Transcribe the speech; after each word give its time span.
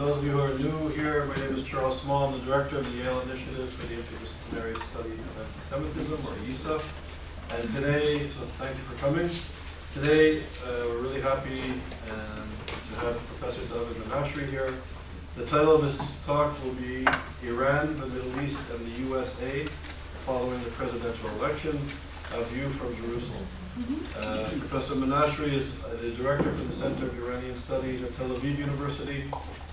those 0.00 0.16
of 0.16 0.24
you 0.24 0.30
who 0.30 0.40
are 0.40 0.54
new 0.58 0.88
here, 0.88 1.26
my 1.26 1.34
name 1.34 1.54
is 1.54 1.62
Charles 1.62 2.00
Small. 2.00 2.28
I'm 2.28 2.32
the 2.32 2.46
director 2.46 2.78
of 2.78 2.90
the 2.90 3.02
Yale 3.02 3.20
Initiative 3.20 3.68
for 3.68 3.86
the 3.86 3.96
Interdisciplinary 3.96 4.80
Study 4.80 5.10
of 5.10 5.44
Anti-Semitism, 5.44 6.26
or 6.26 6.32
YISA. 6.40 6.82
And 7.50 7.68
today, 7.74 8.26
so 8.28 8.40
thank 8.56 8.78
you 8.78 8.82
for 8.84 8.96
coming. 8.96 9.28
Today, 9.92 10.40
uh, 10.64 10.88
we're 10.88 11.02
really 11.02 11.20
happy 11.20 11.60
um, 11.60 12.48
to 12.64 13.00
have 13.04 13.16
Professor 13.28 13.60
David 13.68 13.94
Menashri 14.04 14.48
here. 14.48 14.72
The 15.36 15.44
title 15.44 15.76
of 15.76 15.84
his 15.84 16.00
talk 16.24 16.56
will 16.64 16.72
be 16.72 17.06
Iran, 17.46 18.00
the 18.00 18.06
Middle 18.06 18.40
East, 18.40 18.62
and 18.72 18.80
the 18.80 19.02
USA 19.06 19.66
following 20.24 20.64
the 20.64 20.70
presidential 20.70 21.28
elections, 21.40 21.94
a 22.32 22.42
view 22.44 22.70
from 22.70 22.96
Jerusalem. 22.96 23.46
Uh, 24.16 24.48
Professor 24.60 24.94
Menashri 24.94 25.52
is 25.52 25.74
uh, 25.84 25.94
the 26.00 26.10
director 26.12 26.50
for 26.52 26.64
the 26.64 26.72
Center 26.72 27.04
of 27.04 27.18
Iranian 27.18 27.58
Studies 27.58 28.02
at 28.02 28.16
Tel 28.16 28.30
Aviv 28.30 28.56
University. 28.56 29.24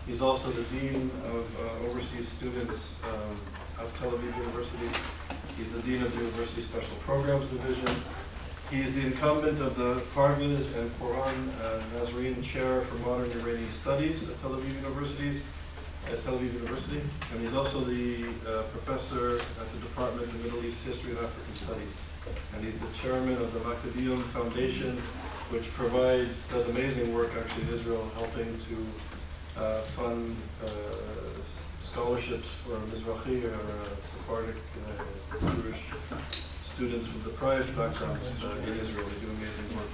He's 0.08 0.22
also 0.22 0.50
the 0.52 0.64
dean 0.80 1.12
of 1.26 1.46
uh, 1.60 1.86
overseas 1.86 2.30
students 2.30 2.96
um, 3.04 3.38
at 3.78 3.94
Tel 3.96 4.12
Aviv 4.12 4.38
University. 4.38 4.88
He's 5.58 5.70
the 5.72 5.82
dean 5.82 6.02
of 6.02 6.16
the 6.16 6.24
University 6.24 6.62
Special 6.62 6.96
Programs 7.02 7.50
Division. 7.50 7.94
He's 8.72 8.96
the 8.96 9.06
incumbent 9.06 9.62
of 9.62 9.76
the 9.76 10.02
Parviz 10.16 10.74
and 10.78 10.90
Pouran 10.98 11.50
uh, 11.62 11.82
Nazarian 11.94 12.42
Chair 12.42 12.84
for 12.84 12.96
Modern 12.96 13.30
Iranian 13.42 13.72
Studies 13.74 14.24
at 14.30 14.42
Tel 14.42 14.52
Aviv 14.52 14.76
Universities, 14.76 15.42
at 16.10 16.24
Tel 16.24 16.36
Aviv 16.38 16.54
University, 16.54 17.02
and 17.34 17.42
he's 17.42 17.54
also 17.54 17.82
the 17.82 18.24
uh, 18.48 18.64
professor 18.72 19.32
at 19.34 19.72
the 19.74 19.80
Department 19.80 20.28
of 20.30 20.42
Middle 20.42 20.64
East 20.64 20.78
History 20.86 21.12
and 21.12 21.20
African 21.20 21.56
Studies. 21.56 21.94
And 22.56 22.64
he's 22.64 22.80
the 22.80 22.98
chairman 22.98 23.34
of 23.42 23.54
the 23.54 23.60
Maccabean 23.60 24.24
Foundation, 24.32 24.98
which 25.50 25.74
provides, 25.74 26.44
does 26.48 26.68
amazing 26.70 27.14
work 27.14 27.32
actually 27.38 27.64
in 27.64 27.74
Israel, 27.74 28.10
helping 28.16 28.58
to 28.58 28.76
uh, 29.58 29.82
fund 29.96 30.36
uh, 30.64 30.70
scholarships 31.82 32.50
for 32.64 32.78
Mizrahi 32.92 33.44
or 33.46 33.56
uh, 33.56 33.88
Sephardic 34.04 34.56
uh, 34.56 35.40
Jewish 35.56 35.82
students 36.62 37.08
from 37.08 37.22
deprived 37.22 37.76
backgrounds 37.76 38.44
uh, 38.44 38.56
in 38.68 38.74
Israel. 38.80 39.08
They 39.08 39.26
do 39.26 39.32
amazing 39.32 39.78
work. 39.78 39.88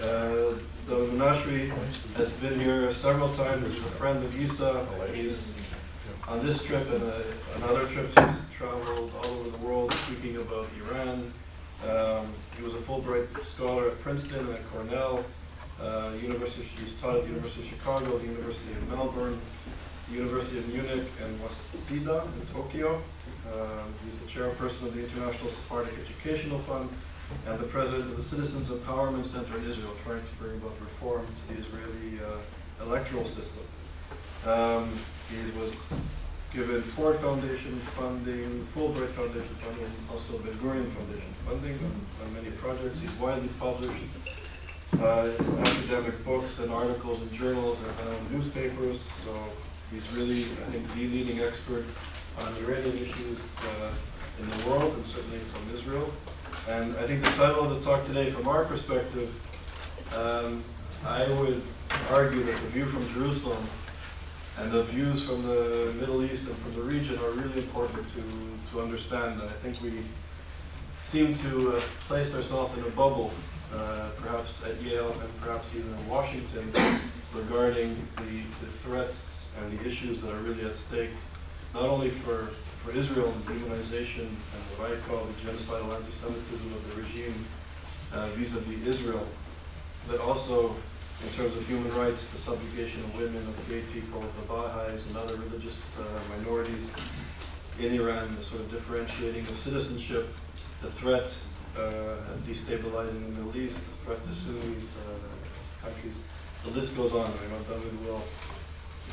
Uh, 0.00 0.58
the 0.86 0.96
Menashri 1.12 1.70
has 2.16 2.32
been 2.32 2.58
here 2.58 2.90
several 2.92 3.34
times. 3.34 3.72
He's 3.72 3.82
a 3.82 3.88
friend 3.88 4.24
of 4.24 4.32
YISA. 4.32 5.14
He's 5.14 5.52
on 6.26 6.44
this 6.44 6.62
trip 6.62 6.88
and 6.90 7.02
uh, 7.02 7.20
on 7.54 7.62
other 7.64 7.86
trips, 7.86 8.14
he's 8.18 8.42
traveled 8.56 9.12
all 9.18 9.26
over 9.26 9.50
the 9.50 9.58
world 9.58 9.92
speaking 9.92 10.36
about 10.36 10.68
Iran. 10.80 11.32
Um, 11.86 12.32
he 12.56 12.62
was 12.62 12.72
a 12.72 12.78
Fulbright 12.78 13.44
scholar 13.44 13.88
at 13.88 14.00
Princeton 14.00 14.38
and 14.40 14.54
at 14.54 14.70
Cornell. 14.70 15.24
Uh, 15.80 16.12
University, 16.22 16.68
he's 16.80 16.94
taught 17.00 17.16
at 17.16 17.22
the 17.22 17.28
University 17.28 17.62
of 17.62 17.68
Chicago, 17.68 18.18
the 18.18 18.26
University 18.26 18.72
of 18.72 18.88
Melbourne, 18.88 19.40
the 20.08 20.16
University 20.16 20.58
of 20.58 20.72
Munich, 20.72 21.08
and 21.22 21.40
Waseda 21.40 22.24
in 22.24 22.46
Tokyo. 22.52 23.02
Um, 23.52 23.92
he's 24.04 24.18
the 24.20 24.26
chairperson 24.26 24.84
of 24.84 24.94
the 24.94 25.04
International 25.04 25.50
Sephardic 25.50 25.94
Educational 25.98 26.60
Fund 26.60 26.88
and 27.46 27.58
the 27.58 27.64
president 27.64 28.10
of 28.10 28.16
the 28.16 28.22
Citizens 28.22 28.70
Empowerment 28.70 29.26
Center 29.26 29.56
in 29.56 29.64
Israel, 29.68 29.94
trying 30.04 30.20
to 30.20 30.34
bring 30.38 30.56
about 30.56 30.72
reform 30.80 31.26
to 31.26 31.54
the 31.54 31.60
Israeli 31.60 32.20
uh, 32.24 32.84
electoral 32.84 33.24
system. 33.24 33.64
Um, 34.46 34.90
he 35.30 35.58
was 35.58 35.74
given 36.52 36.82
Ford 36.82 37.18
Foundation 37.18 37.80
funding, 37.96 38.66
Fulbright 38.74 39.10
Foundation 39.10 39.54
funding, 39.56 39.90
also 40.10 40.38
Ben 40.38 40.54
Gurion 40.54 40.88
Foundation 40.92 41.34
funding 41.44 41.78
on, 41.78 42.26
on 42.26 42.34
many 42.34 42.50
projects. 42.56 43.00
He's 43.00 43.10
widely 43.18 43.48
published 43.58 44.04
uh, 45.00 45.30
academic 45.94 46.24
books 46.24 46.58
and 46.58 46.72
articles 46.72 47.20
and 47.20 47.32
journals 47.32 47.78
and 47.78 48.08
uh, 48.08 48.14
newspapers. 48.30 49.00
So 49.24 49.32
he's 49.92 50.08
really, 50.12 50.42
I 50.42 50.70
think, 50.70 50.92
the 50.94 51.06
leading 51.06 51.40
expert 51.40 51.84
on 52.40 52.52
Iranian 52.56 52.98
issues 52.98 53.38
uh, 53.62 53.90
in 54.40 54.50
the 54.50 54.68
world 54.68 54.94
and 54.94 55.06
certainly 55.06 55.38
from 55.38 55.74
Israel. 55.74 56.12
And 56.68 56.96
I 56.96 57.06
think 57.06 57.24
the 57.24 57.30
title 57.32 57.64
of 57.64 57.70
the 57.70 57.80
talk 57.80 58.04
today, 58.06 58.30
from 58.30 58.48
our 58.48 58.64
perspective, 58.64 59.30
um, 60.16 60.64
I 61.06 61.28
would 61.28 61.62
argue 62.10 62.42
that 62.42 62.56
the 62.56 62.68
view 62.68 62.86
from 62.86 63.06
Jerusalem 63.10 63.64
and 64.58 64.72
the 64.72 64.82
views 64.84 65.22
from 65.22 65.42
the 65.42 65.94
Middle 66.00 66.24
East 66.24 66.46
and 66.48 66.56
from 66.56 66.74
the 66.74 66.82
region 66.82 67.18
are 67.18 67.30
really 67.30 67.58
important 67.58 68.06
to, 68.14 68.22
to 68.72 68.80
understand. 68.80 69.40
And 69.40 69.48
I 69.48 69.54
think 69.54 69.80
we 69.80 70.02
seem 71.04 71.34
to 71.36 71.70
have 71.70 71.82
placed 72.08 72.34
ourselves 72.34 72.76
in 72.76 72.84
a 72.84 72.90
bubble, 72.90 73.30
uh, 73.72 74.08
perhaps 74.16 74.64
at 74.64 74.80
Yale 74.82 75.12
and 75.12 75.40
perhaps 75.40 75.74
even 75.76 75.92
in 75.92 76.08
Washington, 76.08 76.72
regarding 77.32 77.94
the, 78.16 78.64
the 78.64 78.72
threats 78.82 79.44
and 79.60 79.78
the 79.78 79.86
issues 79.86 80.20
that 80.22 80.32
are 80.32 80.40
really 80.40 80.64
at 80.64 80.76
stake, 80.76 81.10
not 81.72 81.84
only 81.84 82.10
for, 82.10 82.48
for 82.82 82.96
Israel 82.96 83.32
and 83.32 83.44
demonization 83.46 84.26
and 84.26 84.62
what 84.76 84.90
I 84.90 84.96
call 85.08 85.24
the 85.24 85.34
genocidal 85.44 85.94
anti-Semitism 85.94 86.72
of 86.72 86.90
the 86.90 87.02
regime 87.02 87.44
uh, 88.12 88.26
vis-a-vis 88.34 88.86
Israel, 88.86 89.26
but 90.08 90.20
also 90.20 90.74
in 91.22 91.30
terms 91.30 91.54
of 91.54 91.66
human 91.68 91.92
rights, 91.94 92.26
the 92.26 92.38
subjugation 92.38 93.00
of 93.04 93.16
women, 93.16 93.42
of 93.46 93.68
gay 93.68 93.82
people, 93.92 94.22
of 94.22 94.34
the 94.36 94.46
Baha'is 94.46 95.06
and 95.06 95.16
other 95.16 95.36
religious 95.36 95.80
uh, 95.98 96.36
minorities 96.36 96.90
in 97.78 97.94
Iran, 97.94 98.34
the 98.36 98.44
sort 98.44 98.62
of 98.62 98.70
differentiating 98.70 99.46
of 99.46 99.58
citizenship, 99.58 100.28
the 100.84 100.90
threat 100.90 101.32
uh, 101.78 101.80
of 101.80 102.44
destabilizing 102.46 103.24
the 103.24 103.32
Middle 103.40 103.56
East, 103.56 103.76
the 103.76 103.96
threat 104.04 104.22
to 104.22 104.32
Sunnis, 104.34 104.92
uh, 105.00 105.86
countries. 105.86 106.16
The 106.62 106.70
list 106.78 106.94
goes 106.94 107.12
on. 107.12 107.24
I 107.24 107.46
know 107.48 107.62
David 107.66 108.06
will 108.06 108.22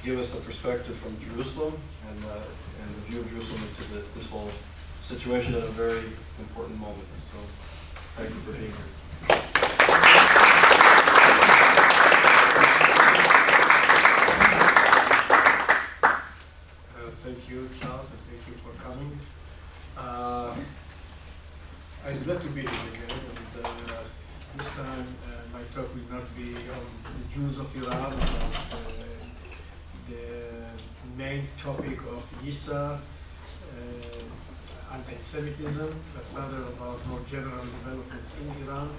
give 0.04 0.20
us 0.20 0.34
a 0.34 0.42
perspective 0.42 0.98
from 0.98 1.18
Jerusalem 1.20 1.74
and, 2.10 2.26
uh, 2.26 2.44
and 2.82 2.96
the 2.96 3.02
view 3.08 3.22
of 3.22 3.30
Jerusalem 3.30 3.62
into 3.70 3.94
the, 3.94 4.04
this 4.16 4.30
whole 4.30 4.52
situation 5.02 5.56
at 5.56 5.64
a 5.64 5.68
very 5.68 6.04
important 6.40 6.78
moment. 6.78 7.08
So 7.16 7.38
thank 8.18 8.30
you 8.30 8.42
for 8.42 8.52
being 8.52 8.68
here. 8.68 8.92
Uh, 16.94 17.12
Thank 17.24 17.50
you, 17.50 17.70
Charles, 17.80 18.10
and 18.12 18.20
thank 18.28 18.42
you 18.48 18.56
for 18.62 18.74
coming. 18.84 19.20
I'm 22.04 22.24
glad 22.24 22.42
to 22.42 22.48
be 22.50 22.62
here 22.62 22.70
again, 22.70 23.20
and 23.30 23.64
uh, 23.64 24.02
this 24.58 24.68
time 24.70 25.08
uh, 25.30 25.54
my 25.54 25.62
talk 25.74 25.94
will 25.94 26.10
not 26.10 26.36
be 26.36 26.56
on 26.74 26.86
the 27.06 27.26
Jews 27.32 27.60
of 27.60 27.76
Iran, 27.76 28.16
but 28.18 28.74
uh, 28.74 28.80
the 30.10 30.18
main 31.16 31.48
topic 31.60 32.00
of 32.10 32.26
Yisa, 32.44 32.98
uh, 32.98 34.94
anti-Semitism, 34.96 35.94
but 36.16 36.26
rather 36.36 36.64
about 36.74 37.06
more 37.06 37.22
general 37.30 37.66
developments 37.66 38.32
in 38.42 38.68
Iran. 38.68 38.90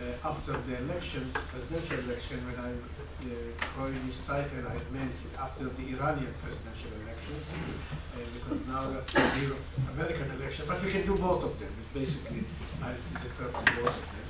Uh, 0.00 0.28
after 0.30 0.52
the 0.52 0.78
elections, 0.78 1.34
presidential 1.52 1.98
election, 2.08 2.40
when 2.48 2.56
I 2.56 2.72
uh, 2.72 3.52
coined 3.76 4.00
this 4.08 4.24
title, 4.24 4.64
I 4.64 4.80
meant 4.96 5.12
after 5.38 5.64
the 5.64 5.84
Iranian 5.92 6.32
presidential 6.40 6.88
elections, 7.04 7.44
uh, 7.52 8.24
because 8.32 8.66
now 8.66 8.88
that's 8.88 9.12
the 9.12 9.20
year 9.36 9.52
American 9.92 10.30
election, 10.40 10.64
but 10.66 10.82
we 10.82 10.90
can 10.90 11.04
do 11.04 11.16
both 11.18 11.44
of 11.44 11.60
them. 11.60 11.68
Basically, 11.92 12.44
I 12.82 12.96
defer 13.20 13.52
to 13.52 13.62
both 13.76 13.92
of 13.92 14.06
them. 14.16 14.26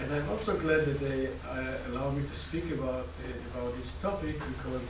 And 0.00 0.14
I'm 0.14 0.30
also 0.30 0.56
glad 0.56 0.86
that 0.86 1.00
they 1.00 1.28
uh, 1.44 1.92
allow 1.92 2.08
me 2.08 2.24
to 2.26 2.34
speak 2.34 2.70
about 2.72 3.08
uh, 3.20 3.58
about 3.58 3.76
this 3.76 3.92
topic 4.00 4.40
because 4.40 4.88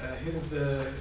uh, 0.00 0.14
here's 0.24 0.48
the 0.48 0.92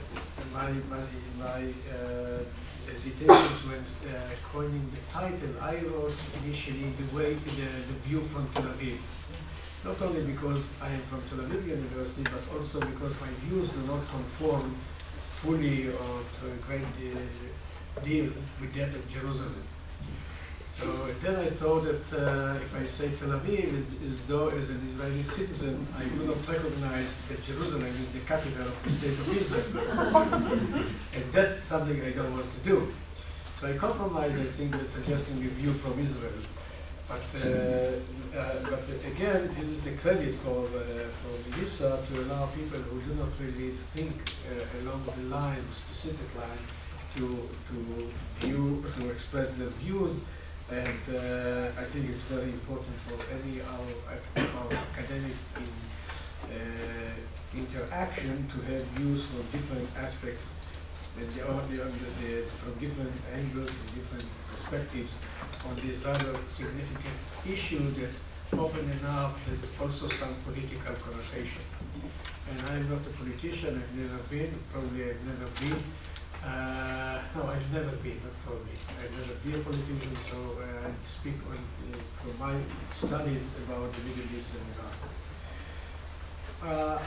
my 0.52 0.72
my, 0.92 1.04
my 1.40 1.62
uh, 1.96 2.44
hesitations 2.92 3.60
when 3.68 3.84
uh, 4.12 4.30
coining 4.52 4.90
the 4.94 5.02
title. 5.12 5.54
I 5.62 5.78
wrote 5.82 6.16
initially 6.44 6.92
the 7.00 7.16
way 7.16 7.34
the, 7.34 7.68
the 7.90 7.98
view 8.06 8.22
from 8.22 8.48
Tel 8.54 8.64
Aviv. 8.64 8.98
Not 9.84 10.02
only 10.02 10.24
because 10.24 10.64
I 10.82 10.90
am 10.90 11.02
from 11.02 11.22
Tel 11.30 11.46
Aviv 11.46 11.68
University, 11.68 12.24
but 12.24 12.44
also 12.56 12.80
because 12.80 13.14
my 13.22 13.30
views 13.46 13.70
do 13.70 13.82
not 13.88 14.02
conform 14.10 14.76
fully 15.42 15.90
or 15.90 16.16
to 16.36 16.44
a 16.54 16.58
great 16.66 16.82
uh, 16.82 18.04
deal 18.04 18.32
with 18.60 18.74
that 18.76 18.90
of 18.90 19.08
Jerusalem. 19.10 19.64
So 20.78 21.08
then 21.22 21.36
I 21.38 21.50
thought 21.50 21.86
that 21.86 22.06
uh, 22.12 22.56
if 22.56 22.76
I 22.76 22.86
say 22.86 23.10
Tel 23.18 23.30
Aviv, 23.30 23.80
as, 23.80 23.88
as 24.12 24.22
though 24.28 24.50
as 24.50 24.70
an 24.70 24.86
Israeli 24.90 25.24
citizen, 25.24 25.88
I 25.98 26.04
do 26.04 26.28
not 26.28 26.46
recognize 26.48 27.08
that 27.30 27.46
Jerusalem 27.46 27.86
is 27.86 28.10
the 28.10 28.20
capital 28.28 28.68
of 28.68 28.84
the 28.84 28.92
state 28.92 29.18
of 29.18 29.38
Israel. 29.38 30.18
and 31.16 31.24
that's 31.32 31.64
something 31.64 32.02
I 32.02 32.12
don't 32.12 32.34
want 32.34 32.48
to 32.54 32.70
do. 32.70 32.92
So 33.58 33.68
I 33.68 33.74
compromise, 33.78 34.34
I 34.38 34.44
think, 34.58 34.74
by 34.74 34.84
suggesting 34.84 35.38
a 35.46 35.48
view 35.48 35.72
from 35.74 35.98
Israel. 35.98 36.34
But, 37.08 37.24
uh, 37.36 38.38
uh, 38.38 38.70
but 38.70 38.84
again, 39.08 39.56
this 39.58 39.70
is 39.70 39.80
the 39.82 39.92
credit 39.92 40.36
for, 40.36 40.66
uh, 40.66 41.08
for 41.22 41.52
Melissa 41.52 42.04
to 42.10 42.22
allow 42.24 42.48
people 42.48 42.80
who 42.80 43.00
do 43.00 43.14
not 43.14 43.30
really 43.40 43.72
think 43.94 44.14
uh, 44.52 44.82
along 44.82 45.06
the 45.06 45.24
line, 45.34 45.64
specific 45.72 46.36
line, 46.36 46.64
to, 47.16 47.48
to 47.70 48.12
view, 48.42 48.84
to 48.98 49.10
express 49.10 49.52
their 49.52 49.70
views 49.70 50.20
and 50.72 51.02
uh, 51.14 51.80
I 51.80 51.86
think 51.86 52.10
it's 52.10 52.22
very 52.22 52.50
important 52.50 52.96
for 53.06 53.18
any 53.30 53.62
our, 53.62 53.86
academic 54.98 55.38
in, 55.58 55.70
uh, 56.50 57.14
interaction 57.54 58.48
to 58.50 58.58
have 58.74 58.84
views 58.98 59.26
from 59.26 59.44
different 59.52 59.88
aspects 59.98 60.44
and 61.18 61.32
the, 61.32 61.42
the, 61.42 61.78
the, 61.78 62.44
from 62.60 62.74
different 62.80 63.14
angles 63.34 63.70
and 63.70 63.96
different 63.96 64.26
perspectives 64.52 65.14
on 65.70 65.76
this 65.76 66.04
rather 66.04 66.36
significant 66.50 67.16
issue 67.48 67.92
that 67.92 68.14
often 68.60 68.90
enough 69.00 69.40
has 69.48 69.72
also 69.80 70.10
some 70.10 70.36
political 70.44 70.94
connotation. 70.96 71.62
And 72.50 72.62
I'm 72.70 72.90
not 72.90 73.00
a 73.00 73.14
politician, 73.18 73.82
I've 73.82 73.96
never 73.96 74.22
been, 74.30 74.54
probably 74.72 75.10
I've 75.10 75.24
never 75.26 75.50
been. 75.62 75.82
Uh, 76.46 77.20
no, 77.36 77.48
I've 77.48 77.74
never 77.74 77.96
been, 77.98 78.20
not 78.24 78.34
probably. 78.46 78.78
I've 79.02 79.12
never 79.18 79.34
been 79.44 79.56
a 79.60 79.64
politician, 79.64 80.16
so 80.16 80.38
uh, 80.62 80.88
I 80.88 80.92
speak 81.04 81.34
on, 81.50 81.58
uh, 81.58 81.98
from 82.22 82.38
my 82.40 82.56
studies 82.94 83.50
about 83.66 83.92
the 83.94 84.02
Middle 84.04 84.38
East 84.38 84.54
and 84.54 84.68
Iran. 84.78 84.94
Uh, 86.64 87.02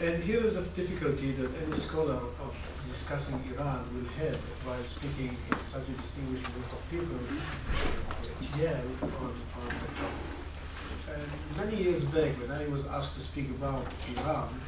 and 0.00 0.22
here 0.22 0.40
is 0.40 0.56
a 0.56 0.62
difficulty 0.62 1.32
that 1.32 1.50
any 1.62 1.76
scholar 1.76 2.14
of 2.14 2.56
discussing 2.90 3.42
Iran 3.54 3.84
will 3.94 4.10
have 4.16 4.36
while 4.64 4.82
speaking 4.84 5.36
in 5.50 5.58
such 5.68 5.88
a 5.88 5.92
distinguished 5.92 6.46
group 6.52 6.72
of 6.72 6.90
people 6.90 7.16
at 7.20 8.58
Yale 8.58 8.90
on, 9.20 9.32
on 9.60 9.68
the 9.68 9.90
topic. 9.96 10.40
Many 11.56 11.82
years 11.82 12.04
back, 12.04 12.32
when 12.40 12.50
I 12.50 12.66
was 12.68 12.86
asked 12.86 13.14
to 13.14 13.20
speak 13.20 13.50
about 13.50 13.84
Iran, 14.16 14.60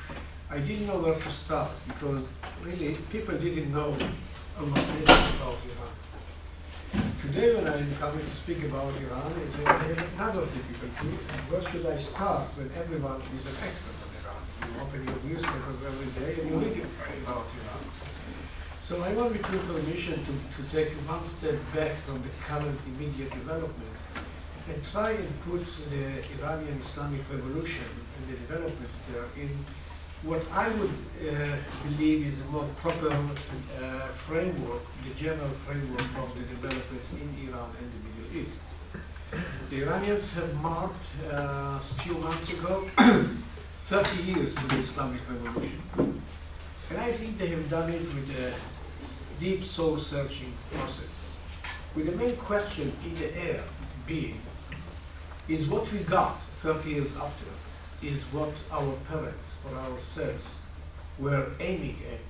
I 0.52 0.58
didn't 0.58 0.87
know 0.87 0.99
where 0.99 1.14
to 1.16 1.31
start 1.31 1.70
because 1.88 2.28
really 2.60 2.94
people 3.08 3.32
didn't 3.38 3.72
know 3.72 3.96
almost 4.60 4.84
anything 4.84 5.32
about 5.40 5.56
Iran. 5.64 5.96
Today, 7.25 7.54
when 7.56 7.64
I'm 7.72 7.88
coming 7.96 8.20
to 8.20 8.37
speak 8.37 8.60
about 8.64 8.93
Iran, 9.00 9.32
it's 9.49 9.56
another 9.56 10.44
difficulty. 10.52 11.16
Where 11.49 11.64
should 11.72 11.87
I 11.88 11.96
start 11.96 12.44
when 12.60 12.69
everyone 12.76 13.25
is 13.32 13.49
an 13.49 13.56
expert 13.64 13.96
on 14.04 14.12
Iran? 14.20 14.40
You 14.60 14.76
open 14.84 15.00
your 15.08 15.20
newspapers 15.25 15.81
every 15.88 16.10
day 16.20 16.37
and 16.37 16.50
you 16.52 16.56
read 16.60 16.84
about 17.25 17.49
Iran. 17.49 17.82
So 18.84 19.00
I 19.00 19.14
want 19.16 19.32
to 19.32 19.40
take 19.40 19.64
permission 19.64 20.20
to, 20.20 20.32
to 20.37 20.62
take 20.69 20.93
one 21.08 21.25
step 21.32 21.56
back 21.72 21.96
from 22.04 22.20
the 22.20 22.32
current 22.44 22.76
immediate 22.93 23.32
developments 23.32 24.04
and 24.69 24.84
try 24.84 25.16
and 25.16 25.32
put 25.49 25.64
the 25.88 26.20
Iranian 26.37 26.76
Islamic 26.76 27.25
Revolution 27.32 27.88
and 27.88 28.22
the 28.28 28.37
developments 28.37 29.00
there 29.08 29.25
in 29.40 29.49
what 30.23 30.43
I 30.53 30.69
would 30.69 30.91
uh, 31.29 31.57
believe 31.83 32.27
is 32.27 32.41
a 32.41 32.45
more 32.45 32.65
proper 32.77 33.09
uh, 33.09 34.07
framework, 34.09 34.83
the 35.05 35.15
general 35.21 35.49
framework 35.49 36.09
of 36.23 36.33
the 36.35 36.43
developments 36.43 37.09
in 37.13 37.49
Iran 37.49 37.71
and 37.81 37.91
the 37.93 38.01
Middle 38.07 38.43
East. 38.43 38.59
The 39.71 39.83
Iranians 39.83 40.33
have 40.35 40.55
marked 40.63 41.07
uh, 41.29 41.81
a 41.81 42.03
few 42.03 42.15
months 42.15 42.51
ago 42.53 42.87
30 43.83 44.23
years 44.23 44.57
of 44.57 44.69
the 44.69 44.77
Islamic 44.77 45.21
Revolution. 45.29 45.83
And 45.99 47.01
I 47.01 47.11
think 47.11 47.39
they 47.39 47.49
have 47.49 47.69
done 47.69 47.91
it 47.91 48.03
with 48.03 48.31
a 48.39 48.53
deep 49.41 49.65
soul 49.65 49.97
searching 49.97 50.53
process. 50.71 51.15
With 51.97 52.07
the 52.07 52.17
main 52.17 52.37
question 52.37 52.93
in 53.05 53.15
the 53.15 53.37
air 53.37 53.65
being, 54.07 54.41
is 55.49 55.67
what 55.67 55.91
we 55.93 55.99
got 56.01 56.41
30 56.61 56.89
years 56.91 57.17
after 57.17 57.47
is 58.02 58.20
what 58.32 58.52
our 58.70 58.93
parents 59.08 59.54
or 59.64 59.76
ourselves 59.78 60.43
were 61.19 61.46
aiming 61.60 61.96
at 62.10 62.20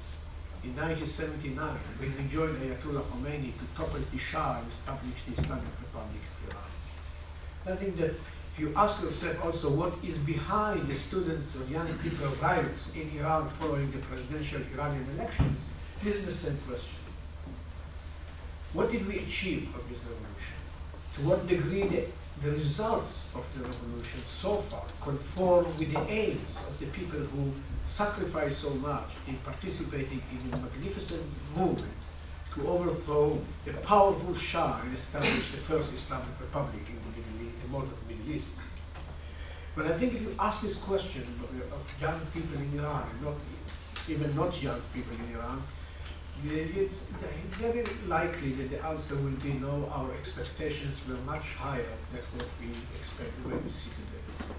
in 0.65 0.77
1979 0.77 1.77
when 1.99 2.17
we 2.17 2.25
joined 2.33 2.57
Ayatollah 2.63 3.03
Khomeini 3.03 3.53
to 3.59 3.65
topple 3.75 3.99
the 4.13 4.19
Shah 4.19 4.59
and 4.59 4.71
establish 4.71 5.19
the 5.27 5.43
Islamic 5.43 5.73
Republic 5.81 6.23
of 6.23 6.55
Iran. 6.55 7.75
I 7.75 7.77
think 7.77 7.97
that 7.97 8.15
if 8.55 8.59
you 8.61 8.73
ask 8.77 9.03
yourself 9.03 9.45
also 9.45 9.71
what 9.71 9.95
is 10.05 10.19
behind 10.19 10.87
the 10.87 10.95
students 10.95 11.57
or 11.57 11.65
young 11.65 11.89
people 11.99 12.29
riots 12.41 12.93
in 12.95 13.11
Iran 13.19 13.49
following 13.49 13.91
the 13.91 13.99
presidential 13.99 14.61
Iranian 14.75 15.07
elections, 15.17 15.59
this 16.03 16.17
is 16.17 16.25
the 16.27 16.33
same 16.33 16.59
question. 16.69 16.95
What 18.73 18.93
did 18.93 19.07
we 19.07 19.19
achieve 19.19 19.69
from 19.71 19.83
this 19.91 20.01
revolution? 20.05 20.59
To 21.17 21.21
what 21.23 21.47
degree 21.47 21.87
the 21.89 22.05
the 22.43 22.51
results 22.51 23.27
of 23.37 23.47
the 23.57 23.65
revolution 23.65 24.21
so 24.29 24.57
far 24.57 24.83
conform 25.01 25.65
with 25.79 25.93
the 25.93 26.11
aims 26.11 26.57
of 26.69 26.77
the 26.81 26.87
people 26.87 27.21
who 27.21 27.53
sacrificed 27.87 28.61
so 28.61 28.71
much 28.71 29.11
in 29.29 29.37
participating 29.39 30.21
in 30.33 30.53
a 30.53 30.57
magnificent 30.57 31.23
movement 31.57 31.93
to 32.53 32.67
overthrow 32.67 33.39
the 33.65 33.73
powerful 33.75 34.35
Shah 34.35 34.81
and 34.83 34.93
establish 34.93 35.51
the 35.53 35.59
first 35.59 35.93
Islamic 35.93 36.41
Republic 36.41 36.83
in 36.89 36.97
the, 36.97 37.69
modern 37.69 37.91
Middle 38.09 38.35
East. 38.35 38.51
But 39.75 39.87
I 39.87 39.97
think 39.97 40.15
if 40.15 40.23
you 40.23 40.35
ask 40.39 40.61
this 40.61 40.77
question 40.77 41.25
of 41.41 42.01
young 42.01 42.21
people 42.35 42.61
in 42.61 42.79
Iran, 42.79 43.09
not 43.23 43.35
even 44.09 44.35
not 44.35 44.61
young 44.61 44.83
people 44.93 45.15
in 45.15 45.35
Iran, 45.37 45.63
it's 46.45 46.97
very 47.59 47.85
likely 48.09 48.53
that 48.53 48.71
the 48.71 48.85
answer 48.85 49.15
will 49.17 49.39
be 49.43 49.53
no, 49.55 49.91
our 49.95 50.13
expectations 50.15 50.97
were 51.09 51.17
much 51.27 51.55
higher 51.55 51.95
than 52.13 52.23
what 52.37 52.49
we 52.61 52.69
expect, 52.99 53.33
when 53.45 53.65
we 53.65 53.71
see 53.71 53.91
today. 53.91 54.55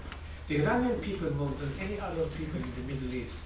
The 0.48 0.62
Iranian 0.62 1.00
people, 1.00 1.30
more 1.34 1.50
than 1.60 1.72
any 1.80 2.00
other 2.00 2.24
people 2.26 2.60
in 2.60 2.72
the 2.76 2.94
Middle 2.94 3.14
East, 3.14 3.36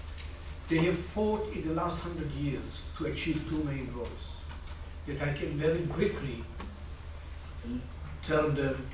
they 0.68 0.78
have 0.78 0.98
fought 0.98 1.52
in 1.52 1.66
the 1.66 1.74
last 1.74 2.00
hundred 2.00 2.30
years 2.32 2.82
to 2.98 3.06
achieve 3.06 3.44
two 3.48 3.62
main 3.64 3.90
goals 3.92 4.32
that 5.06 5.22
I 5.22 5.32
can 5.32 5.56
very 5.58 5.80
briefly 5.80 6.44
term 8.22 8.54
them 8.54 8.86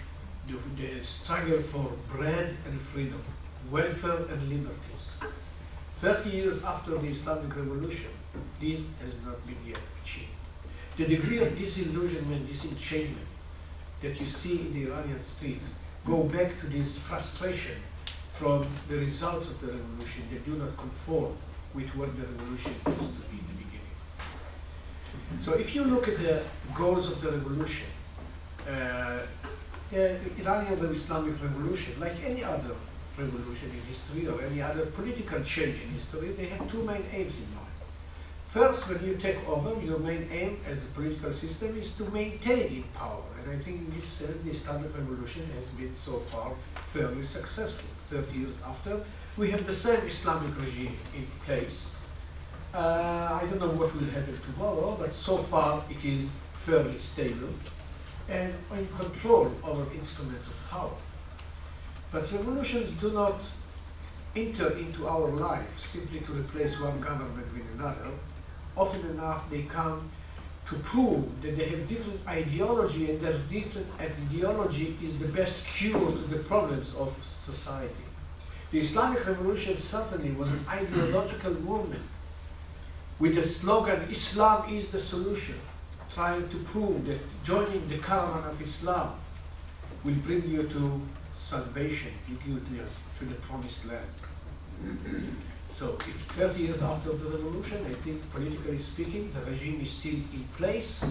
the, 0.46 0.82
the 0.82 1.04
struggle 1.04 1.60
for 1.60 1.92
bread 2.14 2.56
and 2.68 2.80
freedom, 2.80 3.22
welfare 3.70 4.24
and 4.30 4.48
liberties. 4.48 5.04
Thirty 5.96 6.30
years 6.30 6.62
after 6.64 6.90
the 6.98 7.06
Islamic 7.06 7.54
Revolution, 7.56 8.10
this 8.60 8.80
has 9.02 9.14
not 9.24 9.46
been 9.46 9.56
yet 9.66 9.78
achieved. 10.02 10.28
The 10.96 11.06
degree 11.06 11.38
of 11.38 11.56
disillusionment, 11.58 12.46
disenchantment 12.46 13.26
that 14.02 14.20
you 14.20 14.26
see 14.26 14.60
in 14.60 14.74
the 14.74 14.90
Iranian 14.90 15.22
streets 15.22 15.66
go 16.06 16.24
back 16.24 16.60
to 16.60 16.66
this 16.66 16.98
frustration 16.98 17.76
from 18.34 18.66
the 18.88 18.96
results 18.96 19.48
of 19.48 19.60
the 19.60 19.68
revolution 19.68 20.22
that 20.32 20.44
do 20.44 20.56
not 20.56 20.76
conform 20.76 21.36
with 21.72 21.88
what 21.96 22.14
the 22.16 22.22
revolution 22.26 22.74
used 22.86 23.16
to 23.16 23.24
be 23.30 23.38
in 23.38 23.46
the 23.46 23.58
beginning. 23.64 23.96
So 25.40 25.54
if 25.54 25.74
you 25.74 25.84
look 25.84 26.08
at 26.08 26.18
the 26.18 26.42
goals 26.74 27.08
of 27.10 27.20
the 27.22 27.30
revolution, 27.32 27.86
uh, 28.68 29.20
the 29.90 30.18
Iranian 30.40 30.92
Islamic 30.92 31.40
revolution, 31.42 31.98
like 32.00 32.16
any 32.24 32.42
other 32.42 32.74
revolution 33.18 33.70
in 33.70 33.80
history 33.82 34.28
or 34.28 34.42
any 34.42 34.60
other 34.60 34.86
political 34.86 35.42
change 35.42 35.80
in 35.82 35.90
history, 35.90 36.32
they 36.32 36.46
have 36.46 36.70
two 36.70 36.82
main 36.82 37.04
aims 37.12 37.36
in 37.36 37.54
mind. 37.54 37.74
First, 38.48 38.88
when 38.88 39.04
you 39.04 39.16
take 39.16 39.48
over, 39.48 39.80
your 39.82 39.98
main 39.98 40.28
aim 40.30 40.60
as 40.64 40.84
a 40.84 40.86
political 40.86 41.32
system 41.32 41.76
is 41.76 41.92
to 41.94 42.04
maintain 42.10 42.66
in 42.68 42.84
power. 42.94 43.22
And 43.42 43.50
I 43.50 43.62
think 43.62 43.78
in 43.78 43.94
this 43.94 44.04
sense, 44.04 44.42
the 44.42 44.50
Islamic 44.50 44.96
Revolution 44.96 45.48
has 45.56 45.64
been 45.70 45.92
so 45.92 46.20
far 46.30 46.52
fairly 46.92 47.24
successful. 47.24 47.88
30 48.10 48.38
years 48.38 48.54
after, 48.64 49.00
we 49.36 49.50
have 49.50 49.66
the 49.66 49.72
same 49.72 50.00
Islamic 50.06 50.56
regime 50.60 50.96
in 51.16 51.26
place. 51.44 51.86
Uh, 52.72 53.40
I 53.42 53.46
don't 53.46 53.60
know 53.60 53.70
what 53.70 53.92
will 53.94 54.10
happen 54.10 54.38
tomorrow, 54.52 54.96
but 55.00 55.12
so 55.12 55.38
far 55.38 55.82
it 55.90 56.04
is 56.04 56.28
fairly 56.64 56.98
stable 56.98 57.54
and 58.28 58.54
in 58.72 58.86
control 58.88 59.52
over 59.64 59.92
instruments 59.94 60.46
of 60.46 60.70
power. 60.70 60.96
But 62.14 62.30
revolutions 62.30 62.92
do 62.92 63.10
not 63.10 63.40
enter 64.36 64.68
into 64.78 65.08
our 65.08 65.26
life 65.32 65.80
simply 65.80 66.20
to 66.20 66.32
replace 66.32 66.78
one 66.78 67.00
government 67.00 67.52
with 67.52 67.66
another, 67.74 68.06
often 68.76 69.04
enough 69.10 69.50
they 69.50 69.62
come 69.62 70.08
to 70.66 70.76
prove 70.76 71.42
that 71.42 71.56
they 71.56 71.64
have 71.70 71.88
different 71.88 72.20
ideology 72.28 73.10
and 73.10 73.20
that 73.22 73.50
different 73.50 73.88
ideology 74.00 74.96
is 75.02 75.18
the 75.18 75.26
best 75.26 75.56
cure 75.66 76.12
to 76.12 76.24
the 76.28 76.38
problems 76.44 76.94
of 76.94 77.12
society. 77.44 78.06
The 78.70 78.78
Islamic 78.78 79.26
Revolution 79.26 79.76
certainly 79.78 80.30
was 80.30 80.52
an 80.52 80.64
ideological 80.68 81.54
movement 81.54 82.04
with 83.18 83.34
the 83.34 83.42
slogan, 83.42 84.06
Islam 84.08 84.72
is 84.72 84.88
the 84.90 85.00
solution, 85.00 85.56
trying 86.14 86.48
to 86.48 86.58
prove 86.58 87.06
that 87.06 87.18
joining 87.42 87.88
the 87.88 87.98
caravan 87.98 88.48
of 88.48 88.62
Islam 88.62 89.14
will 90.04 90.20
bring 90.26 90.48
you 90.48 90.62
to 90.62 91.02
salvation, 91.44 92.12
you 92.28 92.36
to, 92.36 92.84
to 93.18 93.24
the 93.26 93.34
promised 93.46 93.84
land. 93.86 94.08
So 95.74 95.96
if 96.00 96.16
30 96.38 96.62
years 96.62 96.82
after 96.82 97.10
the 97.12 97.28
revolution, 97.28 97.84
I 97.86 97.92
think 97.92 98.32
politically 98.32 98.78
speaking, 98.78 99.30
the 99.32 99.50
regime 99.50 99.80
is 99.82 99.90
still 99.90 100.14
in 100.14 100.44
place, 100.56 101.04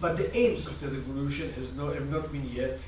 but 0.00 0.16
the 0.16 0.36
aims 0.36 0.66
of 0.66 0.80
the 0.80 0.88
revolution 0.88 1.52
has 1.54 1.74
not, 1.74 1.94
have 1.94 2.08
not 2.08 2.30
been 2.30 2.48
yet 2.48 2.78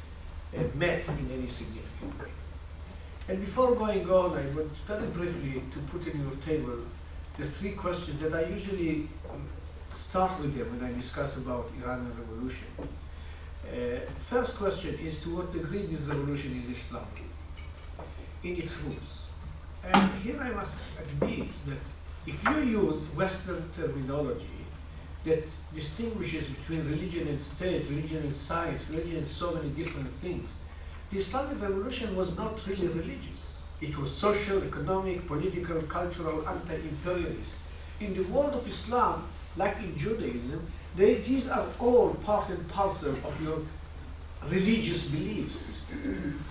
uh, 0.57 0.63
met 0.75 1.09
in 1.09 1.31
any 1.33 1.49
significant 1.49 2.21
way. 2.21 2.31
And 3.29 3.41
before 3.41 3.75
going 3.75 4.09
on, 4.09 4.39
I 4.39 4.47
want 4.55 4.71
very 4.87 5.07
briefly 5.09 5.63
to 5.73 5.79
put 5.91 6.07
in 6.07 6.21
your 6.23 6.37
table 6.37 6.79
the 7.37 7.47
three 7.47 7.73
questions 7.73 8.21
that 8.21 8.33
I 8.33 8.45
usually 8.49 9.09
start 9.93 10.41
with 10.41 10.57
them 10.57 10.79
when 10.79 10.89
I 10.89 10.95
discuss 10.95 11.37
about 11.37 11.71
Iranian 11.83 12.13
revolution. 12.19 12.69
Uh, 13.73 14.01
first 14.31 14.57
question 14.57 14.97
is 15.03 15.21
to 15.21 15.37
what 15.37 15.53
degree 15.53 15.87
this 15.87 16.03
revolution 16.03 16.63
is 16.63 16.79
Islamic 16.79 17.25
in 18.45 18.57
its 18.57 18.81
roots. 18.83 19.23
And 19.85 20.13
here 20.23 20.41
I 20.41 20.51
must 20.51 20.79
admit 20.99 21.49
that 21.67 21.79
if 22.27 22.43
you 22.45 22.81
use 22.81 23.03
Western 23.15 23.69
terminology 23.77 24.65
that 25.25 25.45
distinguishes 25.75 26.47
between 26.47 26.89
religion 26.89 27.27
and 27.29 27.41
state, 27.41 27.89
religion 27.89 28.19
and 28.19 28.33
science, 28.33 28.89
religion 28.91 29.17
and 29.19 29.27
so 29.27 29.53
many 29.55 29.71
different 29.71 30.09
things, 30.09 30.59
the 31.11 31.19
Islamic 31.19 31.61
Revolution 31.61 32.15
was 32.17 32.37
not 32.37 32.65
really 32.67 32.89
religious. 32.89 33.55
It 33.81 33.97
was 33.99 34.15
social, 34.15 34.63
economic, 34.63 35.27
political, 35.27 35.83
cultural, 35.83 36.49
anti-imperialist. 36.49 37.55
In 38.01 38.15
the 38.15 38.23
world 38.25 38.55
of 38.55 38.69
Islam, 38.69 39.27
like 39.57 39.77
in 39.79 39.97
Judaism, 39.99 40.67
they, 40.97 41.15
these 41.17 41.49
are 41.49 41.67
all 41.79 42.15
part 42.25 42.49
and 42.49 42.69
parcel 42.69 43.11
of 43.25 43.43
your 43.43 43.59
religious 44.49 45.05
belief 45.05 45.55
system. 45.55 46.43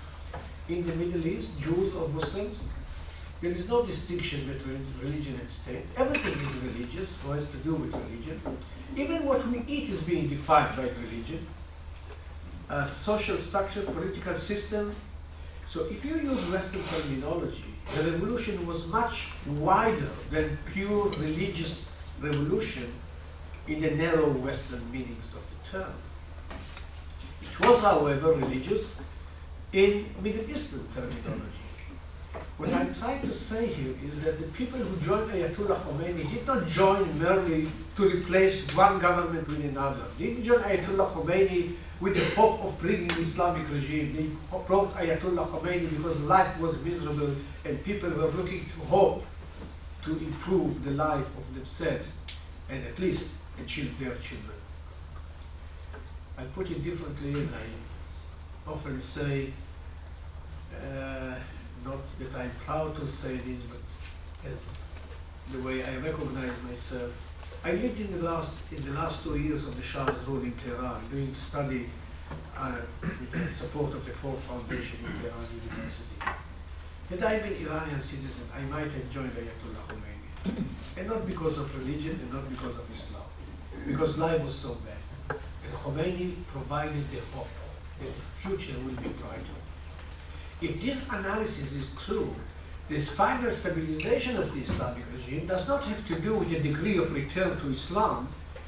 In 0.70 0.86
the 0.86 0.96
Middle 0.96 1.26
East, 1.28 1.60
Jews 1.60 1.94
or 1.94 2.08
Muslims, 2.10 2.58
there 3.42 3.52
is 3.52 3.68
no 3.68 3.84
distinction 3.84 4.48
between 4.48 4.86
religion 5.02 5.38
and 5.40 5.50
state. 5.50 5.84
Everything 5.98 6.34
is 6.34 6.56
religious, 6.64 7.14
or 7.28 7.36
has 7.36 7.50
to 7.52 7.58
do 7.58 7.76
with 7.76 7.94
religion. 7.94 8.42
Even 8.96 9.26
what 9.26 9.46
we 9.48 9.64
eat 9.68 9.90
is 9.90 10.02
being 10.02 10.28
defined 10.28 10.76
by 10.76 10.84
religion. 10.84 11.46
Social 12.88 13.38
structure, 13.38 13.82
political 13.82 14.36
system. 14.36 14.96
So 15.68 15.86
if 15.86 16.04
you 16.06 16.16
use 16.16 16.50
Western 16.50 16.82
terminology, 16.82 17.76
the 17.96 18.12
revolution 18.12 18.66
was 18.66 18.88
much 18.88 19.28
wider 19.48 20.10
than 20.32 20.58
pure 20.74 21.10
religious 21.20 21.86
revolution 22.22 22.92
in 23.68 23.82
the 23.82 23.92
narrow 23.92 24.30
Western 24.30 24.92
meanings 24.92 25.34
of 25.34 25.42
the 25.50 25.78
term. 25.78 25.94
It 27.42 27.68
was, 27.68 27.82
however, 27.82 28.34
religious 28.34 28.96
in 29.74 30.06
Middle 30.22 30.50
Eastern 30.50 30.88
terminology. 30.94 31.66
What 32.58 32.74
I'm 32.74 32.94
trying 32.96 33.22
to 33.22 33.34
say 33.34 33.68
here 33.68 33.96
is 34.06 34.22
that 34.22 34.40
the 34.40 34.48
people 34.48 34.80
who 34.80 35.06
joined 35.06 35.32
Ayatollah 35.32 35.78
Khomeini 35.78 36.30
did 36.30 36.48
not 36.48 36.68
join 36.68 37.20
merely 37.20 37.68
to 37.96 38.10
replace 38.10 38.66
one 38.76 39.00
government 39.00 39.48
with 39.48 39.64
another. 39.66 40.04
They 40.18 40.28
didn't 40.28 40.44
join 40.44 40.60
Ayatollah 40.60 41.12
Khomeini 41.12 41.76
with 42.00 42.16
the 42.16 42.24
hope 42.36 42.64
of 42.64 42.80
bringing 42.80 43.12
Islamic 43.12 43.70
regime. 43.70 44.16
They 44.16 44.58
brought 44.68 44.96
Ayatollah 44.96 45.48
Khomeini 45.48 45.90
because 45.90 46.20
life 46.22 46.60
was 46.60 46.80
miserable 46.82 47.36
and 47.66 47.84
people 47.84 48.10
were 48.10 48.28
looking 48.28 48.66
to 48.66 48.86
hope 48.88 49.26
to 50.04 50.12
improve 50.12 50.84
the 50.86 50.92
life 50.92 51.28
of 51.38 51.56
themselves 51.56 52.06
and 52.70 52.86
at 52.86 53.00
least 53.00 53.26
achieve 53.64 53.98
their 54.00 54.16
children. 54.16 54.60
I 56.38 56.44
put 56.44 56.70
it 56.70 56.84
differently 56.84 57.34
and 57.34 57.50
I 57.56 58.70
often 58.70 59.00
say, 59.00 59.54
uh, 60.82 61.36
not 61.86 62.00
that 62.20 62.36
I'm 62.36 62.52
proud 62.66 62.96
to 62.98 63.08
say 63.08 63.38
this, 63.38 63.62
but 63.64 63.80
as 64.50 64.60
the 65.52 65.60
way 65.60 65.84
I 65.84 65.96
recognize 65.98 66.52
myself. 66.68 67.12
I 67.64 67.72
lived 67.72 68.00
in 68.00 68.12
the 68.18 68.24
last 68.24 68.54
in 68.72 68.84
the 68.86 68.92
last 68.92 69.24
two 69.24 69.38
years 69.38 69.66
of 69.66 69.76
the 69.76 69.82
Shah's 69.84 70.18
rule 70.28 70.44
in 70.44 70.54
Tehran, 70.54 71.02
doing 71.10 71.34
study 71.34 71.90
uh, 72.58 72.78
with 73.02 73.32
the 73.32 73.54
support 73.54 73.94
of 73.94 74.06
the 74.06 74.12
Ford 74.12 74.40
Foundation 74.40 75.00
in 75.06 75.12
Tehran 75.22 75.48
University. 75.54 76.18
Had 77.10 77.24
I 77.24 77.40
been 77.40 77.66
Iranian 77.66 78.02
citizen, 78.02 78.46
I 78.56 78.62
might 78.62 78.92
have 78.92 79.10
joined 79.12 79.32
Ayatollah 79.32 79.84
Khomeini, 79.88 80.64
and 80.98 81.08
not 81.08 81.26
because 81.26 81.58
of 81.60 81.78
religion 81.78 82.20
and 82.22 82.34
not 82.34 82.50
because 82.50 82.76
of 82.78 82.86
Islam, 82.94 83.24
because 83.86 84.18
life 84.18 84.42
was 84.42 84.56
so 84.56 84.78
bad. 84.86 85.40
And 85.64 85.74
Khomeini 85.74 86.34
provided 86.48 87.10
the 87.12 87.20
hope 87.34 87.48
that 88.00 88.08
the 88.08 88.48
future 88.50 88.78
will 88.80 88.96
be 89.02 89.10
brighter. 89.10 89.60
If 90.62 90.82
this 90.82 91.02
analysis 91.10 91.72
is 91.74 91.94
true, 92.06 92.34
this 92.88 93.10
final 93.10 93.52
stabilization 93.52 94.38
of 94.38 94.54
the 94.54 94.62
Islamic 94.62 95.04
regime 95.14 95.48
does 95.48 95.68
not 95.68 95.84
have 95.86 96.08
to 96.08 96.20
do 96.20 96.36
with 96.36 96.52
a 96.52 96.60
degree 96.60 96.98
of 96.98 97.14
return 97.14 97.58
to 97.60 97.72
Islam, 97.72 98.28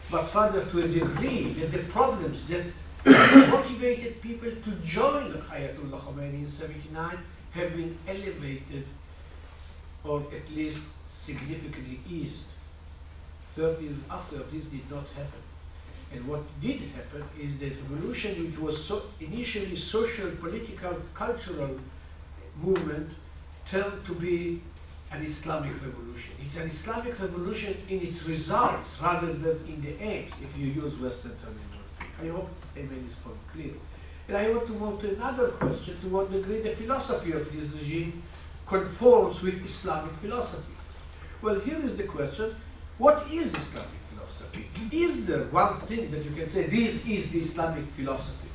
but 0.09 0.33
rather 0.33 0.65
to 0.65 0.79
a 0.79 0.87
degree 0.87 1.53
that 1.53 1.71
the 1.71 1.79
problems 1.79 2.45
that 2.47 2.65
motivated 3.51 4.21
people 4.21 4.49
to 4.49 4.71
join 4.83 5.29
the 5.29 5.37
Ayatollah 5.37 5.99
Khomeini 6.01 6.43
in 6.43 6.49
79 6.49 7.17
have 7.51 7.75
been 7.75 7.97
elevated 8.07 8.85
or 10.03 10.23
at 10.35 10.49
least 10.53 10.81
significantly 11.05 11.99
eased. 12.09 12.56
30 13.57 13.83
years 13.83 13.99
after, 14.09 14.37
this 14.51 14.65
did 14.65 14.89
not 14.89 15.05
happen. 15.15 15.41
And 16.13 16.25
what 16.27 16.43
did 16.61 16.79
happen 16.95 17.23
is 17.41 17.57
that 17.57 17.73
revolution, 17.89 18.45
which 18.45 18.59
was 18.59 18.85
so 18.85 19.01
initially 19.19 19.75
social, 19.75 20.29
political, 20.31 20.95
cultural 21.13 21.79
movement, 22.61 23.09
turned 23.65 24.05
to 24.05 24.13
be 24.13 24.61
an 25.11 25.23
Islamic 25.23 25.73
revolution. 25.83 26.31
It's 26.45 26.55
an 26.57 26.69
Islamic 26.69 27.19
revolution 27.19 27.75
in 27.89 28.01
its 28.01 28.23
results 28.23 29.01
rather 29.01 29.33
than 29.33 29.57
in 29.67 29.81
the 29.81 30.01
aims, 30.01 30.31
if 30.41 30.57
you 30.57 30.67
use 30.67 30.93
Western 30.99 31.35
terminology. 31.41 32.07
I 32.21 32.27
hope 32.27 32.49
I 32.75 32.79
made 32.81 33.09
this 33.09 33.15
point 33.15 33.37
clear. 33.51 33.73
And 34.27 34.37
I 34.37 34.49
want 34.49 34.67
to 34.67 34.73
move 34.73 34.99
to 35.01 35.15
another 35.15 35.47
question, 35.49 35.97
to 36.01 36.07
what 36.09 36.31
degree 36.31 36.61
the 36.61 36.75
philosophy 36.75 37.31
of 37.31 37.51
this 37.53 37.71
regime 37.71 38.21
conforms 38.65 39.41
with 39.41 39.63
Islamic 39.65 40.13
philosophy. 40.15 40.73
Well, 41.41 41.59
here 41.59 41.79
is 41.81 41.95
the 41.95 42.03
question, 42.03 42.55
what 42.97 43.31
is 43.31 43.53
Islamic 43.53 43.89
philosophy? 44.09 44.69
Is 44.91 45.27
there 45.27 45.43
one 45.45 45.79
thing 45.81 46.11
that 46.11 46.23
you 46.25 46.31
can 46.31 46.49
say, 46.49 46.63
this 46.67 47.05
is 47.05 47.31
the 47.31 47.41
Islamic 47.41 47.85
philosophy? 47.95 48.47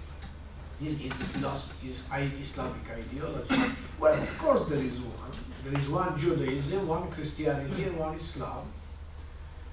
This 0.80 1.00
is 1.00 1.10
the 1.10 1.24
philosophy, 1.26 1.90
is 1.90 2.04
Islamic 2.40 2.82
ideology? 2.90 3.72
Well, 4.00 4.20
of 4.20 4.38
course 4.38 4.64
there 4.66 4.82
is 4.82 4.98
one. 4.98 5.32
There 5.64 5.80
is 5.80 5.88
one 5.88 6.18
Judaism, 6.18 6.88
one 6.88 7.08
Christianity, 7.10 7.84
and 7.84 7.96
one 7.96 8.16
Islam. 8.16 8.66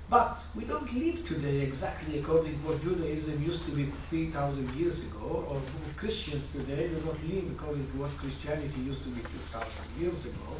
But 0.07 0.39
we 0.55 0.65
don't 0.65 0.91
live 0.93 1.27
today 1.27 1.61
exactly 1.61 2.19
according 2.19 2.59
to 2.59 2.67
what 2.67 2.81
Judaism 2.81 3.43
used 3.43 3.65
to 3.65 3.71
be 3.71 3.85
3,000 4.09 4.75
years 4.75 5.01
ago, 5.01 5.45
or 5.49 5.61
Christians 5.97 6.49
today 6.51 6.89
do 6.89 7.01
not 7.05 7.17
live 7.23 7.45
according 7.51 7.89
to 7.91 7.97
what 7.97 8.15
Christianity 8.17 8.81
used 8.81 9.03
to 9.03 9.09
be 9.09 9.21
2,000 9.21 9.67
years 9.99 10.25
ago. 10.25 10.57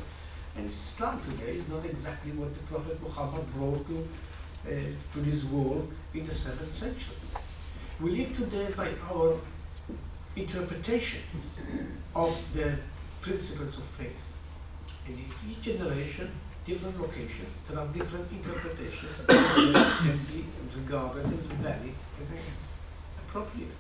And 0.60 0.70
Islam 0.70 1.22
today 1.24 1.54
is 1.54 1.70
not 1.70 1.86
exactly 1.86 2.34
what 2.34 2.54
the 2.54 2.62
Prophet 2.64 3.02
Muhammad 3.02 3.46
brought 3.54 3.88
to 3.88 3.98
uh, 4.68 4.72
to 5.14 5.20
this 5.22 5.46
world 5.46 5.90
in 6.14 6.28
the 6.28 6.34
7th 6.34 6.72
century. 6.72 7.16
We 8.02 8.12
live 8.12 8.36
today 8.36 8.68
by 8.76 8.90
our 9.10 9.40
interpretations 10.36 11.46
of 12.14 12.38
the 12.54 12.76
principles 13.22 13.78
of 13.78 13.86
faith. 14.00 14.26
And 15.08 15.16
in 15.16 15.28
each 15.50 15.62
generation, 15.62 16.30
different 16.66 17.00
locations, 17.00 17.56
there 17.70 17.80
are 17.80 17.88
different 17.88 18.30
interpretations 18.30 19.16
that 19.28 19.98
can 20.04 20.20
be 20.30 20.44
regarded 20.76 21.26
as 21.40 21.46
valid 21.64 21.96
and 22.20 22.28
appropriate. 23.24 23.80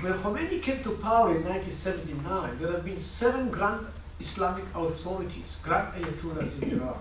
When 0.00 0.12
Khomeini 0.12 0.60
came 0.60 0.82
to 0.82 0.90
power 0.98 1.34
in 1.34 1.42
1979, 1.42 2.58
there 2.58 2.72
have 2.72 2.84
been 2.84 2.98
seven 2.98 3.48
grand 3.48 3.86
Islamic 4.20 4.64
authorities, 4.74 5.56
grand 5.62 5.92
ayatollahs 5.94 6.62
in 6.62 6.78
Iran. 6.78 6.98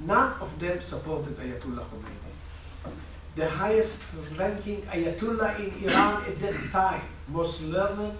None 0.00 0.32
of 0.40 0.58
them 0.58 0.80
supported 0.80 1.36
Ayatollah 1.36 1.84
Khomeini. 1.84 2.94
The 3.36 3.48
highest 3.48 4.02
ranking 4.38 4.82
Ayatollah 4.82 5.60
in 5.60 5.84
Iran 5.84 6.24
at 6.24 6.40
that 6.40 6.70
time, 6.72 7.02
most 7.28 7.62
learned 7.62 8.16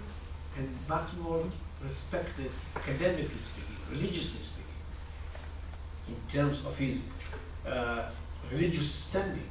and 0.58 0.68
much 0.88 1.08
more 1.22 1.44
respected, 1.82 2.50
academically 2.76 3.40
speaking, 3.42 3.76
religiously 3.90 4.40
speaking, 4.40 4.80
in 6.08 6.16
terms 6.30 6.64
of 6.66 6.76
his 6.76 7.02
uh, 7.66 8.10
religious 8.52 8.90
standing, 8.90 9.48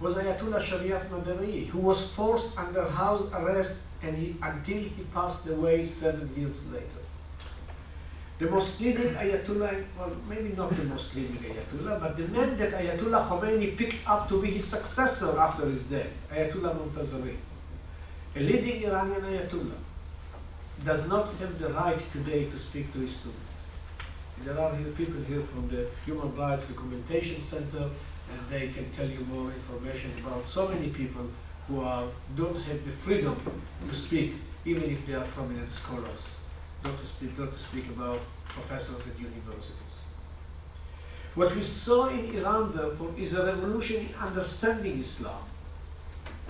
was 0.00 0.16
Ayatollah 0.16 0.60
Shariatmadari, 0.60 1.68
who 1.68 1.78
was 1.78 2.10
forced 2.10 2.58
under 2.58 2.84
house 2.88 3.22
arrest 3.32 3.76
and 4.02 4.16
he, 4.16 4.36
until 4.42 4.76
he 4.76 5.04
passed 5.14 5.46
away 5.46 5.84
seven 5.84 6.30
years 6.36 6.66
later. 6.66 7.05
The 8.38 8.50
most 8.50 8.78
leading 8.80 9.14
Ayatollah, 9.14 9.82
well, 9.98 10.12
maybe 10.28 10.50
not 10.54 10.68
the 10.76 10.84
most 10.84 11.14
leading 11.14 11.38
Ayatollah, 11.38 11.98
but 11.98 12.18
the 12.18 12.28
man 12.28 12.58
that 12.58 12.72
Ayatollah 12.72 13.26
Khomeini 13.26 13.74
picked 13.74 14.06
up 14.06 14.28
to 14.28 14.42
be 14.42 14.50
his 14.50 14.66
successor 14.66 15.38
after 15.40 15.64
his 15.64 15.84
death, 15.84 16.10
Ayatollah 16.30 16.76
Montazeri, 16.76 17.36
a 18.36 18.40
leading 18.40 18.84
Iranian 18.84 19.22
Ayatollah, 19.22 19.78
does 20.84 21.08
not 21.08 21.32
have 21.36 21.58
the 21.58 21.70
right 21.72 22.12
today 22.12 22.44
to 22.50 22.58
speak 22.58 22.92
to 22.92 22.98
his 22.98 23.16
students. 23.16 23.40
There 24.44 24.60
are 24.60 24.70
people 24.98 25.22
here 25.22 25.40
from 25.40 25.68
the 25.70 25.86
Human 26.04 26.36
Rights 26.36 26.66
Documentation 26.66 27.40
Center, 27.40 27.88
and 28.30 28.40
they 28.50 28.68
can 28.68 28.90
tell 28.90 29.08
you 29.08 29.20
more 29.32 29.50
information 29.50 30.12
about 30.22 30.46
so 30.46 30.68
many 30.68 30.88
people 30.88 31.26
who 31.68 31.80
are, 31.80 32.04
don't 32.36 32.60
have 32.60 32.84
the 32.84 32.92
freedom 32.92 33.40
to 33.88 33.94
speak, 33.96 34.34
even 34.66 34.82
if 34.82 35.06
they 35.06 35.14
are 35.14 35.24
prominent 35.24 35.70
scholars 35.70 36.35
not 36.84 36.98
to 37.00 37.06
speak, 37.06 37.38
not 37.38 37.52
to 37.52 37.58
speak 37.58 37.88
about 37.88 38.20
professors 38.48 39.06
at 39.06 39.18
universities. 39.18 39.94
What 41.34 41.54
we 41.54 41.62
saw 41.62 42.08
in 42.08 42.34
Iran, 42.34 42.72
therefore, 42.74 43.12
is 43.18 43.34
a 43.34 43.44
revolution 43.44 44.06
in 44.06 44.14
understanding 44.14 45.00
Islam, 45.00 45.42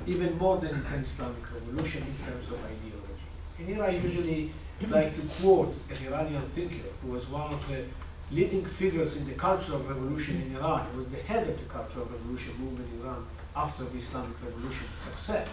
even 0.07 0.39
more 0.39 0.59
than 0.59 0.77
it's 0.77 0.93
Islamic 0.93 1.43
revolution 1.53 2.03
in 2.03 2.15
terms 2.27 2.47
of 2.49 2.59
ideology. 2.65 3.29
And 3.59 3.69
here 3.69 3.83
I 3.83 3.91
usually 3.91 4.53
like 4.89 5.17
to 5.17 5.23
quote 5.41 5.75
an 5.91 5.97
Iranian 6.07 6.49
thinker 6.51 6.89
who 7.03 7.13
was 7.13 7.27
one 7.29 7.53
of 7.53 7.69
the 7.69 7.85
leading 8.31 8.65
figures 8.65 9.17
in 9.17 9.27
the 9.27 9.35
cultural 9.35 9.81
revolution 9.81 10.43
in 10.43 10.57
Iran. 10.57 10.87
He 10.93 10.99
was 10.99 11.09
the 11.09 11.23
head 11.23 11.49
of 11.49 11.59
the 11.59 11.65
cultural 11.65 12.07
revolution 12.07 12.55
movement 12.61 12.89
in 12.93 13.01
Iran 13.01 13.27
after 13.57 13.85
the 13.85 13.99
Islamic 13.99 14.37
Revolution's 14.45 14.99
success. 14.99 15.49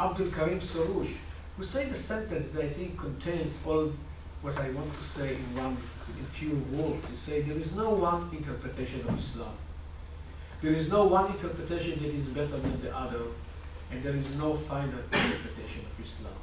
Abdul 0.00 0.30
Karim 0.30 0.60
Soroush, 0.60 1.14
who 1.58 1.64
said 1.64 1.90
the 1.90 1.94
sentence 1.96 2.52
that 2.52 2.64
I 2.64 2.68
think 2.68 2.96
contains 2.96 3.58
all 3.66 3.92
what 4.42 4.56
I 4.60 4.70
want 4.70 4.96
to 4.96 5.02
say 5.02 5.34
in 5.34 5.56
one, 5.56 5.76
in 6.16 6.24
few 6.26 6.54
words. 6.72 7.08
He 7.10 7.16
said, 7.16 7.46
there 7.46 7.58
is 7.58 7.72
no 7.72 7.90
one 7.90 8.30
interpretation 8.32 9.00
of 9.00 9.18
Islam. 9.18 9.52
There 10.62 10.72
is 10.72 10.88
no 10.88 11.06
one 11.06 11.32
interpretation 11.32 12.00
that 12.00 12.14
is 12.14 12.28
better 12.28 12.56
than 12.58 12.80
the 12.80 12.96
other, 12.96 13.22
and 13.90 14.02
there 14.04 14.14
is 14.14 14.36
no 14.36 14.54
final 14.54 15.00
interpretation 15.12 15.84
of 15.84 16.04
Islam. 16.06 16.38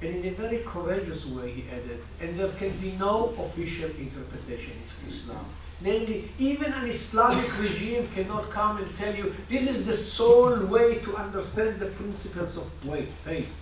And 0.00 0.24
in 0.24 0.32
a 0.32 0.36
very 0.36 0.58
courageous 0.64 1.26
way, 1.26 1.52
he 1.52 1.64
added, 1.68 2.02
and 2.22 2.40
there 2.40 2.48
can 2.48 2.74
be 2.78 2.92
no 2.92 3.34
official 3.38 3.90
interpretation 3.90 4.72
of 4.72 5.12
Islam. 5.12 5.44
Namely, 5.82 6.30
even 6.38 6.72
an 6.72 6.88
Islamic 6.88 7.58
regime 7.58 8.08
cannot 8.14 8.48
come 8.48 8.78
and 8.78 8.96
tell 8.96 9.14
you 9.14 9.34
this 9.50 9.68
is 9.68 9.84
the 9.84 9.92
sole 9.92 10.58
way 10.64 10.94
to 11.00 11.16
understand 11.16 11.78
the 11.78 11.86
principles 11.86 12.56
of 12.56 12.64
faith. 13.24 13.52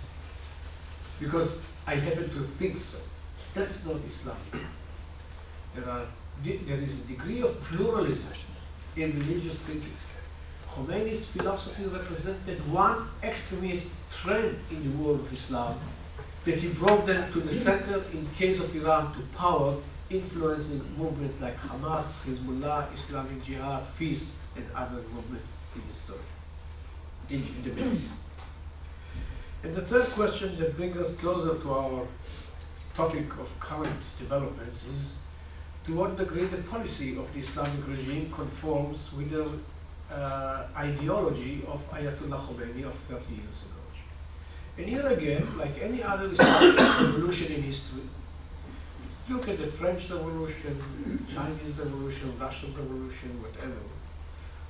Because 1.21 1.51
I 1.87 1.95
happen 1.95 2.31
to 2.31 2.41
think 2.59 2.79
so. 2.79 2.99
That's 3.55 3.85
not 3.85 3.97
Islam. 4.07 4.37
There, 5.75 5.89
are, 5.89 6.07
there 6.43 6.79
is 6.79 6.99
a 6.99 7.03
degree 7.03 7.41
of 7.41 7.61
pluralism 7.65 8.33
in 8.97 9.19
religious 9.19 9.61
thinking. 9.63 9.93
Khomeini's 10.75 11.27
philosophy 11.27 11.87
represented 11.87 12.59
one 12.73 13.09
extremist 13.23 13.89
trend 14.11 14.59
in 14.71 14.83
the 14.83 15.03
world 15.03 15.21
of 15.21 15.33
Islam 15.33 15.79
that 16.45 16.59
he 16.59 16.69
brought 16.69 17.07
them 17.07 17.33
to 17.33 17.41
the 17.41 17.55
center 17.55 18.03
in 18.13 18.27
case 18.31 18.59
of 18.61 18.75
Iran 18.75 19.15
to 19.15 19.21
power, 19.37 19.77
influencing 20.11 20.83
movements 20.99 21.41
like 21.41 21.57
Hamas, 21.59 22.05
Hezbollah, 22.27 22.93
Islamic 22.95 23.43
Jihad, 23.45 23.87
FIS, 23.95 24.31
and 24.57 24.67
other 24.75 25.01
movements 25.15 25.49
in 25.75 25.83
the 25.89 25.95
story, 25.95 26.19
in, 27.31 27.41
in 27.57 27.63
the 27.63 27.71
Middle 27.71 28.03
East. 28.03 28.13
And 29.65 29.75
the 29.75 29.81
third 29.81 30.11
question 30.11 30.55
that 30.59 30.77
brings 30.77 30.99
us 30.99 31.17
closer 31.17 31.59
to 31.59 31.73
our 31.73 32.07
topic 32.93 33.25
of 33.41 33.49
current 33.59 33.97
developments 34.19 34.85
is 34.85 35.13
to 35.87 35.95
what 35.95 36.19
degree 36.19 36.45
the 36.45 36.59
policy 36.59 37.17
of 37.17 37.33
the 37.33 37.41
Islamic 37.41 37.89
regime 37.89 38.31
conforms 38.31 39.11
with 39.17 39.31
the 39.31 39.49
uh, 40.15 40.67
ideology 40.77 41.65
of 41.67 41.81
Ayatollah 41.91 42.41
Khomeini 42.45 42.85
of 42.85 42.95
30 42.95 43.25
years 43.31 43.59
ago. 43.65 43.81
And 44.77 44.87
here 44.87 45.07
again, 45.07 45.57
like 45.57 45.81
any 45.81 46.03
other 46.03 46.27
Islamic 46.27 46.79
revolution 47.01 47.53
in 47.53 47.63
history, 47.63 48.03
look 49.31 49.49
at 49.49 49.57
the 49.57 49.69
French 49.69 50.11
Revolution, 50.11 51.27
Chinese 51.35 51.79
Revolution, 51.79 52.39
Russian 52.39 52.75
Revolution, 52.75 53.43
whatever. 53.43 53.81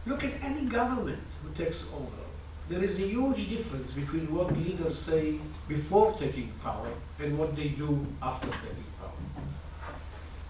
Look 0.07 0.23
at 0.23 0.35
any 0.41 0.67
government 0.67 1.23
who 1.43 1.53
takes 1.53 1.83
over. 1.93 2.24
There 2.69 2.83
is 2.83 2.99
a 2.99 3.07
huge 3.07 3.49
difference 3.51 3.91
between 3.91 4.35
what 4.35 4.57
leaders 4.57 4.99
say 4.99 5.39
before 5.69 6.13
taking 6.19 6.51
power 6.63 6.89
and 7.19 7.39
what 7.39 7.55
they 7.55 7.69
do 7.69 8.07
after 8.23 8.49
taking 8.49 8.91
power. 8.99 9.11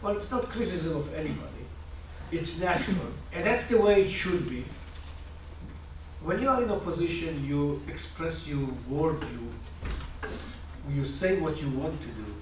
Well, 0.01 0.17
it's 0.17 0.31
not 0.31 0.49
criticism 0.49 0.97
of 0.97 1.13
anybody. 1.15 1.65
It's 2.31 2.59
natural. 2.59 3.09
And 3.33 3.45
that's 3.45 3.67
the 3.67 3.81
way 3.81 4.05
it 4.05 4.11
should 4.11 4.49
be. 4.49 4.65
When 6.23 6.41
you 6.41 6.49
are 6.49 6.63
in 6.63 6.71
opposition, 6.71 7.45
you 7.45 7.83
express 7.89 8.47
your 8.47 8.69
worldview. 8.91 9.49
You 10.91 11.05
say 11.05 11.39
what 11.41 11.61
you 11.61 11.69
want 11.71 12.01
to 12.01 12.09
do. 12.09 12.35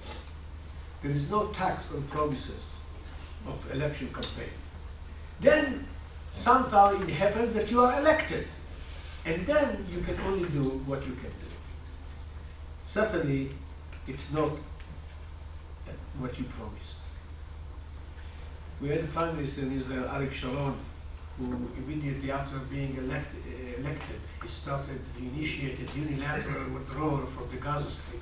There 1.01 1.11
is 1.11 1.29
no 1.29 1.47
tax 1.47 1.85
on 1.93 2.03
promises 2.03 2.71
of 3.47 3.71
election 3.73 4.07
campaign. 4.13 4.53
Then 5.41 5.85
somehow 6.33 6.91
it 7.01 7.09
happens 7.09 7.53
that 7.55 7.69
you 7.71 7.81
are 7.81 7.99
elected. 7.99 8.47
And 9.25 9.45
then 9.47 9.85
you 9.93 10.01
can 10.01 10.19
only 10.21 10.49
do 10.49 10.63
what 10.85 11.05
you 11.07 11.13
can 11.13 11.29
do. 11.29 11.51
Certainly, 12.83 13.51
it's 14.07 14.33
not 14.33 14.51
what 16.19 16.37
you 16.37 16.45
promised. 16.45 16.95
We 18.81 18.89
had 18.89 18.99
a 18.99 19.07
prime 19.07 19.37
minister 19.37 19.61
in 19.61 19.79
Israel, 19.79 20.03
Arik 20.09 20.33
Sharon, 20.33 20.75
who 21.37 21.45
immediately 21.77 22.31
after 22.31 22.57
being 22.69 22.97
elect, 22.97 23.33
uh, 23.33 23.79
elected, 23.79 24.19
he 24.41 24.47
started, 24.47 24.99
he 25.17 25.27
initiated 25.27 25.89
unilateral 25.95 26.69
withdrawal 26.71 27.25
from 27.25 27.49
the 27.49 27.57
Gaza 27.57 27.89
Strip, 27.89 28.21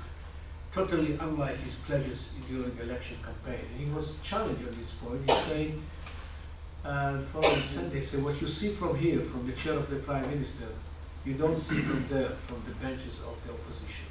totally 0.71 1.17
unlike 1.19 1.57
his 1.57 1.73
pledges 1.87 2.29
during 2.47 2.75
the 2.75 2.83
election 2.83 3.17
campaign. 3.23 3.65
And 3.71 3.87
he 3.87 3.93
was 3.93 4.15
challenged 4.23 4.65
on 4.65 4.73
this 4.77 4.91
point. 4.91 5.21
He 5.27 5.35
said, 5.49 5.73
uh, 6.85 7.17
following 7.33 7.63
Sunday, 7.63 8.01
said, 8.01 8.23
what 8.23 8.39
you 8.39 8.47
see 8.47 8.69
from 8.69 8.95
here, 8.97 9.19
from 9.21 9.47
the 9.47 9.53
chair 9.53 9.73
of 9.73 9.89
the 9.89 9.97
prime 9.97 10.29
minister, 10.29 10.67
you 11.25 11.34
don't 11.36 11.60
see 11.60 11.79
from 11.79 12.05
there, 12.10 12.29
from 12.47 12.63
the 12.67 12.73
benches 12.75 13.19
of 13.27 13.36
the 13.45 13.53
opposition. 13.53 14.05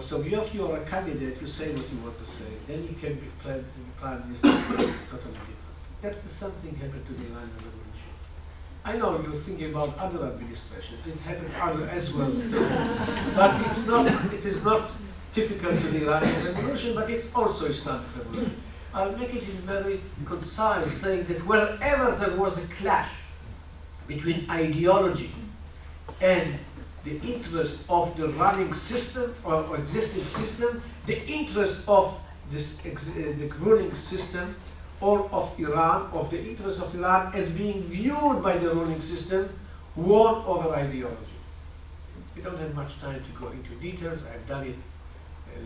So 0.00 0.20
if 0.22 0.54
you 0.54 0.66
are 0.66 0.78
a 0.78 0.84
candidate, 0.84 1.40
you 1.40 1.46
say 1.46 1.72
what 1.72 1.88
you 1.90 1.98
want 2.02 2.18
to 2.18 2.26
say, 2.26 2.50
then 2.66 2.82
you 2.82 2.94
can 3.00 3.14
be 3.14 3.28
prime, 3.38 3.64
prime 3.96 4.22
minister 4.26 4.48
totally 4.48 5.38
different. 5.38 5.74
That's 6.02 6.20
the 6.20 6.28
same 6.28 6.50
thing 6.50 6.74
happened 6.74 7.06
to 7.06 7.12
the 7.12 7.22
Iranian 7.22 7.50
Revolution. 7.56 8.10
I 8.84 8.96
know 8.96 9.22
you're 9.22 9.40
thinking 9.40 9.70
about 9.70 9.96
other 9.96 10.26
administrations. 10.26 11.06
It 11.06 11.18
happens 11.20 11.52
other 11.60 11.86
as 11.86 12.12
well 12.12 12.30
too. 12.30 12.68
but 13.36 13.70
it's 13.70 13.86
not, 13.86 14.34
it 14.34 14.44
is 14.44 14.64
not 14.64 14.90
typical 15.32 15.70
to 15.70 15.86
the 15.88 16.08
Iranian 16.08 16.44
Revolution, 16.44 16.94
but 16.96 17.08
it's 17.08 17.28
also 17.32 17.66
Islamic 17.66 18.16
Revolution. 18.16 18.60
I'll 18.92 19.16
make 19.16 19.32
it 19.32 19.44
very 19.44 20.00
concise, 20.24 20.92
saying 20.92 21.24
that 21.26 21.46
wherever 21.46 22.16
there 22.16 22.36
was 22.36 22.58
a 22.58 22.66
clash 22.66 23.10
between 24.08 24.50
ideology 24.50 25.30
and 26.20 26.58
the 27.04 27.20
interest 27.20 27.84
of 27.88 28.16
the 28.16 28.28
running 28.28 28.72
system 28.72 29.34
or 29.44 29.76
existing 29.76 30.24
system, 30.24 30.82
the 31.06 31.22
interest 31.26 31.86
of 31.88 32.18
this 32.50 32.80
uh, 32.86 32.90
the 33.38 33.50
ruling 33.58 33.94
system 33.94 34.54
or 35.00 35.28
of 35.30 35.58
Iran, 35.58 36.10
of 36.12 36.30
the 36.30 36.40
interest 36.42 36.80
of 36.80 36.94
Iran 36.94 37.34
as 37.34 37.50
being 37.50 37.82
viewed 37.84 38.42
by 38.42 38.56
the 38.56 38.74
ruling 38.74 39.02
system, 39.02 39.48
won 39.96 40.42
over 40.46 40.74
ideology. 40.74 41.38
We 42.34 42.42
don't 42.42 42.58
have 42.58 42.74
much 42.74 42.98
time 43.00 43.22
to 43.22 43.40
go 43.40 43.48
into 43.48 43.74
details. 43.76 44.22
I've 44.24 44.46
done 44.48 44.66
it 44.66 44.76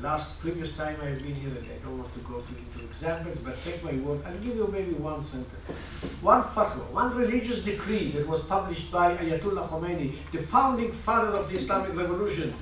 last 0.00 0.38
previous 0.40 0.76
time 0.76 0.96
I've 1.02 1.18
been 1.18 1.34
here, 1.34 1.50
and 1.50 1.66
I 1.66 1.84
don't 1.84 1.98
want 1.98 2.12
to 2.14 2.20
go 2.20 2.36
into 2.38 2.84
examples, 2.84 3.38
but 3.38 3.62
take 3.64 3.82
my 3.82 3.92
word. 3.92 4.22
I'll 4.24 4.38
give 4.38 4.56
you 4.56 4.68
maybe 4.72 4.92
one 4.92 5.22
sentence. 5.22 5.76
One 6.20 6.42
fatwa, 6.42 6.90
one 6.90 7.16
religious 7.16 7.62
decree 7.62 8.10
that 8.12 8.26
was 8.26 8.42
published 8.42 8.90
by 8.90 9.16
Ayatollah 9.16 9.68
Khomeini, 9.68 10.14
the 10.32 10.38
founding 10.38 10.92
father 10.92 11.36
of 11.36 11.48
the 11.50 11.56
Islamic 11.56 11.96
Revolution, 11.96 12.54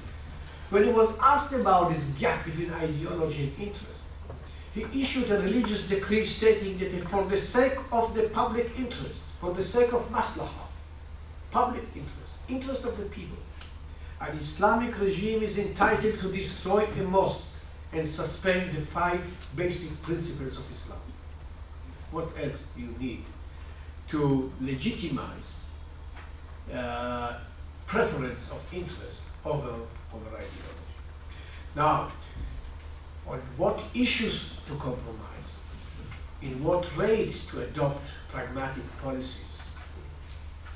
when 0.70 0.84
he 0.84 0.90
was 0.90 1.12
asked 1.20 1.52
about 1.52 1.92
this 1.92 2.04
gap 2.18 2.44
between 2.44 2.70
ideology 2.72 3.44
and 3.44 3.68
interest 3.68 3.96
he 4.76 5.02
issued 5.02 5.30
a 5.30 5.40
religious 5.40 5.88
decree 5.88 6.26
stating 6.26 6.76
that 6.76 6.92
for 7.08 7.24
the 7.24 7.36
sake 7.38 7.78
of 7.90 8.14
the 8.14 8.24
public 8.28 8.70
interest, 8.78 9.22
for 9.40 9.54
the 9.54 9.64
sake 9.64 9.90
of 9.94 10.06
maslahah, 10.10 10.68
public 11.50 11.84
interest, 11.94 12.32
interest 12.46 12.84
of 12.84 12.98
the 12.98 13.06
people, 13.06 13.38
an 14.20 14.38
Islamic 14.38 14.98
regime 14.98 15.42
is 15.42 15.58
entitled 15.58 16.18
to 16.18 16.32
destroy 16.32 16.84
a 16.84 17.02
mosque 17.02 17.46
and 17.92 18.08
suspend 18.08 18.74
the 18.76 18.80
five 18.80 19.20
basic 19.54 20.00
principles 20.02 20.56
of 20.56 20.70
Islam. 20.72 20.98
What 22.10 22.28
else 22.42 22.62
do 22.74 22.82
you 22.82 22.94
need 22.98 23.24
to 24.08 24.52
legitimize 24.60 25.50
uh, 26.72 27.38
preference 27.86 28.50
of 28.50 28.64
interest 28.72 29.22
over, 29.44 29.74
over 30.14 30.28
ideology? 30.28 30.94
Now, 31.74 32.10
on 33.26 33.40
what 33.56 33.82
issues 33.94 34.54
to 34.66 34.74
compromise, 34.76 35.36
in 36.42 36.62
what 36.62 36.96
ways 36.96 37.44
to 37.50 37.62
adopt 37.62 38.06
pragmatic 38.30 38.84
policies. 39.02 39.45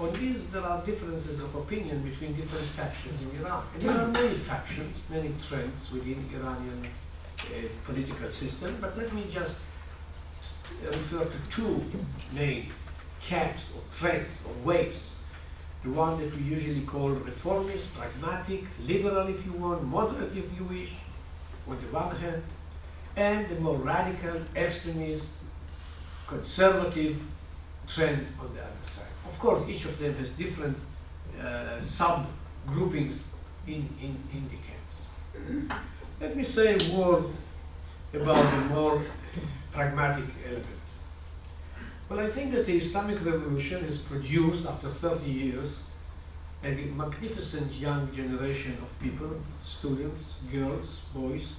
On 0.01 0.11
these, 0.19 0.47
there 0.47 0.63
are 0.63 0.81
differences 0.87 1.41
of 1.41 1.55
opinion 1.55 2.03
between 2.03 2.35
different 2.35 2.65
factions 2.69 3.21
in 3.21 3.45
Iran. 3.45 3.63
And 3.75 3.83
there 3.83 3.99
are 3.99 4.09
many 4.09 4.35
factions, 4.35 4.97
many 5.11 5.31
trends 5.47 5.93
within 5.93 6.25
Iranian 6.35 6.87
uh, 7.41 7.45
political 7.85 8.31
system, 8.31 8.79
but 8.81 8.97
let 8.97 9.13
me 9.13 9.27
just 9.31 9.57
refer 10.83 11.25
to 11.27 11.39
two 11.51 11.83
main 12.33 12.73
camps 13.21 13.63
or 13.77 13.83
trends 13.95 14.43
or 14.47 14.55
waves. 14.67 15.11
The 15.85 15.91
one 15.91 16.19
that 16.19 16.35
we 16.35 16.43
usually 16.45 16.83
call 16.83 17.11
reformist, 17.11 17.95
pragmatic, 17.95 18.65
liberal 18.87 19.29
if 19.29 19.45
you 19.45 19.53
want, 19.53 19.83
moderate 19.85 20.35
if 20.35 20.47
you 20.59 20.65
wish, 20.65 20.93
on 21.69 21.77
the 21.77 21.89
one 21.93 22.17
hand, 22.17 22.43
and 23.17 23.49
the 23.51 23.61
more 23.61 23.77
radical, 23.77 24.41
extremist, 24.57 25.27
conservative 26.27 27.21
trend 27.87 28.27
on 28.41 28.55
the 28.55 28.61
other 28.63 28.87
side. 28.95 29.10
Of 29.31 29.39
course, 29.39 29.63
each 29.69 29.85
of 29.85 29.97
them 30.01 30.15
has 30.17 30.33
different 30.33 30.77
uh, 31.41 31.81
sub-groupings 31.81 33.23
in, 33.65 33.89
in, 34.03 34.17
in 34.35 34.51
the 34.53 34.59
camps. 34.67 35.75
Let 36.21 36.37
me 36.37 36.43
say 36.43 36.75
a 36.75 36.97
word 36.99 37.27
about 38.13 38.45
the 38.55 38.75
more 38.75 39.01
pragmatic 39.73 40.25
element. 40.45 40.67
Well, 42.09 42.19
I 42.19 42.29
think 42.29 42.53
that 42.55 42.67
the 42.67 42.77
Islamic 42.77 43.25
Revolution 43.25 43.85
has 43.85 43.99
produced, 43.99 44.67
after 44.67 44.89
30 44.89 45.31
years, 45.31 45.77
a 46.65 46.75
magnificent 46.97 47.73
young 47.73 48.13
generation 48.13 48.77
of 48.83 48.99
people, 48.99 49.31
students, 49.63 50.35
girls, 50.53 51.03
boys, 51.15 51.53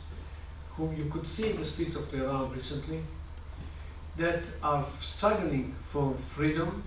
whom 0.75 0.93
you 0.97 1.05
could 1.05 1.25
see 1.25 1.51
in 1.51 1.55
the 1.55 1.65
streets 1.65 1.95
of 1.95 2.12
Tehran 2.12 2.51
recently, 2.51 3.01
that 4.17 4.43
are 4.62 4.86
struggling 4.99 5.73
for 5.89 6.13
freedom 6.36 6.84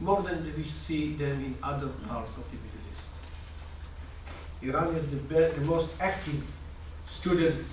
more 0.00 0.22
than 0.22 0.52
we 0.56 0.64
see 0.64 1.14
them 1.14 1.44
in 1.44 1.54
other 1.62 1.88
parts 2.08 2.30
of 2.36 2.44
the 2.50 2.56
Middle 2.56 2.80
East. 2.92 3.06
Iran 4.62 4.94
is 4.96 5.08
the, 5.10 5.16
the 5.16 5.60
most 5.66 5.90
active 6.00 6.42
student 7.06 7.66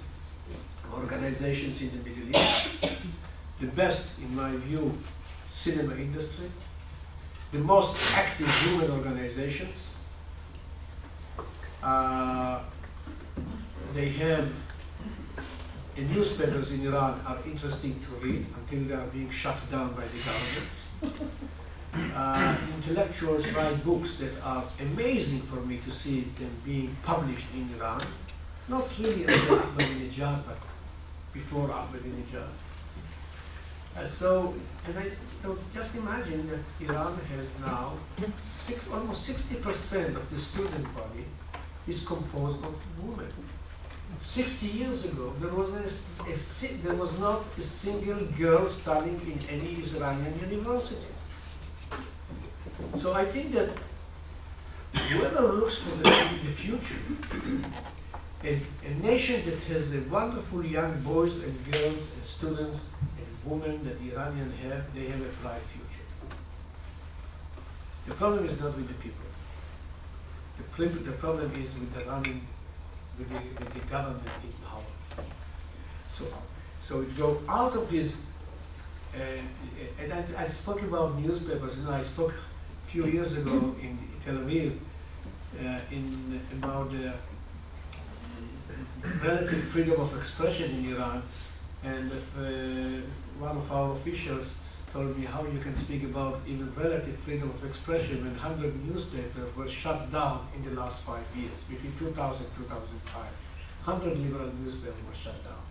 organizations 0.94 1.82
in 1.82 1.90
the 1.92 2.10
Middle 2.10 2.30
East, 2.30 2.68
the 3.62 3.68
best, 3.68 4.18
in 4.20 4.36
my 4.36 4.52
view, 4.58 4.98
cinema 5.48 5.96
industry, 5.96 6.48
the 7.52 7.60
most 7.60 7.96
active 8.14 8.50
human 8.62 8.92
organizations. 8.92 9.76
Uh, 11.82 12.60
they 13.94 14.10
have 14.10 14.50
the 15.96 16.04
newspapers 16.04 16.72
in 16.72 16.86
Iran 16.86 17.20
are 17.26 17.40
interesting 17.46 18.00
to 18.02 18.26
read 18.26 18.46
until 18.56 18.88
they 18.88 18.94
are 18.94 19.08
being 19.08 19.32
shut 19.32 19.58
down 19.72 19.94
by 19.94 20.04
the 20.04 20.20
government. 20.20 21.32
Uh, 21.98 22.56
intellectuals 22.76 23.48
write 23.54 23.84
books 23.84 24.18
that 24.18 24.34
are 24.44 24.64
amazing 24.80 25.42
for 25.42 25.56
me 25.62 25.80
to 25.84 25.92
see 25.92 26.22
them 26.38 26.52
being 26.64 26.96
published 27.02 27.48
in 27.56 27.68
Iran, 27.76 28.02
not 28.68 28.88
really 29.00 29.26
under 29.26 29.64
Ahmadinejad, 29.64 30.46
but 30.46 30.58
before 31.34 31.70
Ahmadinejad. 31.70 32.50
Uh, 33.98 34.08
so, 34.08 34.54
and 34.86 35.00
I 35.00 35.10
so 35.42 35.58
just 35.74 35.96
imagine 35.96 36.48
that 36.52 36.60
Iran 36.88 37.18
has 37.36 37.48
now 37.62 37.94
six, 38.44 38.88
almost 38.94 39.28
60% 39.28 40.16
of 40.16 40.30
the 40.30 40.38
student 40.38 40.86
body 40.94 41.26
is 41.88 42.04
composed 42.06 42.64
of 42.64 42.76
women. 43.02 43.34
60 44.22 44.68
years 44.68 45.04
ago, 45.06 45.34
there 45.42 45.54
was, 45.54 45.72
a, 45.74 46.30
a 46.32 46.78
there 46.84 46.96
was 46.96 47.18
not 47.18 47.44
a 47.58 47.62
single 47.64 48.24
girl 48.38 48.68
studying 48.70 49.20
in 49.26 49.40
any 49.50 49.84
Iranian 49.96 50.40
university. 50.40 51.17
So 52.98 53.14
I 53.14 53.26
think 53.26 53.54
that 53.54 53.70
whoever 55.10 55.42
looks 55.54 55.78
for 55.78 55.96
the, 55.96 56.04
the 56.04 56.52
future, 56.52 57.02
a, 58.44 58.60
a 58.86 58.94
nation 59.02 59.44
that 59.46 59.60
has 59.72 59.94
a 59.94 60.02
wonderful 60.02 60.66
young 60.66 61.00
boys 61.02 61.36
and 61.38 61.72
girls 61.72 62.08
and 62.16 62.24
students 62.24 62.90
and 63.18 63.52
women 63.52 63.84
that 63.84 64.00
the 64.00 64.14
Iranians 64.14 64.54
have, 64.64 64.94
they 64.94 65.06
have 65.08 65.22
a 65.22 65.32
bright 65.42 65.62
future. 65.62 66.38
The 68.08 68.14
problem 68.14 68.46
is 68.46 68.60
not 68.60 68.76
with 68.76 68.88
the 68.88 68.94
people. 68.96 69.26
The, 70.78 70.88
the 70.88 71.18
problem 71.18 71.52
is 71.52 71.74
with 71.74 71.94
the 71.94 72.06
running, 72.06 72.42
with 73.18 73.30
the, 73.30 73.36
with 73.36 73.74
the 73.74 73.88
government 73.90 74.24
in 74.44 74.54
power. 74.66 75.26
So, 76.12 76.26
so 76.82 77.02
it 77.02 77.18
go 77.18 77.42
out 77.50 77.76
of 77.76 77.90
this, 77.90 78.16
uh, 79.16 79.20
and 80.00 80.14
I, 80.14 80.24
I 80.38 80.48
spoke 80.48 80.82
about 80.84 81.20
newspapers, 81.20 81.78
you 81.78 81.84
know, 81.84 81.92
I 81.92 82.02
spoke 82.02 82.34
few 82.88 83.06
years 83.06 83.34
ago 83.34 83.76
in 83.82 84.00
Tel 84.24 84.36
Aviv 84.36 84.72
uh, 85.60 85.80
in 85.92 86.42
about 86.54 86.90
the 86.90 87.14
relative 89.24 89.64
freedom 89.66 90.00
of 90.00 90.18
expression 90.18 90.72
in 90.72 90.96
Iran, 90.96 91.22
and 91.84 92.12
if, 92.12 92.28
uh, 92.38 93.06
one 93.40 93.58
of 93.58 93.72
our 93.72 93.92
officials 93.94 94.56
told 94.94 95.18
me 95.18 95.26
how 95.26 95.44
you 95.44 95.60
can 95.60 95.76
speak 95.76 96.04
about 96.04 96.40
even 96.48 96.74
relative 96.76 97.18
freedom 97.20 97.50
of 97.50 97.64
expression 97.70 98.24
when 98.24 98.32
100 98.32 98.74
newspapers 98.88 99.56
were 99.56 99.68
shut 99.68 100.10
down 100.12 100.48
in 100.56 100.64
the 100.64 100.80
last 100.80 101.04
five 101.04 101.26
years, 101.36 101.60
between 101.70 101.94
2000 102.00 102.46
and 102.46 102.56
2005. 102.56 103.24
100 103.84 104.18
liberal 104.18 104.50
newspapers 104.64 105.04
were 105.08 105.16
shut 105.16 105.44
down. 105.44 105.64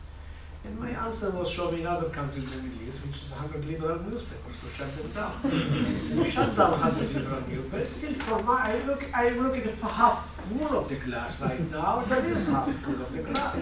And 0.67 0.79
my 0.81 0.91
answer 0.91 1.31
was 1.31 1.49
show 1.49 1.71
me 1.71 1.81
in 1.83 1.87
other 1.87 2.09
countries 2.09 2.51
in 2.53 2.57
the 2.59 2.63
Middle 2.65 2.89
East, 2.89 2.99
which 3.07 3.23
is 3.23 3.31
100 3.31 3.65
liberal 3.67 3.99
newspapers 4.03 4.57
to 4.63 4.69
shut 4.77 4.91
them 4.97 5.11
down. 5.13 6.31
shut 6.31 6.57
down 6.57 6.71
100 6.73 7.15
liberal 7.15 7.41
newspapers. 7.49 7.89
Still, 7.89 8.15
for 8.15 8.43
my, 8.43 8.73
I 8.73 8.83
look, 8.85 9.05
I 9.15 9.29
look 9.31 9.57
at 9.57 9.65
the 9.81 9.87
half 9.87 10.29
full 10.49 10.79
of 10.79 10.89
the 10.89 10.97
glass 10.97 11.41
right 11.41 11.71
now. 11.71 12.03
That 12.09 12.25
is 12.25 12.47
half 12.47 12.73
full 12.83 12.95
of 12.95 13.13
the 13.13 13.23
glass. 13.23 13.59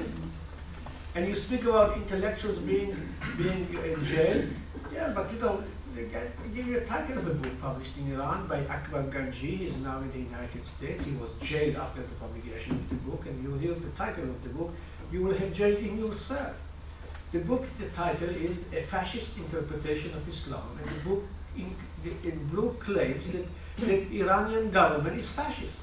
And 1.14 1.28
you 1.28 1.34
speak 1.34 1.64
about 1.64 1.96
intellectuals 1.96 2.58
being 2.58 2.96
being 3.38 3.60
in 3.84 4.04
jail. 4.04 4.48
Yeah, 4.92 5.12
but 5.14 5.32
you 5.32 5.38
know, 5.38 5.62
get- 5.94 6.32
they 6.42 6.48
give 6.56 6.66
you 6.66 6.78
a 6.78 6.84
title 6.84 7.18
of 7.18 7.26
a 7.28 7.34
book 7.34 7.60
published 7.60 7.96
in 7.98 8.12
Iran 8.14 8.48
by 8.48 8.58
Akbar 8.66 9.04
Ganji. 9.04 9.58
He's 9.58 9.76
now 9.76 9.98
in 10.00 10.10
the 10.10 10.18
United 10.18 10.64
States. 10.64 11.04
He 11.04 11.12
was 11.12 11.30
jailed 11.42 11.76
after 11.76 12.02
the 12.02 12.16
publication 12.24 12.72
of 12.80 12.88
the 12.88 12.96
book, 13.08 13.26
and 13.26 13.42
you 13.44 13.54
hear 13.54 13.74
the 13.74 13.90
title 13.90 14.24
of 14.24 14.42
the 14.42 14.48
book. 14.48 14.72
You 15.12 15.22
will 15.24 15.34
have 15.34 15.52
jailed 15.52 15.78
him 15.78 15.98
yourself. 15.98 16.56
The 17.34 17.40
book, 17.40 17.66
the 17.80 17.86
title 17.86 18.28
is 18.28 18.58
A 18.72 18.82
Fascist 18.82 19.36
Interpretation 19.36 20.14
of 20.14 20.28
Islam, 20.28 20.78
and 20.80 20.88
the 20.88 21.00
book 21.04 21.24
in, 21.56 21.74
in 22.22 22.46
blue 22.46 22.76
claims 22.78 23.24
that 23.32 23.44
the 23.76 24.20
Iranian 24.20 24.70
government 24.70 25.18
is 25.18 25.28
fascist. 25.28 25.80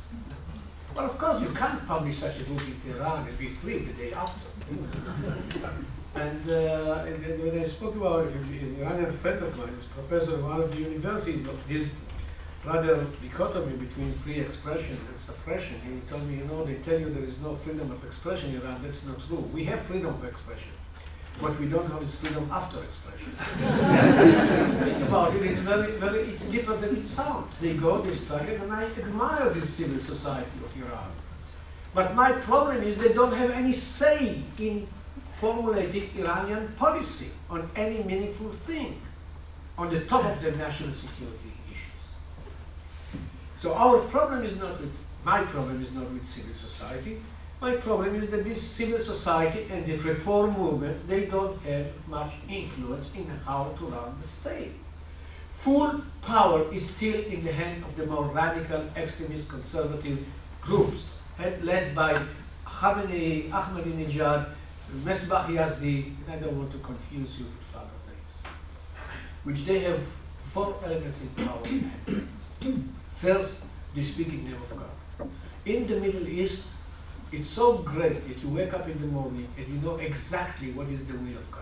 Well, 0.95 1.07
of 1.07 1.17
course, 1.17 1.41
you 1.41 1.49
can't 1.49 1.85
publish 1.85 2.19
such 2.19 2.39
a 2.39 2.43
book 2.45 2.61
in 2.61 2.79
Tehran 2.79 3.27
and 3.27 3.37
be 3.37 3.49
free 3.49 3.79
the 3.79 3.91
day 3.91 4.13
after. 4.13 4.47
and, 6.15 6.49
uh, 6.49 7.03
and, 7.05 7.25
and 7.25 7.43
when 7.43 7.59
I 7.59 7.65
spoke 7.65 7.97
about 7.97 8.27
it, 8.27 8.33
an 8.33 8.77
Iranian 8.79 9.11
friend 9.11 9.43
of 9.43 9.57
mine, 9.57 9.73
is 9.75 9.83
professor 9.83 10.35
of 10.35 10.45
one 10.45 10.61
of 10.61 10.71
the 10.71 10.77
universities 10.77 11.45
of 11.49 11.59
this 11.67 11.89
rather 12.63 13.05
dichotomy 13.21 13.75
between 13.75 14.13
free 14.13 14.39
expression 14.39 14.97
and 15.05 15.19
suppression. 15.19 15.75
He 15.83 15.99
told 16.09 16.25
me, 16.29 16.37
you 16.37 16.45
know, 16.45 16.63
they 16.63 16.75
tell 16.75 16.97
you 16.97 17.09
there 17.09 17.25
is 17.25 17.39
no 17.39 17.55
freedom 17.55 17.91
of 17.91 18.01
expression 18.05 18.51
in 18.51 18.61
Iran. 18.61 18.81
That's 18.81 19.05
not 19.05 19.17
true. 19.27 19.43
We 19.53 19.65
have 19.65 19.81
freedom 19.81 20.15
of 20.15 20.23
expression. 20.23 20.71
What 21.41 21.59
we 21.59 21.67
don't 21.67 21.91
have 21.91 22.03
is 22.03 22.13
freedom 22.15 22.47
after 22.51 22.83
expression. 22.83 23.31
Think 24.85 25.07
about 25.07 25.35
it, 25.35 25.41
it's 25.41 25.59
very, 25.59 25.93
very, 25.93 26.19
it's 26.19 26.45
deeper 26.45 26.77
than 26.77 26.97
it 26.97 27.05
sounds. 27.05 27.57
They 27.57 27.73
go, 27.73 27.99
they 28.01 28.13
struggle, 28.13 28.55
and 28.61 28.71
I 28.71 28.83
admire 28.83 29.49
this 29.49 29.71
civil 29.73 29.99
society 29.99 30.51
of 30.63 30.77
Iran. 30.77 31.09
But 31.95 32.13
my 32.13 32.31
problem 32.31 32.83
is 32.83 32.95
they 32.97 33.13
don't 33.13 33.33
have 33.33 33.49
any 33.49 33.73
say 33.73 34.43
in 34.59 34.87
formulating 35.37 36.11
Iranian 36.15 36.73
policy 36.77 37.31
on 37.49 37.67
any 37.75 38.03
meaningful 38.03 38.51
thing 38.67 39.01
on 39.79 39.89
the 39.89 40.01
top 40.01 40.23
of 40.25 40.39
their 40.43 40.55
national 40.55 40.93
security 40.93 41.51
issues. 41.67 42.05
So 43.55 43.73
our 43.73 43.97
problem 44.09 44.43
is 44.45 44.55
not 44.57 44.79
with, 44.79 44.93
my 45.25 45.41
problem 45.41 45.81
is 45.81 45.91
not 45.91 46.09
with 46.11 46.23
civil 46.23 46.53
society. 46.53 47.19
My 47.61 47.75
problem 47.75 48.15
is 48.15 48.31
that 48.31 48.43
this 48.43 48.59
civil 48.59 48.99
society 48.99 49.67
and 49.69 49.85
the 49.85 49.95
reform 49.97 50.57
movements, 50.57 51.03
they 51.03 51.25
don't 51.25 51.61
have 51.61 51.85
much 52.07 52.31
influence 52.49 53.11
in 53.15 53.27
how 53.45 53.75
to 53.77 53.85
run 53.85 54.17
the 54.19 54.27
state. 54.27 54.71
Full 55.59 56.01
power 56.23 56.73
is 56.73 56.89
still 56.89 57.21
in 57.21 57.43
the 57.43 57.51
hand 57.51 57.83
of 57.83 57.95
the 57.95 58.07
more 58.07 58.25
radical, 58.25 58.81
extremist, 58.97 59.47
conservative 59.47 60.25
groups, 60.59 61.11
led 61.61 61.93
by 61.93 62.19
Khamenei, 62.65 63.51
Ahmadinejad, 63.51 64.49
Mesbah 65.03 65.45
Yazdi, 65.45 66.15
and 66.25 66.31
I 66.31 66.37
don't 66.37 66.57
want 66.57 66.71
to 66.71 66.79
confuse 66.79 67.37
you 67.37 67.45
with 67.45 67.75
other 67.75 67.99
names, 68.09 68.35
which 69.43 69.65
they 69.65 69.79
have 69.81 69.99
four 70.51 70.75
elements 70.83 71.21
in 71.21 71.45
power. 71.45 71.61
First, 73.17 73.57
they 73.93 74.01
speak 74.01 74.29
in 74.29 74.45
name 74.45 74.55
of 74.55 74.69
God. 74.75 75.29
In 75.65 75.85
the 75.85 75.99
Middle 75.99 76.27
East, 76.27 76.63
it's 77.31 77.47
so 77.47 77.77
great 77.77 78.27
that 78.27 78.43
you 78.43 78.49
wake 78.49 78.73
up 78.73 78.87
in 78.87 78.99
the 78.99 79.07
morning 79.07 79.47
and 79.57 79.67
you 79.67 79.79
know 79.81 79.95
exactly 79.95 80.71
what 80.71 80.87
is 80.87 81.05
the 81.05 81.13
will 81.13 81.37
of 81.37 81.51
God. 81.51 81.61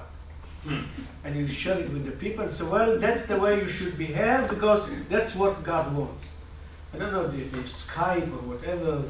Hmm. 0.63 0.79
And 1.23 1.35
you 1.35 1.47
share 1.47 1.79
it 1.79 1.89
with 1.91 2.05
the 2.05 2.11
people 2.11 2.43
and 2.43 2.51
say, 2.51 2.65
well, 2.65 2.97
that's 2.99 3.25
the 3.27 3.39
way 3.39 3.61
you 3.61 3.69
should 3.69 3.97
behave 3.97 4.49
because 4.49 4.89
that's 5.09 5.35
what 5.35 5.63
God 5.63 5.95
wants. 5.95 6.27
I 6.93 6.97
don't 6.97 7.13
know, 7.13 7.25
if 7.25 7.87
Skype 7.87 8.31
or 8.33 8.55
whatever, 8.55 9.03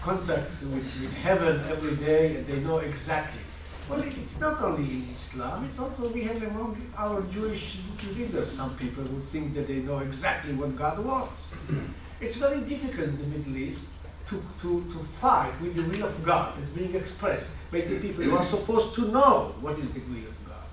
contact 0.00 0.50
with, 0.62 1.00
with 1.00 1.12
heaven 1.14 1.64
every 1.68 1.96
day 1.96 2.36
and 2.36 2.46
they 2.46 2.60
know 2.60 2.78
exactly. 2.78 3.40
Well, 3.88 4.02
it's 4.02 4.38
not 4.40 4.62
only 4.62 4.84
in 4.84 5.08
Islam, 5.14 5.64
it's 5.64 5.78
also 5.78 6.08
we 6.08 6.22
have 6.22 6.42
among 6.42 6.80
our 6.96 7.22
Jewish 7.22 7.78
leaders 8.16 8.50
some 8.50 8.76
people 8.76 9.04
who 9.04 9.20
think 9.20 9.52
that 9.54 9.66
they 9.66 9.80
know 9.80 9.98
exactly 9.98 10.54
what 10.54 10.76
God 10.76 11.04
wants. 11.04 11.40
Hmm. 11.66 11.86
It's 12.20 12.36
very 12.36 12.60
difficult 12.60 13.08
in 13.08 13.18
the 13.18 13.26
Middle 13.26 13.56
East 13.56 13.86
to, 14.34 14.42
to, 14.62 14.92
to 14.92 14.98
fight 15.20 15.52
with 15.60 15.76
the 15.76 15.84
will 15.96 16.06
of 16.06 16.24
God 16.24 16.54
as 16.60 16.68
being 16.70 16.94
expressed 16.94 17.50
by 17.70 17.82
the 17.82 17.98
people 18.00 18.24
who 18.24 18.36
are 18.36 18.44
supposed 18.44 18.94
to 18.96 19.02
know 19.08 19.54
what 19.60 19.78
is 19.78 19.90
the 19.92 20.00
will 20.00 20.26
of 20.28 20.46
God. 20.46 20.66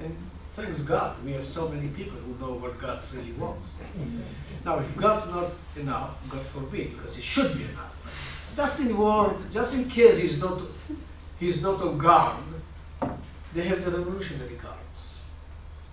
And 0.00 0.16
thanks 0.52 0.80
God, 0.80 1.16
we 1.24 1.32
have 1.32 1.46
so 1.46 1.68
many 1.68 1.88
people 1.88 2.18
who 2.18 2.44
know 2.44 2.54
what 2.54 2.78
God 2.78 3.02
really 3.14 3.32
wants. 3.32 3.68
Now, 4.64 4.78
if 4.78 4.96
God's 4.96 5.32
not 5.32 5.52
enough, 5.76 6.16
God 6.28 6.42
forbid, 6.42 6.96
because 6.96 7.16
it 7.16 7.24
should 7.24 7.54
be 7.56 7.64
enough. 7.64 7.92
just 8.56 8.80
in 8.80 8.96
war, 8.96 9.36
just 9.52 9.74
in 9.74 9.88
case 9.88 10.18
he's 10.18 10.38
not, 10.38 10.60
he's 11.40 11.62
not 11.62 11.80
on 11.80 11.98
guard, 11.98 12.36
they 13.54 13.62
have 13.62 13.84
the 13.84 13.90
revolutionary 13.90 14.56
guards. 14.56 15.14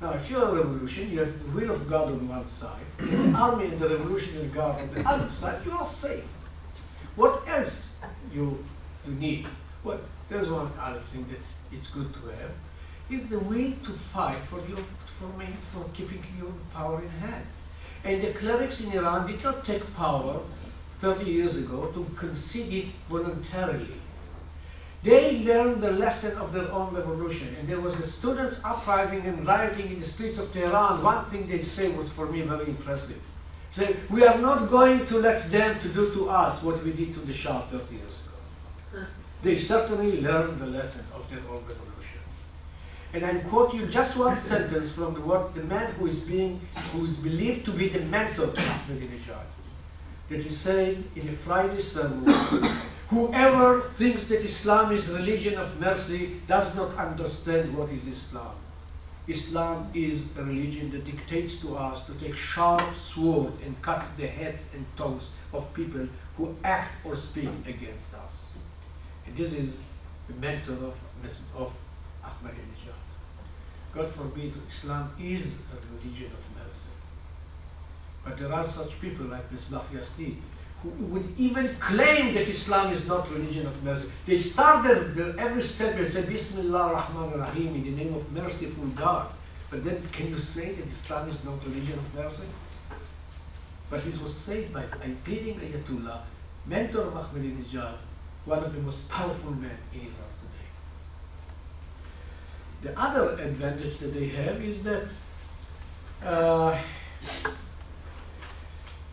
Now, 0.01 0.11
if 0.11 0.29
you're 0.29 0.47
a 0.47 0.53
revolution, 0.53 1.11
you 1.11 1.19
have 1.19 1.43
the 1.43 1.59
will 1.59 1.71
of 1.71 1.89
God 1.89 2.07
on 2.07 2.27
one 2.27 2.45
side, 2.45 2.85
the 2.97 3.33
army 3.37 3.65
and 3.65 3.79
the 3.79 3.89
revolutionary 3.89 4.47
guard 4.47 4.81
on 4.81 4.93
the 4.93 5.07
other 5.07 5.29
side, 5.29 5.59
you 5.65 5.71
are 5.73 5.85
safe. 5.85 6.23
What 7.15 7.47
else 7.47 7.89
you, 8.33 8.63
you 9.05 9.13
need? 9.13 9.47
Well, 9.83 9.99
there's 10.29 10.49
one 10.49 10.71
other 10.79 10.99
thing 10.99 11.25
that 11.29 11.75
it's 11.75 11.89
good 11.89 12.13
to 12.13 12.19
have, 12.29 12.51
is 13.09 13.27
the 13.27 13.39
will 13.39 13.71
to 13.71 13.91
fight 13.91 14.37
for 14.37 14.59
your, 14.67 14.79
for, 15.19 15.37
main, 15.37 15.53
for 15.73 15.85
keeping 15.93 16.23
your 16.37 16.53
power 16.73 17.01
in 17.01 17.09
hand. 17.09 17.45
And 18.03 18.21
the 18.21 18.31
clerics 18.33 18.81
in 18.81 18.91
Iran 18.93 19.27
did 19.27 19.43
not 19.43 19.65
take 19.65 19.93
power 19.95 20.39
30 20.99 21.29
years 21.29 21.55
ago 21.55 21.87
to 21.93 22.05
concede 22.15 22.73
it 22.73 22.85
voluntarily. 23.09 23.93
They 25.01 25.39
learned 25.45 25.81
the 25.81 25.91
lesson 25.91 26.37
of 26.37 26.51
their 26.51 26.69
own 26.71 26.93
revolution, 26.93 27.55
and 27.57 27.67
there 27.67 27.79
was 27.79 27.97
a 27.99 28.05
students' 28.05 28.61
uprising 28.65 29.21
and 29.21 29.47
rioting 29.47 29.91
in 29.91 30.01
the 30.01 30.05
streets 30.05 30.37
of 30.37 30.51
Tehran. 30.51 31.01
One 31.01 31.23
thing 31.25 31.47
they 31.47 31.61
say 31.61 31.89
was 31.89 32.09
for 32.09 32.25
me 32.25 32.41
very 32.41 32.65
impressive. 32.65 33.21
Say, 33.71 33.95
we 34.09 34.23
are 34.23 34.37
not 34.39 34.69
going 34.69 35.05
to 35.05 35.19
let 35.19 35.51
them 35.51 35.79
to 35.81 35.89
do 35.89 36.11
to 36.13 36.29
us 36.29 36.63
what 36.63 36.83
we 36.83 36.91
did 36.91 37.13
to 37.13 37.19
the 37.19 37.33
Shah 37.33 37.61
30 37.67 37.95
years 37.95 38.03
ago. 38.03 39.05
They 39.43 39.57
certainly 39.57 40.21
learned 40.21 40.59
the 40.59 40.65
lesson 40.65 41.05
of 41.13 41.29
their 41.29 41.39
own 41.39 41.63
revolution. 41.67 42.19
And 43.13 43.25
I 43.25 43.35
quote 43.47 43.73
you 43.73 43.85
just 43.85 44.17
one 44.17 44.37
sentence 44.51 44.91
from 44.91 45.13
the, 45.13 45.21
what 45.21 45.53
the 45.53 45.63
man 45.63 45.91
who 45.93 46.07
is 46.07 46.19
being, 46.19 46.59
who 46.93 47.05
is 47.05 47.17
believed 47.17 47.65
to 47.65 47.71
be 47.71 47.89
the 47.89 48.01
mentor 48.01 48.45
of 48.45 48.55
Ahmadinejad, 48.55 49.45
that 50.29 50.41
he 50.41 50.49
said 50.49 51.03
in 51.15 51.29
a 51.29 51.31
Friday 51.31 51.81
sermon, 51.81 52.25
whoever 53.09 53.81
thinks 53.81 54.25
that 54.25 54.41
Islam 54.41 54.91
is 54.91 55.07
religion 55.09 55.59
of 55.59 55.79
mercy 55.79 56.41
does 56.47 56.73
not 56.75 56.95
understand 56.97 57.75
what 57.77 57.89
is 57.89 58.07
Islam. 58.07 58.55
Islam 59.29 59.91
is 59.93 60.23
a 60.37 60.43
religion 60.43 60.89
that 60.91 61.05
dictates 61.05 61.57
to 61.57 61.77
us 61.77 62.05
to 62.07 62.13
take 62.13 62.35
sharp 62.35 62.95
sword 62.97 63.53
and 63.63 63.79
cut 63.81 64.03
the 64.17 64.25
heads 64.25 64.65
and 64.73 64.83
tongues 64.97 65.29
of 65.53 65.71
people 65.73 66.07
who 66.35 66.55
act 66.63 67.05
or 67.05 67.15
speak 67.15 67.49
against 67.67 68.11
us. 68.15 68.47
And 69.27 69.37
this 69.37 69.53
is 69.53 69.77
the 70.27 70.33
mentor 70.35 70.73
of, 70.73 70.95
of 71.55 71.71
Ahmadinejad. 72.23 72.99
God 73.93 74.09
forbid, 74.09 74.53
Islam 74.67 75.11
is 75.19 75.45
a 75.45 75.77
religion 75.95 76.31
of 76.31 76.65
mercy. 76.65 76.89
But 78.23 78.37
there 78.37 78.51
are 78.51 78.63
such 78.63 78.99
people 78.99 79.27
like 79.27 79.51
Mesbah 79.51 79.83
Yazdi 79.93 80.37
who 80.83 80.89
would 81.07 81.33
even 81.37 81.75
claim 81.75 82.33
that 82.33 82.47
Islam 82.47 82.93
is 82.93 83.05
not 83.05 83.29
religion 83.31 83.65
of 83.67 83.83
mercy. 83.83 84.09
They 84.25 84.37
started 84.37 85.13
their, 85.13 85.37
every 85.37 85.61
step 85.61 85.97
and 85.97 86.07
say 86.09 86.21
Bismillah 86.21 86.93
Rahman 86.93 87.39
Rahim 87.39 87.75
in 87.75 87.83
the 87.83 88.03
name 88.03 88.13
of 88.13 88.31
merciful 88.31 88.85
God. 88.95 89.27
But 89.69 89.83
then 89.83 90.01
can 90.11 90.29
you 90.29 90.37
say 90.37 90.71
that 90.73 90.87
Islam 90.87 91.29
is 91.29 91.43
not 91.43 91.63
religion 91.65 91.99
of 91.99 92.15
mercy? 92.15 92.43
But 93.89 94.05
it 94.05 94.21
was 94.21 94.33
said 94.35 94.73
by 94.73 94.83
a 94.83 95.09
leading 95.27 95.59
Ayatollah, 95.59 96.21
mentor 96.65 97.01
of 97.01 97.13
Ahmadinejad, 97.13 97.95
one 98.45 98.63
of 98.63 98.73
the 98.73 98.81
most 98.81 99.07
powerful 99.09 99.51
men 99.51 99.77
in 99.93 99.99
Iran 99.99 100.31
today. 100.41 100.69
The 102.83 102.99
other 102.99 103.33
advantage 103.33 103.97
that 103.99 104.13
they 104.13 104.27
have 104.29 104.61
is 104.63 104.81
that 104.83 105.03
uh, 106.23 106.77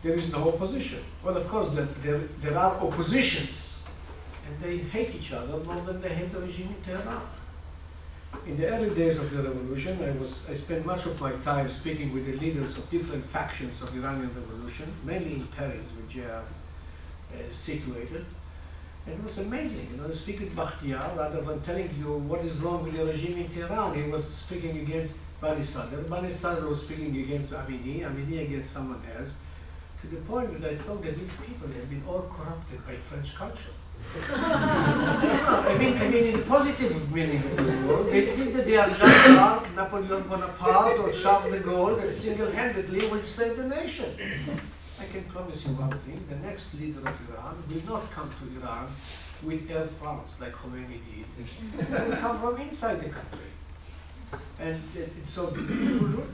there 0.07 0.15
is 0.15 0.31
no 0.31 0.47
opposition. 0.47 1.03
Well, 1.21 1.35
of 1.35 1.47
course, 1.49 1.73
there, 1.73 1.87
there, 2.01 2.21
there 2.41 2.57
are 2.57 2.75
oppositions, 2.77 3.83
and 4.47 4.57
they 4.61 4.77
hate 4.77 5.13
each 5.13 5.33
other 5.33 5.57
more 5.57 5.81
than 5.81 5.99
they 5.99 6.09
hate 6.09 6.31
the 6.31 6.39
regime 6.39 6.69
in 6.69 6.81
Tehran. 6.81 7.21
In 8.45 8.55
the 8.57 8.67
early 8.67 8.95
days 8.95 9.17
of 9.17 9.29
the 9.31 9.43
revolution, 9.43 10.01
I, 10.01 10.11
was, 10.11 10.49
I 10.49 10.53
spent 10.53 10.85
much 10.85 11.05
of 11.05 11.19
my 11.19 11.31
time 11.43 11.69
speaking 11.69 12.13
with 12.13 12.25
the 12.25 12.37
leaders 12.37 12.77
of 12.77 12.89
different 12.89 13.25
factions 13.25 13.81
of 13.81 13.93
the 13.93 13.99
Iranian 13.99 14.31
revolution, 14.33 14.93
mainly 15.03 15.33
in 15.35 15.47
Paris, 15.47 15.85
which 15.97 16.23
are 16.23 16.43
uh, 16.43 17.51
situated. 17.51 18.25
And 19.05 19.15
it 19.15 19.23
was 19.23 19.37
amazing, 19.39 19.89
you 19.91 20.01
know, 20.01 20.09
speaking 20.11 20.45
with 20.45 20.55
Bakhtiar, 20.55 21.17
rather 21.17 21.41
than 21.41 21.61
telling 21.61 21.93
you 21.99 22.13
what 22.13 22.45
is 22.45 22.59
wrong 22.59 22.83
with 22.83 22.95
the 22.95 23.05
regime 23.05 23.39
in 23.39 23.49
Tehran, 23.49 24.01
he 24.01 24.09
was 24.09 24.25
speaking 24.25 24.77
against 24.77 25.15
Bani 25.41 25.63
Sadr. 25.63 26.01
Bani 26.03 26.31
Sadr 26.31 26.65
was 26.65 26.81
speaking 26.81 27.15
against 27.17 27.51
Amini, 27.51 28.01
Amini 28.01 28.45
against 28.45 28.71
someone 28.71 29.01
else 29.17 29.33
to 30.01 30.07
the 30.07 30.17
point 30.17 30.61
that 30.61 30.71
I 30.71 30.75
thought 30.75 31.03
that 31.03 31.17
these 31.17 31.31
people 31.45 31.67
have 31.67 31.89
been 31.89 32.03
all 32.07 32.29
corrupted 32.35 32.85
by 32.85 32.95
French 32.95 33.35
culture. 33.35 33.73
I 34.31 35.75
mean, 35.79 35.97
I 35.97 36.07
mean, 36.07 36.23
in 36.25 36.37
the 36.39 36.45
positive 36.45 37.11
meaning 37.11 37.37
of 37.37 37.57
the 37.57 37.87
word, 37.87 38.11
they 38.11 38.25
think 38.25 38.53
that 38.55 38.65
they 38.65 38.77
are 38.77 38.89
Jean 38.89 38.99
d'Arc, 39.35 39.75
Napoleon 39.75 40.21
Bonaparte, 40.23 40.99
or 40.99 41.11
Charles 41.11 41.51
de 41.51 41.59
Gaulle 41.59 41.99
that 42.01 42.15
single-handedly 42.15 43.07
will 43.07 43.23
save 43.23 43.57
the 43.57 43.67
nation. 43.67 44.13
I 44.99 45.05
can 45.05 45.23
promise 45.25 45.65
you 45.65 45.71
one 45.73 45.97
thing: 45.99 46.23
the 46.29 46.37
next 46.37 46.75
leader 46.75 46.99
of 46.99 47.29
Iran 47.29 47.63
will 47.69 47.85
not 47.85 48.09
come 48.11 48.29
to 48.39 48.59
Iran 48.61 48.87
with 49.43 49.69
Air 49.69 49.87
France 49.87 50.35
like 50.39 50.53
Khomeini 50.53 50.99
did. 51.09 51.25
It 51.79 52.07
will 52.07 52.15
come 52.17 52.39
from 52.39 52.61
inside 52.61 53.01
the 53.01 53.09
country. 53.09 53.49
And 54.59 54.81
uh, 54.95 55.01
so 55.25 55.47
this, 55.47 55.69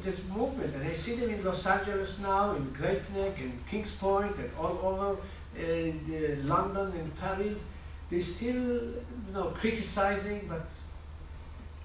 this 0.04 0.22
movement, 0.30 0.74
and 0.76 0.88
I 0.88 0.94
see 0.94 1.16
them 1.16 1.30
in 1.30 1.44
Los 1.44 1.66
Angeles 1.66 2.20
now, 2.20 2.56
in 2.56 2.72
Great 2.72 3.10
Neck, 3.14 3.40
and 3.40 3.66
Kings 3.68 3.92
Point, 3.92 4.36
and 4.38 4.50
all 4.58 4.78
over 4.84 5.18
uh, 5.60 6.44
London 6.44 6.92
and 7.00 7.16
Paris, 7.20 7.58
They're 8.10 8.22
still, 8.22 8.56
you 8.56 9.34
know, 9.34 9.46
criticizing, 9.56 10.46
but 10.48 10.68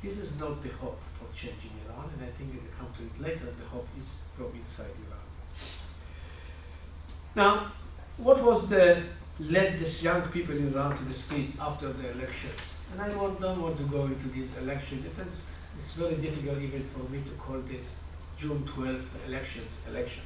this 0.02 0.18
is 0.18 0.38
not 0.38 0.62
the 0.62 0.68
hope 0.68 1.00
for 1.18 1.26
changing 1.34 1.70
Iran, 1.86 2.10
and 2.14 2.28
I 2.28 2.30
think 2.36 2.52
we'll 2.52 2.72
come 2.78 2.88
to 2.98 3.02
it 3.04 3.20
later, 3.26 3.46
the 3.46 3.66
hope 3.66 3.88
is 3.98 4.08
from 4.36 4.52
inside 4.54 4.92
Iran. 5.06 5.26
Now, 7.34 7.72
what 8.18 8.42
was 8.42 8.68
the 8.68 9.02
led 9.40 9.78
these 9.78 10.02
young 10.02 10.22
people 10.28 10.56
in 10.56 10.72
Iran 10.74 10.98
to 10.98 11.04
the 11.04 11.14
streets 11.14 11.56
after 11.58 11.92
the 11.92 12.10
elections? 12.10 12.60
And 12.92 13.00
I 13.00 13.08
don't, 13.08 13.40
want 13.40 13.76
to 13.78 13.84
go 13.84 14.06
into 14.06 14.28
these 14.28 14.56
elections. 14.56 15.06
It's 15.78 15.92
very 15.92 16.16
difficult 16.16 16.58
even 16.58 16.84
for 16.84 17.00
me 17.10 17.20
to 17.22 17.30
call 17.38 17.58
this 17.60 17.96
June 18.38 18.62
12th 18.66 19.06
elections 19.26 19.78
elections. 19.88 20.24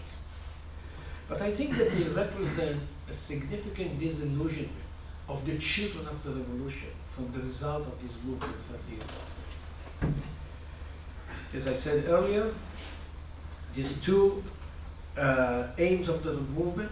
But 1.29 1.41
I 1.41 1.53
think 1.53 1.77
that 1.79 1.91
they 1.93 2.05
represent 2.05 2.81
a 3.09 3.15
significant 3.15 3.99
disillusionment 3.99 4.71
of 5.29 5.45
the 5.47 5.57
children 5.59 6.07
of 6.07 6.23
the 6.25 6.31
revolution 6.31 6.91
from 7.15 7.33
the 7.33 7.41
result 7.41 7.87
of 7.87 8.01
these 8.03 8.17
movements 8.25 8.67
30 8.67 8.93
years 8.93 9.05
ago. 9.05 10.15
As 11.55 11.69
I 11.69 11.75
said 11.75 12.05
earlier, 12.09 12.53
these 13.75 13.97
two 13.99 14.43
uh, 15.17 15.69
aims 15.79 16.09
of 16.09 16.23
the 16.23 16.33
movement, 16.33 16.91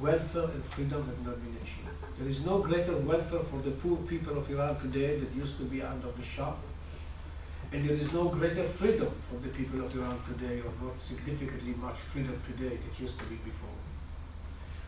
welfare 0.00 0.44
and 0.44 0.64
freedom, 0.64 1.04
have 1.04 1.26
not 1.26 1.36
been 1.42 1.56
achieved. 1.56 1.88
There 2.18 2.28
is 2.28 2.44
no 2.44 2.58
greater 2.58 2.96
welfare 2.96 3.40
for 3.40 3.60
the 3.62 3.70
poor 3.70 3.96
people 3.98 4.36
of 4.38 4.50
Iran 4.50 4.78
today 4.80 5.18
that 5.18 5.34
used 5.34 5.56
to 5.58 5.64
be 5.64 5.82
under 5.82 6.10
the 6.10 6.22
Shah. 6.22 6.54
And 7.72 7.88
there 7.88 7.96
is 7.96 8.12
no 8.12 8.28
greater 8.28 8.64
freedom 8.64 9.10
for 9.30 9.36
the 9.36 9.48
people 9.48 9.82
of 9.82 9.94
Iran 9.96 10.20
today, 10.28 10.60
or 10.60 10.72
not 10.84 11.00
significantly 11.00 11.74
much 11.80 11.96
freedom 11.96 12.38
today 12.46 12.76
that 12.76 13.00
used 13.00 13.18
to 13.18 13.24
be 13.24 13.36
before. 13.36 13.70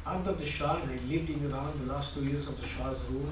Under 0.05 0.33
the 0.33 0.45
Shah, 0.45 0.83
and 0.83 0.91
I 0.91 1.03
lived 1.11 1.31
in 1.31 1.47
Iran 1.47 1.73
the 1.87 1.91
last 1.91 2.13
two 2.13 2.25
years 2.25 2.47
of 2.47 2.61
the 2.61 2.67
Shah's 2.67 2.99
rule, 3.11 3.31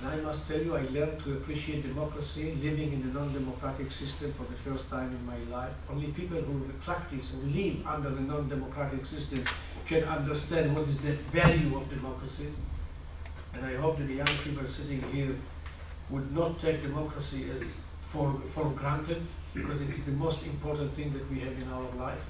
and 0.00 0.08
I 0.08 0.16
must 0.16 0.48
tell 0.48 0.60
you, 0.60 0.74
I 0.76 0.82
learned 0.90 1.20
to 1.24 1.34
appreciate 1.34 1.82
democracy 1.82 2.56
living 2.62 2.94
in 2.94 3.02
a 3.02 3.12
non-democratic 3.12 3.92
system 3.92 4.32
for 4.32 4.44
the 4.44 4.56
first 4.56 4.88
time 4.88 5.10
in 5.10 5.26
my 5.26 5.56
life. 5.56 5.72
Only 5.90 6.06
people 6.08 6.40
who 6.40 6.66
practice 6.82 7.32
or 7.34 7.46
live 7.46 7.86
under 7.86 8.08
a 8.08 8.20
non-democratic 8.20 9.04
system 9.04 9.44
can 9.86 10.04
understand 10.04 10.74
what 10.74 10.88
is 10.88 10.98
the 10.98 11.12
value 11.32 11.76
of 11.76 11.88
democracy. 11.90 12.48
And 13.52 13.64
I 13.64 13.76
hope 13.76 13.98
that 13.98 14.04
the 14.04 14.14
young 14.14 14.34
people 14.42 14.66
sitting 14.66 15.02
here 15.12 15.36
would 16.10 16.34
not 16.34 16.58
take 16.58 16.82
democracy 16.82 17.46
as 17.50 17.62
for, 18.14 18.32
for 18.54 18.70
granted, 18.70 19.22
because 19.52 19.82
it's 19.82 19.98
the 20.04 20.12
most 20.12 20.46
important 20.46 20.94
thing 20.94 21.12
that 21.12 21.28
we 21.30 21.40
have 21.40 21.60
in 21.60 21.68
our 21.72 21.88
life. 22.06 22.24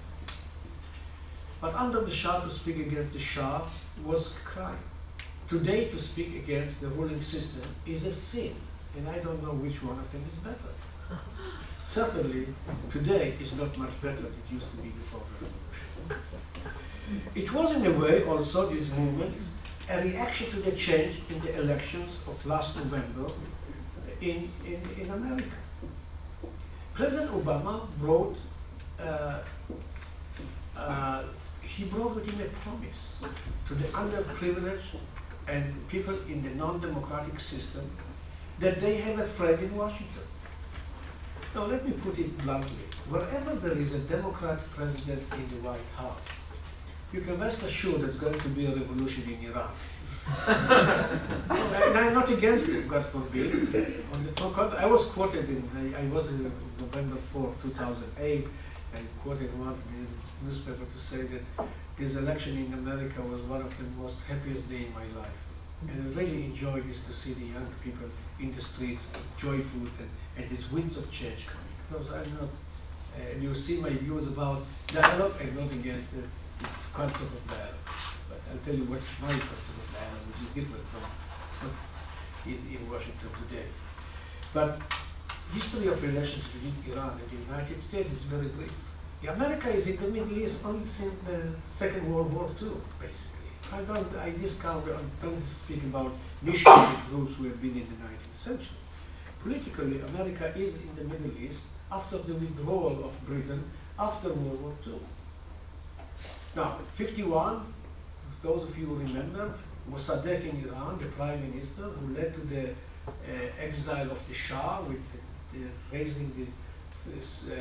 But 1.61 1.75
under 1.75 2.01
the 2.01 2.11
Shah, 2.11 2.41
to 2.41 2.51
speak 2.51 2.79
against 2.87 3.13
the 3.13 3.19
Shah 3.19 3.67
was 4.03 4.35
crime. 4.45 4.85
Today, 5.47 5.91
to 5.91 5.99
speak 5.99 6.35
against 6.43 6.81
the 6.81 6.89
ruling 6.89 7.21
system 7.21 7.69
is 7.87 8.07
a 8.07 8.11
sin, 8.11 8.55
and 8.97 9.07
I 9.09 9.19
don't 9.19 9.43
know 9.43 9.53
which 9.65 9.83
one 9.83 9.99
of 9.99 10.11
them 10.11 10.25
is 10.27 10.37
better. 10.37 10.73
Certainly, 11.83 12.47
today 12.91 13.35
is 13.41 13.53
not 13.53 13.77
much 13.77 13.95
better 14.01 14.23
than 14.23 14.35
it 14.41 14.55
used 14.55 14.71
to 14.71 14.77
be 14.79 14.89
before 14.89 15.21
the 15.29 15.47
revolution. 15.47 16.79
It 17.35 17.53
was, 17.53 17.77
in 17.77 17.85
a 17.87 17.99
way, 17.99 18.25
also 18.25 18.71
this 18.71 18.89
movement, 18.89 19.37
a 19.91 20.03
reaction 20.03 20.51
to 20.51 20.57
the 20.61 20.73
change 20.73 21.17
in 21.29 21.41
the 21.43 21.61
elections 21.61 22.21
of 22.27 22.47
last 22.47 22.75
November 22.77 23.31
in, 24.23 24.51
in, 24.65 24.81
in 24.99 25.11
America. 25.11 25.59
President 26.95 27.31
Obama 27.33 27.89
brought, 27.99 28.37
uh, 29.01 29.39
uh, 30.77 31.23
he 31.65 31.85
brought 31.85 32.15
with 32.15 32.27
him 32.27 32.41
a 32.41 32.49
promise 32.63 33.17
to 33.67 33.75
the 33.75 33.85
underprivileged 33.89 35.01
and 35.49 35.89
people 35.89 36.15
in 36.29 36.43
the 36.45 36.51
non-democratic 36.51 37.41
system 37.41 37.91
that 38.61 38.81
they 38.81 38.97
have 38.99 39.19
a 39.19 39.27
friend 39.27 39.59
in 39.61 39.77
Washington. 39.77 40.23
Now, 41.53 41.65
let 41.65 41.85
me 41.85 41.93
put 41.93 42.17
it 42.19 42.37
bluntly. 42.39 42.85
Wherever 43.09 43.57
there 43.57 43.77
is 43.77 43.93
a 43.95 43.99
Democrat 43.99 44.61
president 44.71 45.23
in 45.35 45.49
the 45.49 45.57
White 45.67 45.91
House, 45.97 46.19
you 47.13 47.21
can 47.23 47.41
rest 47.41 47.63
assured 47.65 48.03
there's 48.03 48.19
going 48.19 48.39
to 48.39 48.49
be 48.51 48.67
a 48.67 48.75
revolution 48.75 49.25
in 49.25 49.51
Iran. 49.51 49.71
And 50.27 51.99
I'm 51.99 52.15
not 52.15 52.31
against 52.31 52.69
it, 52.69 52.89
God 52.89 53.05
forbid. 53.05 53.53
On 54.13 54.25
the 54.25 54.33
front, 54.33 54.75
I 54.75 54.87
was 54.87 55.07
quoted 55.07 55.49
in, 55.49 55.69
I, 55.77 56.03
I 56.03 56.07
was 56.07 56.29
in 56.31 56.51
November 56.79 57.17
4, 57.17 57.55
2008, 57.63 58.47
and 58.95 59.09
quoted 59.23 59.59
one 59.59 59.77
newspaper 60.45 60.85
to 60.85 60.99
say 60.99 61.23
that 61.23 61.67
this 61.99 62.17
election 62.17 62.57
in 62.57 62.73
America 62.75 63.21
was 63.23 63.41
one 63.43 63.61
of 63.61 63.77
the 63.79 63.85
most 64.01 64.23
happiest 64.25 64.69
day 64.69 64.87
in 64.87 64.95
my 64.95 65.21
life. 65.21 65.33
And 65.89 65.91
I 65.91 66.21
really 66.21 66.45
enjoyed 66.45 66.89
this 66.89 67.05
to 67.05 67.13
see 67.13 67.35
the 67.35 67.47
young 67.47 67.69
people 67.83 68.09
in 68.41 68.55
the 68.55 68.61
streets, 68.61 69.07
joyful, 69.37 69.81
and, 69.81 70.09
and 70.37 70.51
these 70.51 70.71
winds 70.71 70.97
of 70.97 71.11
change 71.11 71.47
coming. 71.47 71.75
Because 71.89 72.27
I'm 72.27 72.35
not, 72.35 72.51
uh, 73.15 73.33
and 73.33 73.43
you 73.43 73.55
see 73.55 73.77
my 73.79 73.91
views 73.91 74.27
about 74.29 74.63
dialogue, 74.87 75.35
I'm 75.41 75.55
not 75.55 75.73
against 75.73 76.09
the 76.15 76.23
concept 76.93 77.21
of 77.23 77.47
dialogue. 77.47 77.75
But 78.29 78.41
I'll 78.51 78.59
tell 78.65 78.75
you 78.75 78.85
what's 78.85 79.21
my 79.21 79.29
concept 79.29 79.84
which 80.27 80.49
is 80.49 80.55
different 80.55 80.85
from 80.89 81.03
what's 81.63 81.83
in, 82.47 82.59
in 82.75 82.91
Washington 82.91 83.31
today. 83.49 83.67
But 84.53 84.81
history 85.53 85.87
of 85.89 86.03
relations 86.03 86.45
between 86.49 86.75
Iran 86.93 87.19
and 87.21 87.31
the 87.31 87.45
United 87.45 87.83
States 87.83 88.11
is 88.13 88.23
very 88.25 88.49
brief. 88.49 88.73
America 89.29 89.71
is 89.71 89.87
in 89.87 89.97
the 89.97 90.09
Middle 90.09 90.37
East 90.39 90.61
only 90.65 90.85
since 90.85 91.15
the 91.21 91.49
Second 91.73 92.13
World 92.13 92.33
War 92.33 92.51
II, 92.61 92.73
basically. 93.01 93.49
I 93.73 93.81
don't, 93.81 94.15
I 94.17 94.31
discount, 94.31 94.85
I 94.87 95.25
don't 95.25 95.47
speak 95.47 95.83
about 95.85 96.13
missionary 96.43 96.97
groups 97.09 97.37
who 97.37 97.45
have 97.45 97.61
been 97.63 97.71
in 97.71 97.87
the 97.89 98.05
19th 98.05 98.35
century. 98.35 98.77
Politically, 99.43 100.01
America 100.01 100.53
is 100.57 100.75
in 100.75 100.95
the 100.97 101.05
Middle 101.05 101.33
East 101.41 101.61
after 101.91 102.19
the 102.19 102.35
withdrawal 102.35 103.05
of 103.05 103.27
Britain 103.27 103.65
after 103.99 104.29
World 104.29 104.61
War 104.63 104.73
II. 104.87 105.01
Now, 106.55 106.79
51, 106.95 107.73
those 108.43 108.65
of 108.65 108.79
you 108.79 108.87
who 108.87 108.97
remember, 108.97 109.55
Mossadegh 109.91 110.45
in 110.49 110.69
Iran, 110.69 110.99
the 110.99 111.07
prime 111.09 111.41
minister, 111.51 111.83
who 111.83 112.15
led 112.15 112.35
to 112.35 112.41
the 112.43 112.71
uh, 112.71 113.13
exile 113.61 114.11
of 114.11 114.27
the 114.29 114.35
Shah 114.35 114.81
with 114.83 115.01
the, 115.13 115.59
the 115.59 115.65
raising 115.93 116.33
this, 116.37 116.49
this 117.15 117.45
uh, 117.51 117.57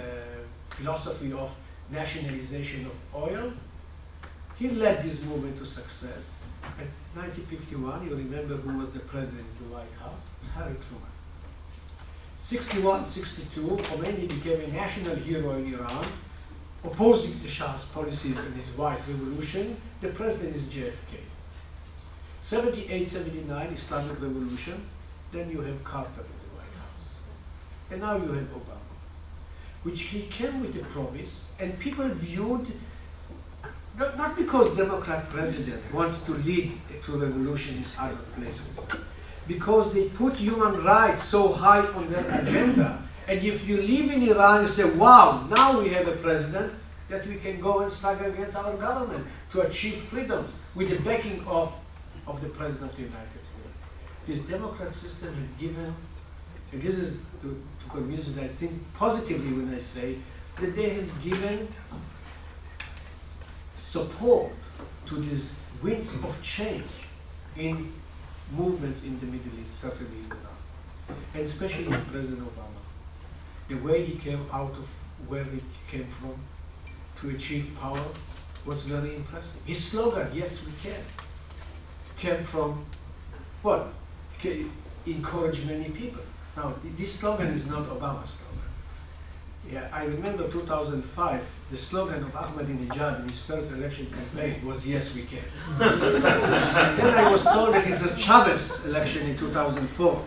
philosophy 0.69 1.33
of 1.33 1.51
nationalization 1.91 2.85
of 2.85 2.93
oil. 3.15 3.51
He 4.55 4.69
led 4.69 5.03
this 5.03 5.21
movement 5.21 5.57
to 5.59 5.65
success. 5.65 6.31
In 6.79 6.87
1951, 7.19 8.07
you 8.07 8.15
remember 8.15 8.55
who 8.55 8.77
was 8.79 8.89
the 8.91 8.99
president 8.99 9.45
of 9.59 9.67
the 9.67 9.75
White 9.75 9.93
House? 9.99 10.21
It's 10.39 10.49
Harry 10.51 10.75
Truman. 10.87 11.09
61, 12.37 13.05
62, 13.05 13.61
Khomeini 13.61 14.27
became 14.27 14.61
a 14.61 14.67
national 14.73 15.15
hero 15.15 15.51
in 15.53 15.73
Iran, 15.73 16.05
opposing 16.83 17.39
the 17.41 17.47
Shah's 17.47 17.85
policies 17.85 18.37
and 18.37 18.55
his 18.55 18.67
white 18.77 18.99
revolution. 19.07 19.77
The 20.01 20.09
president 20.09 20.55
is 20.55 20.63
JFK. 20.63 21.32
78, 22.43 23.07
79, 23.07 23.67
Islamic 23.73 24.21
Revolution. 24.21 24.85
Then 25.31 25.49
you 25.49 25.61
have 25.61 25.83
Carter 25.83 26.21
in 26.21 26.37
the 26.43 26.51
White 26.55 26.75
House. 26.77 27.13
And 27.89 28.01
now 28.01 28.17
you 28.17 28.31
have 28.33 28.43
Obama, 28.53 28.91
which 29.83 30.01
he 30.01 30.23
came 30.23 30.61
with 30.61 30.75
a 30.75 30.83
promise, 30.85 31.45
and 31.59 31.79
people 31.79 32.07
viewed 32.09 32.67
not, 33.97 34.17
not 34.17 34.35
because 34.35 34.75
Democrat 34.75 35.29
president 35.29 35.81
wants 35.93 36.21
to 36.23 36.33
lead 36.33 36.73
to 37.03 37.11
revolution 37.17 37.77
in 37.77 37.85
other 37.97 38.17
places, 38.35 38.63
because 39.47 39.93
they 39.93 40.09
put 40.09 40.33
human 40.35 40.83
rights 40.83 41.23
so 41.23 41.53
high 41.53 41.85
on 41.85 42.11
their 42.11 42.27
agenda. 42.41 43.01
And 43.27 43.41
if 43.41 43.67
you 43.67 43.81
live 43.81 44.11
in 44.11 44.23
Iran, 44.23 44.63
you 44.63 44.67
say, 44.67 44.83
wow, 44.83 45.47
now 45.49 45.79
we 45.79 45.89
have 45.89 46.07
a 46.07 46.17
president 46.17 46.73
that 47.07 47.25
we 47.27 47.37
can 47.37 47.61
go 47.61 47.79
and 47.79 47.91
struggle 47.91 48.27
against 48.27 48.57
our 48.57 48.73
government 48.73 49.25
to 49.51 49.61
achieve 49.61 49.95
freedoms 49.95 50.51
with 50.75 50.89
the 50.89 50.99
backing 50.99 51.41
of, 51.45 51.71
of 52.27 52.41
the 52.41 52.49
President 52.49 52.91
of 52.91 52.97
the 52.97 53.03
United 53.03 53.43
States. 53.43 53.77
This 54.27 54.39
democrat 54.39 54.93
system 54.93 55.33
has 55.35 55.59
given, 55.59 55.93
and 56.71 56.81
this 56.81 56.95
is 56.95 57.17
to, 57.41 57.61
to 57.83 57.89
convince 57.89 58.31
that 58.31 58.45
I 58.45 58.47
think 58.47 58.71
positively 58.93 59.51
when 59.53 59.73
I 59.73 59.79
say 59.79 60.17
that 60.59 60.75
they 60.75 60.89
have 60.89 61.23
given 61.23 61.67
support 63.75 64.51
to 65.07 65.15
these 65.15 65.49
winds 65.81 66.13
of 66.15 66.41
change 66.41 66.89
in 67.57 67.91
movements 68.55 69.03
in 69.03 69.19
the 69.19 69.25
Middle 69.25 69.59
East, 69.65 69.81
certainly 69.81 70.17
in 70.19 70.25
Iran, 70.25 71.19
and 71.33 71.43
especially 71.43 71.85
President 71.85 72.41
Obama. 72.41 72.81
The 73.67 73.75
way 73.75 74.05
he 74.05 74.17
came 74.17 74.45
out 74.51 74.71
of 74.71 74.87
where 75.27 75.43
he 75.43 75.61
came 75.89 76.07
from 76.07 76.35
to 77.21 77.35
achieve 77.35 77.75
power 77.79 78.03
was 78.65 78.83
very 78.83 79.15
impressive. 79.15 79.61
His 79.65 79.83
slogan, 79.83 80.27
yes 80.33 80.63
we 80.65 80.71
can, 80.81 81.01
came 82.23 82.43
from 82.43 82.85
what? 83.61 83.87
Encourage 85.05 85.65
many 85.65 85.89
people. 85.89 86.23
Now, 86.55 86.73
this 86.97 87.19
slogan 87.19 87.47
is 87.47 87.65
not 87.65 87.83
Obama's 87.89 88.31
slogan. 88.37 88.69
Yeah, 89.71 89.87
I 89.91 90.05
remember 90.05 90.49
2005, 90.49 91.41
the 91.71 91.77
slogan 91.77 92.23
of 92.23 92.33
Ahmadinejad 92.33 93.21
in 93.21 93.29
his 93.29 93.41
first 93.41 93.71
election 93.71 94.07
campaign 94.17 94.65
was 94.65 94.85
"Yes, 94.85 95.15
we 95.15 95.23
can." 95.23 95.45
then 95.79 97.13
I 97.23 97.31
was 97.31 97.43
told 97.43 97.73
that 97.73 97.87
it's 97.87 98.01
a 98.01 98.17
Chavez 98.17 98.85
election 98.85 99.27
in 99.29 99.37
2004. 99.37 100.21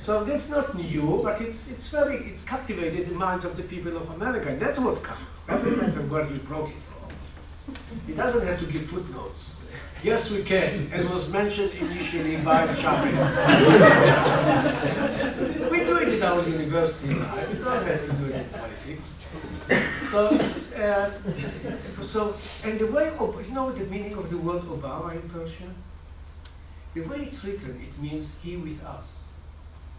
So 0.00 0.24
that's 0.24 0.48
not 0.48 0.74
new, 0.74 1.20
but 1.22 1.40
it's 1.40 1.68
it's 1.70 1.88
very 1.88 2.16
it 2.30 2.46
captivated 2.46 3.08
the 3.08 3.14
minds 3.14 3.44
of 3.44 3.56
the 3.56 3.62
people 3.62 3.96
of 3.96 4.10
America, 4.10 4.56
that's 4.60 4.78
what 4.80 5.02
counts. 5.02 5.40
Doesn't 5.46 5.76
matter 5.82 6.02
where 6.12 6.26
you 6.32 6.38
broke 6.50 6.70
it 6.70 6.80
from. 6.88 7.10
It 8.10 8.16
doesn't 8.16 8.44
have 8.48 8.58
to 8.58 8.66
give 8.66 8.82
footnotes. 8.82 9.55
Yes, 10.06 10.30
we 10.30 10.44
can, 10.44 10.88
as 10.92 11.04
was 11.08 11.28
mentioned 11.30 11.72
initially 11.72 12.36
by 12.36 12.72
Chavez. 12.76 13.12
we 15.68 15.78
do 15.80 15.96
it 15.96 16.08
in 16.14 16.22
our 16.22 16.48
university 16.48 17.12
life. 17.12 17.50
We 17.50 17.58
don't 17.58 17.84
have 17.84 18.06
to 18.06 18.12
do 18.12 18.26
it 18.26 18.36
in 18.36 18.44
politics. 18.50 19.16
So, 20.12 20.28
uh, 20.78 21.10
so, 22.04 22.36
and 22.62 22.78
the 22.78 22.86
way, 22.86 23.08
of, 23.18 23.44
you 23.44 23.52
know 23.52 23.72
the 23.72 23.84
meaning 23.86 24.14
of 24.14 24.30
the 24.30 24.38
word 24.38 24.62
Obama 24.62 25.10
in 25.10 25.28
Persian? 25.28 25.74
The 26.94 27.00
way 27.00 27.22
it's 27.22 27.44
written, 27.44 27.80
it 27.82 28.00
means 28.00 28.30
he 28.44 28.56
with 28.58 28.80
us. 28.84 29.12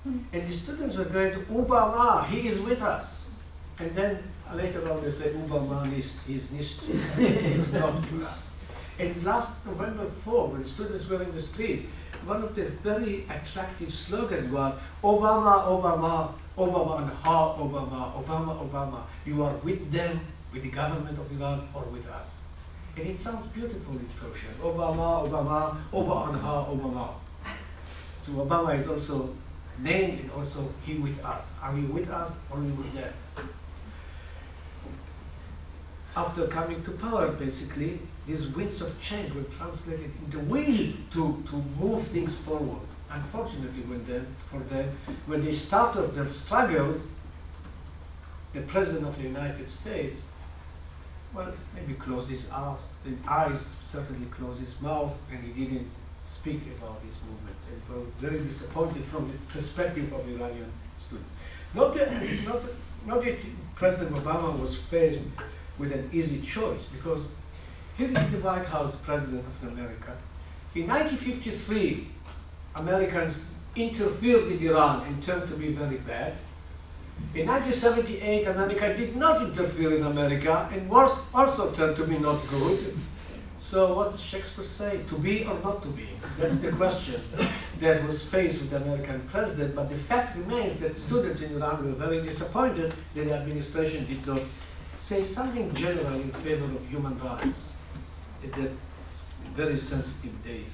And 0.06 0.48
the 0.48 0.54
students 0.54 0.96
were 0.96 1.04
going 1.04 1.34
to 1.34 1.40
Obama, 1.52 2.26
he 2.28 2.48
is 2.48 2.62
with 2.62 2.82
us. 2.82 3.26
And 3.78 3.94
then 3.94 4.24
later 4.54 4.90
on 4.90 5.04
they 5.04 5.12
said 5.12 5.36
Obama 5.36 5.92
is, 5.92 6.26
is, 6.30 6.50
is 7.20 7.74
not 7.74 8.10
with 8.10 8.24
us. 8.24 8.47
And 9.00 9.24
last 9.24 9.52
November 9.66 10.06
4, 10.06 10.48
when 10.48 10.66
students 10.66 11.08
were 11.08 11.22
in 11.22 11.32
the 11.34 11.42
streets, 11.42 11.86
one 12.26 12.44
of 12.44 12.56
the 12.56 12.66
very 12.84 13.26
attractive 13.30 13.94
slogans 13.94 14.52
was 14.52 14.74
Obama, 15.04 15.66
Obama, 15.68 16.34
Obama, 16.58 17.02
and 17.04 17.12
how 17.24 17.56
Obama, 17.60 18.12
Obama, 18.24 18.70
Obama. 18.70 19.02
You 19.26 19.44
are 19.44 19.54
with 19.58 19.92
them, 19.92 20.20
with 20.52 20.64
the 20.64 20.70
government 20.70 21.20
of 21.20 21.32
Iran, 21.32 21.68
or 21.74 21.84
with 21.84 22.08
us. 22.10 22.44
And 22.96 23.08
it 23.08 23.20
sounds 23.20 23.46
beautiful 23.48 23.94
in 23.94 24.10
Persian. 24.20 24.50
Obama, 24.62 25.30
Obama, 25.30 25.78
Obama, 25.94 26.30
and 26.34 26.42
how 26.42 26.68
Obama. 26.72 27.14
So 28.26 28.32
Obama 28.32 28.78
is 28.78 28.88
also 28.88 29.36
named 29.80 30.20
and 30.22 30.32
also 30.32 30.68
he 30.84 30.96
with 30.96 31.24
us. 31.24 31.52
Are 31.62 31.78
you 31.78 31.86
with 31.88 32.10
us 32.10 32.34
or 32.50 32.58
you 32.62 32.74
with 32.74 32.94
them? 32.94 33.14
After 36.16 36.48
coming 36.48 36.84
to 36.84 36.92
power, 36.92 37.28
basically, 37.34 38.00
these 38.28 38.46
winds 38.48 38.82
of 38.82 39.02
change 39.02 39.34
were 39.34 39.44
translated 39.58 40.12
into 40.26 40.40
will 40.40 40.94
to, 41.12 41.44
to 41.50 41.56
move 41.80 42.04
things 42.04 42.36
forward. 42.36 42.82
Unfortunately, 43.10 43.82
when 43.84 44.06
they, 44.06 44.22
for 44.52 44.60
them, 44.68 44.90
when 45.28 45.44
they 45.44 45.54
started 45.54 46.14
their 46.14 46.28
struggle, 46.28 47.00
the 48.54 48.62
President 48.62 49.08
of 49.08 49.16
the 49.18 49.24
United 49.24 49.70
States, 49.70 50.26
well, 51.34 51.54
maybe 51.74 51.94
closed 51.94 52.30
his 52.30 52.50
eyes, 52.52 52.80
eyes 53.28 53.70
certainly 53.84 54.26
closed 54.28 54.60
his 54.60 54.80
mouth, 54.82 55.18
and 55.32 55.42
he 55.44 55.66
didn't 55.66 55.88
speak 56.26 56.62
about 56.78 57.02
this 57.06 57.16
movement. 57.30 57.56
And 57.72 57.96
were 57.96 58.06
very 58.20 58.44
disappointed 58.44 59.06
from 59.06 59.32
the 59.32 59.38
perspective 59.54 60.12
of 60.12 60.28
Iranian 60.28 60.72
students. 61.06 61.30
Not 61.74 61.94
that, 61.96 62.12
not, 62.46 62.62
not 63.06 63.24
that 63.24 63.38
President 63.76 64.16
Obama 64.18 64.60
was 64.60 64.76
faced 64.76 65.24
with 65.78 65.94
an 65.94 66.10
easy 66.12 66.42
choice, 66.42 66.84
because 66.92 67.22
here 67.98 68.10
is 68.10 68.32
the 68.32 68.38
White 68.38 68.66
House 68.66 68.96
President 68.98 69.44
of 69.44 69.70
America. 69.70 70.16
In 70.76 70.86
1953, 70.88 72.08
Americans 72.76 73.50
interfered 73.76 74.46
with 74.46 74.62
Iran 74.62 75.08
and 75.08 75.24
turned 75.24 75.50
to 75.50 75.56
be 75.56 75.70
very 75.74 75.98
bad. 75.98 76.34
In 77.34 77.48
1978, 77.48 78.46
America 78.46 78.96
did 78.96 79.16
not 79.16 79.42
interfere 79.42 79.96
in 79.96 80.04
America 80.04 80.70
and 80.72 80.88
was 80.88 81.24
also 81.34 81.72
turned 81.74 81.96
to 81.96 82.06
be 82.06 82.20
not 82.20 82.48
good. 82.48 82.96
So 83.58 83.96
what 83.96 84.12
does 84.12 84.22
Shakespeare 84.22 84.64
say? 84.64 85.00
To 85.10 85.16
be 85.16 85.46
or 85.46 85.60
not 85.64 85.82
to 85.82 85.88
be? 85.88 86.08
That's 86.38 86.60
the 86.60 86.72
question 86.74 87.20
that 87.80 88.06
was 88.06 88.24
faced 88.24 88.62
with 88.62 88.70
the 88.70 88.78
American 88.78 89.22
president. 89.22 89.74
But 89.76 89.90
the 89.90 89.98
fact 89.98 90.38
remains 90.38 90.80
that 90.82 90.96
students 90.96 91.42
in 91.42 91.56
Iran 91.56 91.84
were 91.84 91.94
very 91.94 92.22
disappointed 92.22 92.94
that 93.16 93.26
the 93.26 93.34
administration 93.34 94.06
did 94.06 94.28
not 94.28 94.42
say 95.00 95.24
something 95.24 95.74
general 95.74 96.14
in 96.14 96.32
favor 96.32 96.66
of 96.66 96.88
human 96.88 97.18
rights 97.20 97.58
at 98.44 98.54
that 98.54 98.72
very 99.56 99.78
sensitive 99.78 100.44
days. 100.44 100.74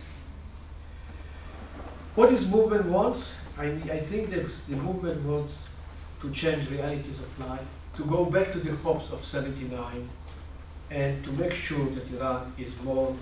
What 2.16 2.30
this 2.30 2.46
movement 2.46 2.86
wants? 2.86 3.36
I, 3.58 3.66
I 3.66 4.00
think 4.00 4.30
that 4.32 4.46
the 4.70 4.76
movement 4.76 5.24
wants 5.26 5.68
to 6.22 6.32
change 6.32 6.70
realities 6.70 7.20
of 7.20 7.40
life, 7.48 7.66
to 7.96 8.06
go 8.06 8.26
back 8.26 8.52
to 8.52 8.60
the 8.60 8.76
hopes 8.78 9.12
of 9.12 9.24
79, 9.24 10.10
and 10.92 11.24
to 11.24 11.32
make 11.34 11.54
sure 11.54 11.86
that 11.86 12.12
Iran 12.12 12.54
is 12.58 12.72
more 12.84 13.16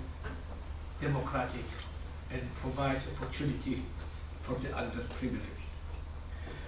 democratic 1.00 1.64
and 2.30 2.42
provides 2.60 3.04
opportunity 3.16 3.82
for 4.40 4.54
the 4.54 4.68
underprivileged. 4.68 5.62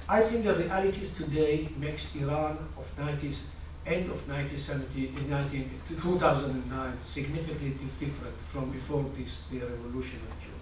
I 0.09 0.21
think 0.23 0.45
the 0.45 0.55
realities 0.55 1.13
today 1.13 1.69
makes 1.79 2.03
Iran 2.15 2.59
of 2.77 2.87
90s, 2.99 3.39
end 3.87 4.11
of 4.11 4.27
1970, 4.29 5.09
in 5.09 5.31
19, 5.31 5.71
2009 5.89 6.99
significantly 7.03 7.89
different 8.01 8.35
from 8.49 8.71
before 8.71 9.05
this, 9.17 9.43
the 9.51 9.59
revolution 9.59 10.21
of 10.29 10.41
June. 10.43 10.55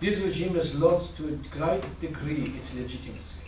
This 0.00 0.18
regime 0.20 0.54
has 0.56 0.74
lost 0.74 1.16
to 1.18 1.28
a 1.28 1.56
great 1.56 2.00
degree 2.00 2.54
its 2.58 2.74
legitimacy. 2.74 3.40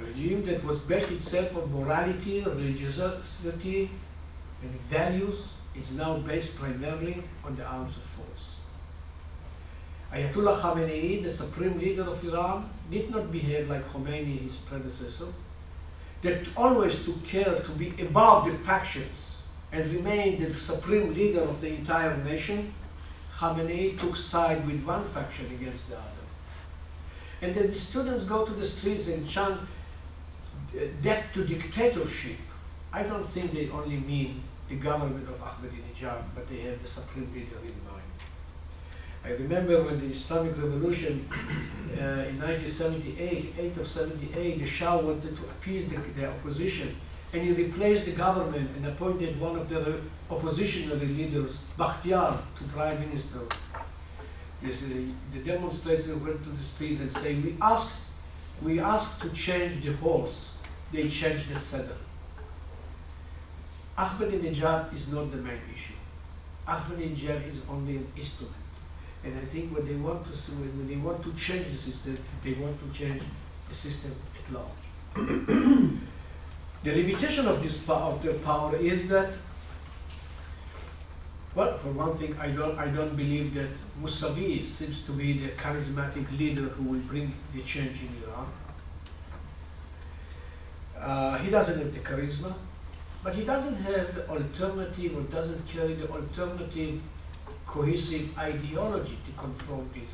A 0.00 0.04
regime 0.04 0.44
that 0.46 0.64
was 0.64 0.80
based 0.80 1.10
itself 1.12 1.56
on 1.56 1.72
morality, 1.72 2.42
religiosity, 2.42 3.90
and 4.62 4.80
values 4.90 5.44
is 5.76 5.92
now 5.92 6.18
based 6.18 6.56
primarily 6.56 7.22
on 7.44 7.54
the 7.56 7.64
arms 7.64 7.96
of 7.96 8.02
force. 8.02 8.56
Ayatollah 10.12 10.60
Khamenei, 10.60 11.22
the 11.22 11.30
supreme 11.30 11.78
leader 11.78 12.02
of 12.02 12.22
Iran, 12.24 12.68
did 12.90 13.10
not 13.10 13.32
behave 13.32 13.70
like 13.70 13.88
Khomeini, 13.88 14.40
his 14.40 14.56
predecessor, 14.56 15.28
that 16.22 16.46
always 16.56 17.04
took 17.04 17.22
care 17.24 17.54
to 17.60 17.70
be 17.72 17.94
above 18.00 18.46
the 18.46 18.52
factions 18.52 19.32
and 19.72 19.92
remain 19.92 20.42
the 20.42 20.54
supreme 20.54 21.12
leader 21.14 21.40
of 21.40 21.60
the 21.60 21.68
entire 21.68 22.16
nation. 22.24 22.72
Khamenei 23.36 23.98
took 23.98 24.16
side 24.16 24.64
with 24.66 24.84
one 24.84 25.04
faction 25.08 25.46
against 25.46 25.88
the 25.88 25.96
other. 25.96 26.24
And 27.40 27.54
then 27.54 27.66
the 27.68 27.74
students 27.74 28.24
go 28.24 28.44
to 28.44 28.52
the 28.52 28.64
streets 28.64 29.08
and 29.08 29.28
chant 29.28 29.60
uh, 30.74 30.84
death 31.02 31.26
to 31.34 31.44
dictatorship, 31.44 32.38
I 32.92 33.02
don't 33.02 33.28
think 33.28 33.52
they 33.52 33.68
only 33.68 33.98
mean 33.98 34.42
the 34.70 34.76
government 34.76 35.28
of 35.28 35.38
Ahmadinejad, 35.40 36.22
but 36.34 36.48
they 36.48 36.60
have 36.60 36.80
the 36.80 36.88
supreme 36.88 37.30
leader 37.34 37.58
in 37.62 37.74
mind. 37.84 37.91
I 39.24 39.30
remember 39.30 39.84
when 39.84 40.00
the 40.00 40.06
Islamic 40.06 40.56
Revolution 40.56 41.28
uh, 41.30 42.26
in 42.26 42.40
1978, 42.40 43.54
8 43.56 43.76
of 43.76 43.86
78, 43.86 44.58
the 44.58 44.66
Shah 44.66 44.98
wanted 44.98 45.36
to 45.36 45.42
appease 45.44 45.88
the, 45.88 45.96
the 46.16 46.28
opposition, 46.28 46.96
and 47.32 47.42
he 47.42 47.52
replaced 47.52 48.06
the 48.06 48.12
government 48.12 48.68
and 48.76 48.86
appointed 48.86 49.40
one 49.40 49.56
of 49.56 49.68
the 49.68 50.00
oppositionary 50.28 51.16
leaders, 51.16 51.62
Bakhtiar, 51.78 52.40
to 52.58 52.64
prime 52.74 52.98
minister. 52.98 53.38
Yes, 54.60 54.82
uh, 54.82 54.88
the 55.32 55.38
demonstrators 55.38 56.14
went 56.14 56.42
to 56.42 56.50
the 56.50 56.62
streets 56.62 57.00
and 57.00 57.12
saying, 57.18 57.44
we 57.44 57.56
asked, 57.60 58.00
we 58.60 58.80
asked 58.80 59.22
to 59.22 59.30
change 59.30 59.84
the 59.84 59.92
horse 59.94 60.48
they 60.92 61.08
changed 61.08 61.48
the 61.48 61.58
saddle. 61.58 61.96
Ahmadinejad 63.96 64.94
is 64.94 65.08
not 65.08 65.30
the 65.30 65.38
main 65.38 65.60
issue. 65.72 65.94
Ahmadinejad 66.66 67.48
is 67.48 67.60
only 67.68 67.96
an 67.96 68.06
instrument. 68.16 68.61
And 69.24 69.38
I 69.38 69.44
think 69.44 69.74
when 69.74 69.86
they 69.86 69.94
want 69.94 70.24
to 70.26 70.32
when 70.52 70.88
they 70.88 70.96
want 70.96 71.22
to 71.22 71.32
change 71.34 71.66
the 71.68 71.78
system, 71.78 72.18
they 72.44 72.54
want 72.54 72.76
to 72.82 72.98
change 72.98 73.22
the 73.68 73.74
system 73.74 74.14
at 74.38 74.52
large. 74.52 74.82
the 76.82 76.92
limitation 76.92 77.46
of 77.46 77.62
this 77.62 77.88
of 77.88 78.22
their 78.22 78.34
power 78.34 78.76
is 78.76 79.08
that 79.08 79.30
well, 81.54 81.76
for 81.76 81.88
one 81.90 82.16
thing, 82.16 82.34
I 82.40 82.48
don't, 82.48 82.78
I 82.78 82.86
don't 82.86 83.14
believe 83.14 83.52
that 83.54 83.68
Mousavi 84.02 84.64
seems 84.64 85.02
to 85.02 85.12
be 85.12 85.34
the 85.34 85.48
charismatic 85.48 86.26
leader 86.38 86.62
who 86.62 86.84
will 86.84 87.00
bring 87.00 87.34
the 87.54 87.60
change 87.60 87.98
in 88.00 88.22
Iran. 88.22 88.46
Uh, 90.98 91.38
he 91.38 91.50
doesn't 91.50 91.78
have 91.78 91.92
the 91.92 92.00
charisma, 92.00 92.54
but 93.22 93.34
he 93.34 93.44
doesn't 93.44 93.76
have 93.82 94.14
the 94.14 94.26
alternative 94.30 95.14
or 95.14 95.20
doesn't 95.22 95.66
carry 95.68 95.92
the 95.92 96.08
alternative 96.08 97.02
cohesive 97.72 98.26
ideology 98.38 99.18
to 99.26 99.32
confront 99.32 99.92
this 99.94 100.10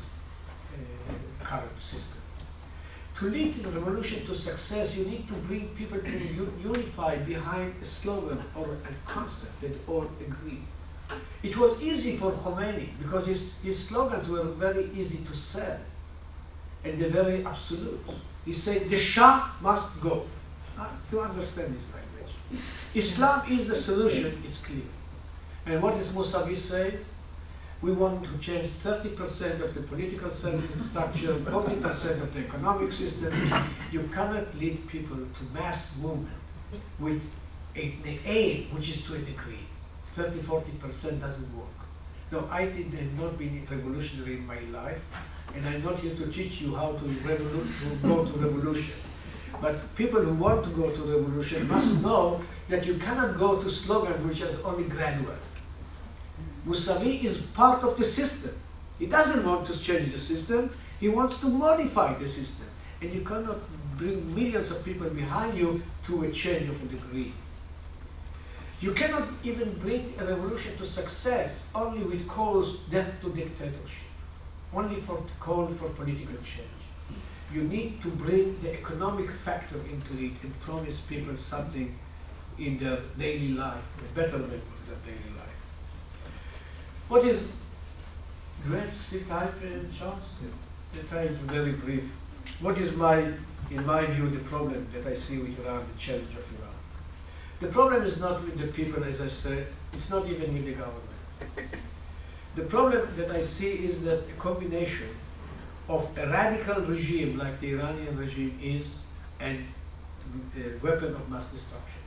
uh, 0.73 1.43
current 1.43 1.79
system. 1.79 2.21
To 3.17 3.29
lead 3.29 3.61
the 3.61 3.69
revolution 3.69 4.25
to 4.27 4.35
success, 4.35 4.95
you 4.95 5.03
need 5.05 5.27
to 5.27 5.33
bring 5.47 5.67
people 5.69 5.99
to 5.99 6.51
unify 6.63 7.17
behind 7.17 7.73
a 7.81 7.85
slogan 7.85 8.41
or 8.55 8.65
a 8.91 8.93
concept 9.05 9.59
that 9.61 9.75
all 9.87 10.07
agree. 10.27 10.61
It 11.43 11.57
was 11.57 11.81
easy 11.81 12.15
for 12.15 12.31
Khomeini 12.31 12.89
because 13.01 13.27
his, 13.27 13.51
his 13.61 13.77
slogans 13.87 14.29
were 14.29 14.43
very 14.43 14.89
easy 14.95 15.17
to 15.17 15.35
sell 15.35 15.79
and 16.85 16.99
they're 16.99 17.09
very 17.09 17.45
absolute. 17.45 17.99
He 18.45 18.53
said, 18.53 18.89
the 18.89 18.97
Shah 18.97 19.49
must 19.61 19.99
go 19.99 20.25
you 21.11 21.19
understand 21.19 21.75
this 21.75 21.85
language. 21.93 22.33
Islam 22.93 23.51
is 23.51 23.67
the 23.67 23.75
solution, 23.75 24.41
it's 24.45 24.57
clear. 24.57 24.89
And 25.65 25.81
what 25.81 25.95
is 25.95 26.07
Mousavi 26.09 26.57
says? 26.57 27.03
We 27.81 27.93
want 27.93 28.25
to 28.25 28.37
change 28.39 28.73
30% 28.73 29.61
of 29.61 29.73
the 29.73 29.81
political 29.83 30.29
structure, 30.31 31.33
40% 31.35 32.21
of 32.21 32.33
the 32.33 32.41
economic 32.41 32.91
system. 32.91 33.33
You 33.89 34.09
cannot 34.13 34.53
lead 34.55 34.85
people 34.89 35.15
to 35.17 35.43
mass 35.53 35.95
movement 35.97 36.35
with 36.99 37.21
a, 37.77 37.95
the 38.03 38.19
aim, 38.25 38.67
which 38.75 38.89
is 38.89 39.03
to 39.03 39.13
a 39.13 39.19
degree. 39.19 39.65
30, 40.13 40.39
40% 40.39 41.21
doesn't 41.21 41.57
work. 41.57 41.67
No, 42.33 42.49
I 42.51 42.65
did 42.65 43.17
not 43.17 43.37
been 43.37 43.65
revolutionary 43.71 44.33
in 44.33 44.45
my 44.45 44.59
life, 44.73 45.03
and 45.55 45.65
I'm 45.65 45.81
not 45.83 45.99
here 45.99 46.15
to 46.15 46.27
teach 46.27 46.59
you 46.59 46.75
how 46.75 46.91
to, 46.91 46.99
to 46.99 47.95
go 48.03 48.25
to 48.25 48.31
revolution. 48.33 48.95
But 49.61 49.95
people 49.95 50.21
who 50.21 50.33
want 50.33 50.65
to 50.65 50.69
go 50.71 50.91
to 50.91 51.01
revolution 51.01 51.67
must 51.67 52.01
know 52.01 52.41
that 52.67 52.85
you 52.85 52.95
cannot 52.95 53.39
go 53.39 53.61
to 53.63 53.69
slogan 53.69 54.27
which 54.27 54.41
is 54.41 54.59
only 54.61 54.83
gradual. 54.83 55.35
Mousavi 56.69 57.23
is 57.23 57.41
part 57.61 57.83
of 57.83 57.97
the 57.97 58.05
system. 58.05 58.51
He 58.99 59.07
doesn't 59.07 59.45
want 59.45 59.65
to 59.67 59.79
change 59.79 60.11
the 60.11 60.19
system, 60.19 60.73
he 60.99 61.09
wants 61.09 61.37
to 61.37 61.47
modify 61.47 62.13
the 62.13 62.27
system. 62.27 62.67
And 63.01 63.13
you 63.13 63.21
cannot 63.21 63.57
bring 63.97 64.35
millions 64.35 64.71
of 64.71 64.83
people 64.85 65.09
behind 65.09 65.57
you 65.57 65.81
to 66.05 66.23
a 66.23 66.31
change 66.31 66.69
of 66.69 66.81
a 66.83 66.87
degree. 66.87 67.33
You 68.81 68.93
cannot 68.93 69.27
even 69.43 69.73
bring 69.79 70.13
a 70.19 70.25
revolution 70.25 70.77
to 70.77 70.85
success 70.85 71.67
only 71.73 72.03
with 72.03 72.27
calls 72.27 72.79
death 72.91 73.11
to 73.21 73.29
dictatorship, 73.33 74.09
only 74.73 75.01
for 75.01 75.23
call 75.39 75.67
for 75.67 75.89
political 75.89 76.35
change 76.37 76.79
you 77.53 77.63
need 77.63 78.01
to 78.01 78.09
bring 78.09 78.59
the 78.61 78.73
economic 78.73 79.31
factor 79.31 79.77
into 79.91 80.13
it 80.23 80.33
and 80.43 80.59
promise 80.61 81.01
people 81.01 81.35
something 81.35 81.97
in 82.59 82.77
their 82.77 82.99
daily 83.17 83.49
life, 83.49 83.83
the 83.97 84.21
betterment 84.21 84.53
of 84.53 84.87
their 84.87 85.13
daily 85.13 85.35
life. 85.35 85.38
What 87.09 87.25
is, 87.25 87.47
do 88.63 88.69
you 88.69 88.75
have 88.75 88.95
still 88.95 89.21
time, 89.27 89.47
uh, 89.49 89.97
Charles? 89.97 90.21
Yeah. 90.41 90.49
The 90.93 91.07
time 91.07 91.35
very 91.47 91.71
brief. 91.71 92.03
What 92.61 92.77
is 92.77 92.95
my, 92.95 93.17
in 93.71 93.85
my 93.85 94.05
view, 94.05 94.29
the 94.29 94.43
problem 94.43 94.87
that 94.93 95.07
I 95.07 95.15
see 95.15 95.39
with 95.39 95.59
Iran, 95.65 95.85
the 95.91 95.99
challenge 95.99 96.27
of 96.27 96.45
Iran? 96.59 96.75
The 97.61 97.67
problem 97.67 98.03
is 98.03 98.19
not 98.19 98.43
with 98.45 98.59
the 98.59 98.67
people, 98.67 99.03
as 99.03 99.21
I 99.21 99.27
said, 99.27 99.67
it's 99.93 100.09
not 100.11 100.27
even 100.27 100.53
with 100.53 100.65
the 100.65 100.73
government. 100.73 101.73
The 102.55 102.63
problem 102.63 103.07
that 103.17 103.31
I 103.31 103.43
see 103.43 103.71
is 103.71 104.01
that 104.03 104.19
a 104.29 104.33
combination 104.39 105.09
of 105.87 106.15
a 106.15 106.27
radical 106.27 106.83
regime 106.83 107.39
like 107.39 107.59
the 107.59 107.71
Iranian 107.73 108.17
regime 108.17 108.59
is 108.61 108.99
and 109.39 109.65
a 110.55 110.85
weapon 110.85 111.15
of 111.15 111.27
mass 111.29 111.47
destruction. 111.47 112.01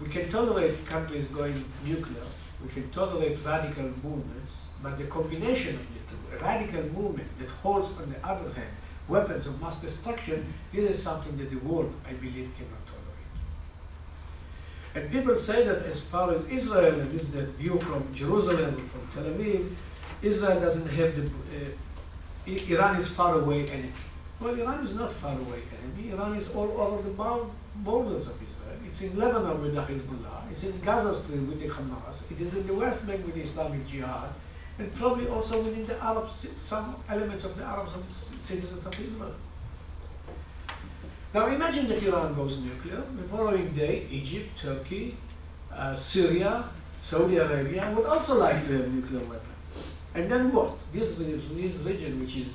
We 0.00 0.08
can 0.08 0.28
tolerate 0.30 0.84
countries 0.84 1.28
going 1.28 1.64
nuclear, 1.84 2.26
we 2.62 2.68
can 2.68 2.90
tolerate 2.90 3.38
radical 3.44 3.84
movements, 4.02 4.52
but 4.82 4.98
the 4.98 5.04
combination 5.04 5.74
of 5.76 5.86
the 5.94 6.36
two, 6.36 6.44
radical 6.44 6.82
movement 7.00 7.28
that 7.38 7.50
holds, 7.50 7.88
on 7.98 8.10
the 8.10 8.26
other 8.26 8.52
hand, 8.52 8.70
weapons 9.08 9.46
of 9.46 9.60
mass 9.60 9.78
destruction, 9.80 10.52
this 10.72 10.90
is 10.90 11.02
something 11.02 11.36
that 11.38 11.50
the 11.50 11.56
world, 11.56 11.92
I 12.08 12.12
believe, 12.14 12.50
cannot 12.56 12.82
tolerate. 12.86 13.06
And 14.94 15.10
people 15.12 15.36
say 15.36 15.64
that 15.64 15.84
as 15.84 16.00
far 16.00 16.32
as 16.32 16.44
Israel, 16.46 17.00
and 17.00 17.12
this 17.12 17.22
is 17.22 17.30
the 17.30 17.46
view 17.46 17.78
from 17.78 18.12
Jerusalem, 18.14 18.90
from 18.90 19.08
Tel 19.12 19.30
Aviv, 19.32 19.70
Israel 20.22 20.60
doesn't 20.60 20.88
have 20.88 21.14
the 21.16 21.22
uh, 21.22 21.70
Iran 22.46 22.96
is 22.96 23.08
far 23.08 23.40
away 23.40 23.68
enemy. 23.68 23.92
Well, 24.40 24.54
Iran 24.54 24.86
is 24.86 24.94
not 24.94 25.12
far 25.12 25.32
away 25.32 25.62
enemy. 25.82 26.12
Iran 26.12 26.36
is 26.36 26.48
all 26.50 26.70
over 26.80 27.02
the 27.02 27.10
borders 27.10 28.28
of 28.28 28.34
Israel. 28.34 28.45
It's 28.96 29.12
in 29.12 29.18
Lebanon 29.18 29.60
with 29.60 29.74
the 29.74 29.82
Hezbollah. 29.82 30.50
It's 30.50 30.64
in 30.64 30.80
Gaza 30.80 31.14
Strip 31.14 31.40
with 31.40 31.60
the 31.60 31.68
Hamas. 31.68 32.16
It 32.30 32.40
is 32.40 32.54
in 32.54 32.66
the 32.66 32.72
West 32.72 33.06
Bank 33.06 33.26
with 33.26 33.34
the 33.34 33.42
Islamic 33.42 33.86
Jihad, 33.86 34.30
and 34.78 34.94
probably 34.94 35.28
also 35.28 35.62
within 35.62 35.84
the 35.84 36.02
Arab, 36.02 36.30
some 36.30 36.96
elements 37.06 37.44
of 37.44 37.58
the 37.58 37.62
Arab 37.62 37.88
citizens 38.40 38.86
of 38.86 38.98
Israel. 38.98 39.34
Now 41.34 41.46
imagine 41.48 41.88
that 41.88 42.02
Iran 42.02 42.34
goes 42.34 42.58
nuclear. 42.60 43.02
The 43.18 43.24
following 43.24 43.74
day, 43.74 44.06
Egypt, 44.10 44.58
Turkey, 44.58 45.18
uh, 45.70 45.94
Syria, 45.94 46.64
Saudi 47.02 47.36
Arabia 47.36 47.92
would 47.94 48.06
also 48.06 48.38
like 48.38 48.66
to 48.66 48.78
have 48.78 48.94
nuclear 48.94 49.20
weapons. 49.20 49.92
And 50.14 50.32
then 50.32 50.50
what? 50.54 50.72
This, 50.94 51.16
this 51.16 51.74
region, 51.84 52.18
which 52.18 52.38
is 52.38 52.54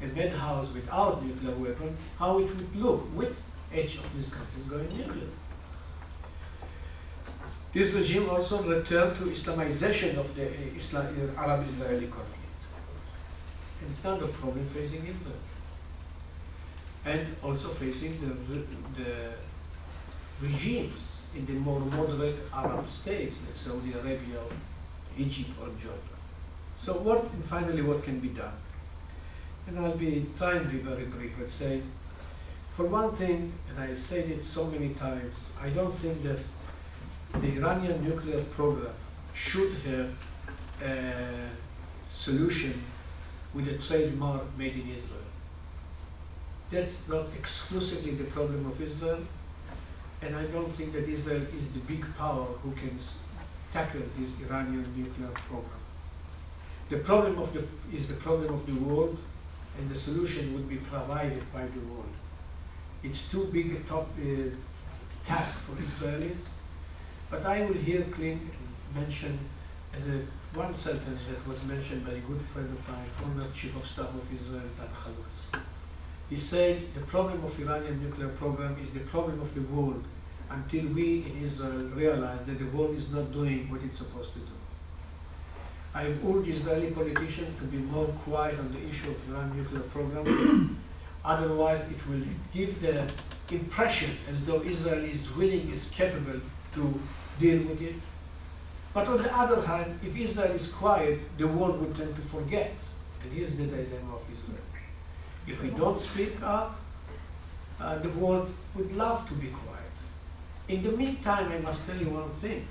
a 0.00 0.06
madhouse 0.06 0.72
without 0.72 1.22
nuclear 1.22 1.54
weapon, 1.54 1.94
how 2.18 2.38
it 2.38 2.44
would 2.44 2.76
look 2.76 3.14
with 3.14 3.36
each 3.74 3.98
of 3.98 4.16
these 4.16 4.30
countries 4.30 4.64
going 4.70 4.88
nuclear. 4.96 5.28
This 7.72 7.94
regime 7.94 8.28
also 8.28 8.62
returned 8.62 9.16
to 9.16 9.24
Islamization 9.24 10.18
of 10.18 10.34
the 10.36 10.46
uh, 10.46 10.76
Islam, 10.76 11.06
Arab-Israeli 11.36 12.06
conflict. 12.06 12.60
And 13.80 13.90
it's 13.90 14.04
not 14.04 14.22
a 14.22 14.26
problem 14.26 14.66
facing 14.66 15.06
Israel. 15.06 15.40
And 17.04 17.34
also 17.42 17.68
facing 17.68 18.20
the, 18.20 19.02
the 19.02 19.32
regimes 20.40 21.18
in 21.34 21.46
the 21.46 21.52
more 21.52 21.80
moderate 21.80 22.36
Arab 22.52 22.88
states 22.88 23.38
like 23.46 23.56
Saudi 23.56 23.92
Arabia, 23.92 24.40
Egypt, 25.16 25.50
or 25.60 25.68
Jordan. 25.82 26.18
So 26.76 26.94
what, 26.94 27.24
and 27.24 27.44
finally, 27.44 27.82
what 27.82 28.04
can 28.04 28.20
be 28.20 28.28
done? 28.28 28.52
And 29.66 29.78
I'll 29.78 29.96
be 29.96 30.26
trying 30.36 30.60
to 30.60 30.68
be 30.68 30.78
very 30.78 31.04
brief, 31.04 31.32
let's 31.38 31.54
say, 31.54 31.82
for 32.76 32.86
one 32.86 33.12
thing, 33.12 33.52
and 33.68 33.78
I 33.78 33.94
said 33.94 34.30
it 34.30 34.44
so 34.44 34.66
many 34.66 34.90
times, 34.94 35.46
I 35.60 35.68
don't 35.70 35.92
think 35.92 36.22
that 36.24 36.38
the 37.40 37.56
Iranian 37.56 38.04
nuclear 38.04 38.42
program 38.56 38.94
should 39.34 39.72
have 39.86 40.10
a 40.82 41.48
solution 42.10 42.82
with 43.54 43.68
a 43.68 43.78
trademark 43.78 44.42
made 44.56 44.74
in 44.74 44.88
Israel. 44.90 45.28
That's 46.70 47.06
not 47.08 47.26
exclusively 47.38 48.12
the 48.12 48.24
problem 48.24 48.66
of 48.66 48.80
Israel, 48.80 49.20
and 50.22 50.36
I 50.36 50.44
don't 50.44 50.72
think 50.74 50.92
that 50.92 51.08
Israel 51.08 51.42
is 51.58 51.68
the 51.74 51.80
big 51.80 52.04
power 52.16 52.46
who 52.62 52.72
can 52.72 52.98
tackle 53.72 54.02
this 54.18 54.30
Iranian 54.46 54.86
nuclear 54.96 55.30
program. 55.48 55.82
The 56.88 56.98
problem 56.98 57.38
of 57.38 57.52
the, 57.54 57.64
is 57.96 58.06
the 58.06 58.14
problem 58.14 58.54
of 58.54 58.66
the 58.66 58.78
world, 58.84 59.18
and 59.78 59.90
the 59.90 59.94
solution 59.94 60.54
would 60.54 60.68
be 60.68 60.76
provided 60.76 61.42
by 61.52 61.62
the 61.62 61.80
world. 61.90 62.14
It's 63.02 63.22
too 63.30 63.44
big 63.52 63.72
a 63.72 63.80
top, 63.80 64.08
uh, 64.18 64.50
task 65.26 65.58
for 65.58 65.72
Israelis, 65.72 66.36
but 67.32 67.46
I 67.46 67.62
will 67.62 67.72
here 67.72 68.04
clean 68.14 68.50
mention 68.94 69.38
as 69.96 70.06
a 70.06 70.20
one 70.54 70.74
sentence 70.74 71.22
that 71.30 71.48
was 71.48 71.64
mentioned 71.64 72.04
by 72.04 72.12
a 72.12 72.20
good 72.20 72.42
friend 72.42 72.68
of 72.68 72.88
mine, 72.88 73.06
former 73.18 73.46
chief 73.54 73.74
of 73.74 73.86
staff 73.86 74.10
of 74.14 74.26
Israel, 74.38 74.68
Dan 74.76 74.88
Halutz. 75.02 75.62
He 76.28 76.36
said 76.36 76.94
the 76.94 77.00
problem 77.00 77.42
of 77.42 77.58
Iranian 77.58 78.02
nuclear 78.02 78.28
program 78.28 78.76
is 78.82 78.90
the 78.90 79.00
problem 79.00 79.40
of 79.40 79.54
the 79.54 79.62
world 79.62 80.04
until 80.50 80.84
we 80.88 81.24
in 81.24 81.42
Israel 81.42 81.88
realize 82.02 82.44
that 82.44 82.58
the 82.58 82.66
world 82.76 82.94
is 82.94 83.08
not 83.10 83.32
doing 83.32 83.70
what 83.70 83.80
it's 83.82 83.96
supposed 83.96 84.34
to 84.34 84.40
do. 84.40 84.56
I 85.94 86.08
urged 86.08 86.48
Israeli 86.48 86.90
politicians 86.90 87.58
to 87.60 87.64
be 87.64 87.78
more 87.78 88.08
quiet 88.26 88.58
on 88.58 88.70
the 88.74 88.82
issue 88.90 89.08
of 89.08 89.16
Iran 89.30 89.56
nuclear 89.56 89.84
program. 89.94 90.78
Otherwise, 91.24 91.80
it 91.90 92.06
will 92.06 92.24
give 92.52 92.82
the 92.82 93.10
impression 93.50 94.10
as 94.28 94.44
though 94.44 94.62
Israel 94.62 95.02
is 95.02 95.34
willing, 95.34 95.70
is 95.70 95.88
capable 95.90 96.40
to 96.74 97.00
deal 97.42 97.62
with 97.68 97.82
it. 97.82 97.96
But 98.94 99.08
on 99.08 99.18
the 99.22 99.34
other 99.42 99.60
hand, 99.62 99.98
if 100.06 100.16
Israel 100.16 100.52
is 100.52 100.68
quiet, 100.68 101.20
the 101.38 101.48
world 101.48 101.80
would 101.80 101.94
tend 101.96 102.14
to 102.14 102.22
forget. 102.22 102.72
And 103.22 103.32
here's 103.32 103.54
the 103.56 103.66
dilemma 103.66 104.16
of 104.20 104.24
Israel. 104.36 104.66
If 105.46 105.62
we 105.62 105.70
don't 105.70 106.00
speak 106.00 106.42
up, 106.42 106.78
uh, 107.80 107.98
the 107.98 108.10
world 108.10 108.52
would 108.74 108.94
love 108.96 109.26
to 109.28 109.34
be 109.34 109.48
quiet. 109.48 109.96
In 110.68 110.82
the 110.82 110.92
meantime, 110.92 111.50
I 111.50 111.58
must 111.58 111.86
tell 111.86 111.96
you 111.96 112.10
one 112.10 112.30
thing. 112.34 112.66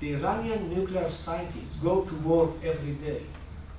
The 0.00 0.14
Iranian 0.14 0.70
nuclear 0.74 1.08
scientists 1.08 1.76
go 1.82 2.02
to 2.02 2.14
work 2.16 2.50
every 2.62 2.92
day. 2.92 3.22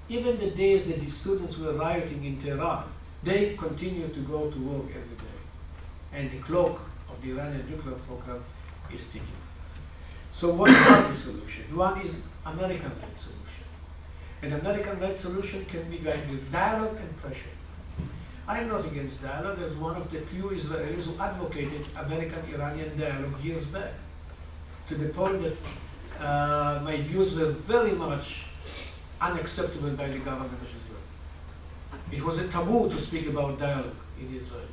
Even 0.09 0.37
the 0.37 0.51
days 0.51 0.85
that 0.85 0.99
the 0.99 1.09
students 1.09 1.57
were 1.57 1.73
rioting 1.73 2.23
in 2.25 2.39
Tehran, 2.41 2.83
they 3.23 3.55
continue 3.55 4.07
to 4.07 4.19
go 4.21 4.49
to 4.49 4.59
work 4.59 4.87
every 4.89 5.17
day. 5.25 5.37
And 6.13 6.31
the 6.31 6.39
clock 6.39 6.79
of 7.09 7.21
the 7.21 7.31
Iranian 7.31 7.69
nuclear 7.69 7.97
program 8.07 8.43
is 8.93 9.03
ticking. 9.05 9.46
So 10.37 10.53
what 10.53 10.69
is 10.69 10.87
the 10.87 11.15
solution? 11.15 11.75
One 11.75 11.99
is 12.01 12.21
American-led 12.45 13.17
solution. 13.17 13.63
An 14.43 14.53
American-led 14.53 15.19
solution 15.19 15.65
can 15.65 15.89
be 15.89 15.97
by 15.97 16.15
dialogue 16.51 16.97
and 16.97 17.17
pressure. 17.17 17.55
I 18.47 18.59
am 18.59 18.67
not 18.67 18.85
against 18.85 19.23
dialogue 19.23 19.57
as 19.63 19.73
one 19.73 19.95
of 19.95 20.11
the 20.11 20.19
few 20.19 20.43
Israelis 20.51 21.05
who 21.05 21.19
advocated 21.19 21.87
American-Iranian 21.97 22.99
dialogue 22.99 23.43
years 23.43 23.65
back, 23.65 23.93
to 24.89 24.93
the 24.93 25.09
point 25.09 25.41
that 25.41 25.57
uh, 26.23 26.81
my 26.83 26.97
views 26.97 27.33
were 27.33 27.53
very 27.73 27.93
much 27.93 28.43
unacceptable 29.19 29.89
by 29.89 30.07
the 30.07 30.19
government 30.19 30.53
of 30.53 30.67
Israel. 30.67 31.03
It 32.11 32.23
was 32.23 32.37
a 32.37 32.47
taboo 32.49 32.91
to 32.91 33.01
speak 33.01 33.27
about 33.27 33.59
dialogue 33.59 34.01
in 34.21 34.35
Israel. 34.35 34.69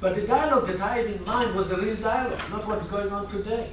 But 0.00 0.14
the 0.14 0.22
dialogue 0.22 0.66
that 0.68 0.80
I 0.80 0.96
had 0.96 1.06
in 1.08 1.22
mind 1.26 1.54
was 1.54 1.72
a 1.72 1.76
real 1.78 1.96
dialogue, 1.96 2.40
not 2.50 2.66
what's 2.66 2.88
going 2.88 3.12
on 3.12 3.28
today. 3.28 3.68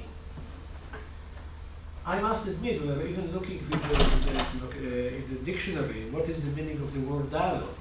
I 2.05 2.19
must 2.19 2.47
admit, 2.47 2.81
we 2.81 2.89
are 2.89 3.05
even 3.05 3.31
looking 3.31 3.59
with 3.69 3.71
the, 3.71 4.29
the, 4.31 4.87
uh, 4.87 5.15
in 5.17 5.25
the 5.29 5.35
dictionary, 5.45 6.09
what 6.09 6.27
is 6.27 6.41
the 6.41 6.49
meaning 6.51 6.77
of 6.77 6.91
the 6.93 6.99
word 7.01 7.29
dialogue? 7.29 7.75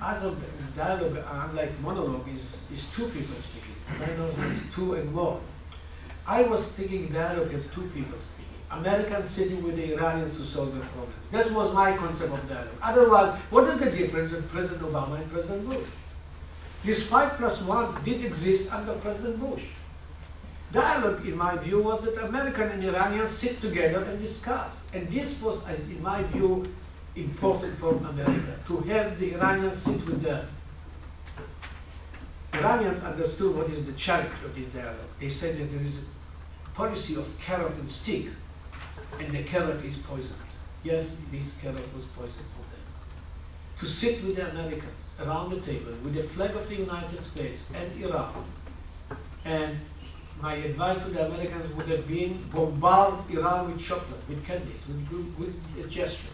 Other 0.00 0.34
dialogue, 0.76 1.18
unlike 1.30 1.80
monologue, 1.80 2.28
is, 2.28 2.60
is 2.72 2.86
two 2.92 3.08
people 3.08 3.36
speaking. 3.40 3.74
Dialogue 3.98 4.52
is 4.52 4.62
two 4.74 4.94
and 4.94 5.12
more. 5.12 5.40
I 6.26 6.42
was 6.42 6.62
thinking 6.66 7.08
dialogue 7.08 7.52
as 7.54 7.66
two 7.68 7.88
people 7.94 8.18
speaking. 8.18 8.44
Americans 8.70 9.30
sitting 9.30 9.62
with 9.62 9.76
the 9.76 9.94
Iranians 9.94 10.36
to 10.36 10.44
solve 10.44 10.74
the 10.74 10.80
problem. 10.80 11.14
That 11.32 11.50
was 11.52 11.72
my 11.72 11.96
concept 11.96 12.34
of 12.34 12.48
dialogue. 12.48 12.68
Otherwise, 12.82 13.38
what 13.48 13.64
is 13.64 13.78
the 13.78 13.90
difference 13.90 14.30
between 14.30 14.50
President 14.50 14.92
Obama 14.92 15.16
and 15.18 15.32
President 15.32 15.66
Bush? 15.66 15.86
This 16.84 17.06
five 17.06 17.32
plus 17.38 17.62
one 17.62 18.04
did 18.04 18.24
exist 18.24 18.70
under 18.72 18.92
President 18.94 19.40
Bush. 19.40 19.62
Dialogue, 20.70 21.26
in 21.26 21.36
my 21.36 21.56
view, 21.56 21.82
was 21.82 22.02
that 22.02 22.22
American 22.24 22.70
and 22.70 22.84
Iranians 22.84 23.30
sit 23.30 23.60
together 23.60 24.02
and 24.02 24.20
discuss. 24.20 24.84
And 24.92 25.08
this 25.10 25.40
was, 25.40 25.66
in 25.68 26.02
my 26.02 26.22
view, 26.24 26.64
important 27.16 27.78
for 27.78 27.94
America, 27.94 28.54
to 28.66 28.78
have 28.80 29.18
the 29.18 29.34
Iranians 29.34 29.78
sit 29.78 30.04
with 30.06 30.22
them. 30.22 30.46
Iranians 32.52 33.02
understood 33.02 33.56
what 33.56 33.70
is 33.70 33.86
the 33.86 33.92
challenge 33.92 34.32
of 34.44 34.54
this 34.54 34.68
dialogue. 34.68 34.96
They 35.20 35.28
said 35.28 35.58
that 35.58 35.72
there 35.72 35.80
is 35.80 36.00
a 36.66 36.70
policy 36.70 37.14
of 37.16 37.26
carrot 37.40 37.74
and 37.74 37.88
stick, 37.88 38.26
and 39.18 39.28
the 39.30 39.42
carrot 39.44 39.82
is 39.84 39.96
poison. 39.98 40.36
Yes, 40.84 41.16
this 41.30 41.54
carrot 41.62 41.94
was 41.94 42.04
poison 42.06 42.44
for 42.54 42.64
them. 42.70 42.84
To 43.80 43.86
sit 43.86 44.22
with 44.24 44.36
the 44.36 44.50
Americans 44.50 45.04
around 45.20 45.50
the 45.50 45.60
table 45.60 45.92
with 46.02 46.14
the 46.14 46.22
flag 46.22 46.54
of 46.54 46.68
the 46.68 46.76
United 46.76 47.24
States 47.24 47.64
and 47.74 48.04
Iran, 48.04 48.44
and 49.44 49.78
my 50.40 50.54
advice 50.54 51.02
to 51.02 51.10
the 51.10 51.26
Americans 51.26 51.74
would 51.74 51.88
have 51.88 52.06
been 52.06 52.40
bombard 52.52 53.14
Iran 53.30 53.72
with 53.72 53.84
chocolate, 53.84 54.20
with 54.28 54.44
candies, 54.46 54.82
with 54.86 55.36
good, 55.36 55.90
gestures. 55.90 56.30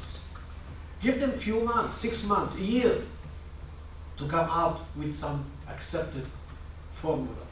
Give 1.01 1.21
them 1.21 1.31
a 1.31 1.39
few 1.39 1.61
months, 1.61 2.01
six 2.01 2.25
months, 2.25 2.57
a 2.57 2.63
year, 2.63 3.03
to 4.17 4.27
come 4.27 4.49
out 4.51 4.81
with 4.97 5.15
some 5.15 5.45
accepted 5.69 6.27
formula. 6.93 7.45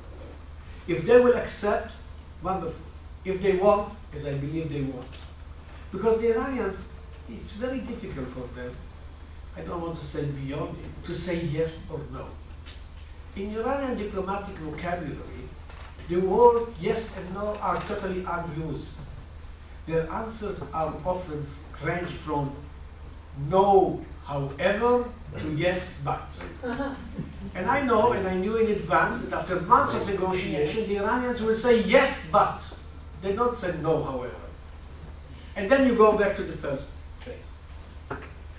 If 0.87 1.05
they 1.07 1.21
will 1.21 1.37
accept, 1.37 1.93
wonderful. 2.43 2.87
If 3.25 3.43
they 3.43 3.57
won't, 3.57 3.93
as 4.15 4.27
I 4.27 4.35
believe 4.35 4.69
they 4.69 4.83
won't. 4.83 5.07
Because 5.91 6.21
the 6.21 6.35
Iranians, 6.35 6.83
it's 7.29 7.53
very 7.53 7.79
difficult 7.81 8.29
for 8.29 8.47
them, 8.55 8.73
I 9.57 9.61
don't 9.63 9.81
want 9.81 9.99
to 9.99 10.05
say 10.05 10.25
beyond 10.25 10.77
it, 10.79 11.07
to 11.07 11.15
say 11.15 11.41
yes 11.45 11.81
or 11.91 12.01
no. 12.13 12.27
In 13.37 13.55
Iranian 13.55 13.97
diplomatic 13.97 14.57
vocabulary, 14.57 15.32
the 16.13 16.21
word 16.21 16.67
yes 16.79 17.09
and 17.17 17.35
no 17.35 17.57
are 17.63 17.81
totally 17.89 18.25
unused. 18.25 18.89
Their 19.87 20.11
answers 20.13 20.61
are 20.73 20.95
often 21.05 21.47
range 21.83 22.11
from 22.11 22.53
no, 23.49 24.05
however, 24.25 25.05
to 25.39 25.55
yes, 25.55 26.01
but. 26.05 26.29
Uh-huh. 26.63 26.95
And 27.55 27.67
I 27.67 27.81
know, 27.83 28.13
and 28.13 28.29
I 28.29 28.35
knew 28.35 28.57
in 28.57 28.71
advance, 28.71 29.23
that 29.23 29.33
after 29.33 29.61
months 29.63 29.95
of 29.95 30.07
negotiation, 30.07 30.87
the 30.89 30.99
Iranians 30.99 31.41
will 31.41 31.57
say 31.57 31.83
yes, 31.83 32.29
but. 32.31 32.61
They 33.23 33.35
don't 33.35 33.57
say 33.57 33.75
no, 33.81 34.05
however. 34.05 34.35
And 35.57 35.71
then 35.71 35.87
you 35.87 35.95
go 35.95 36.19
back 36.19 36.37
to 36.37 36.43
the 36.43 36.53
first 36.53 36.91
phase. 37.21 37.51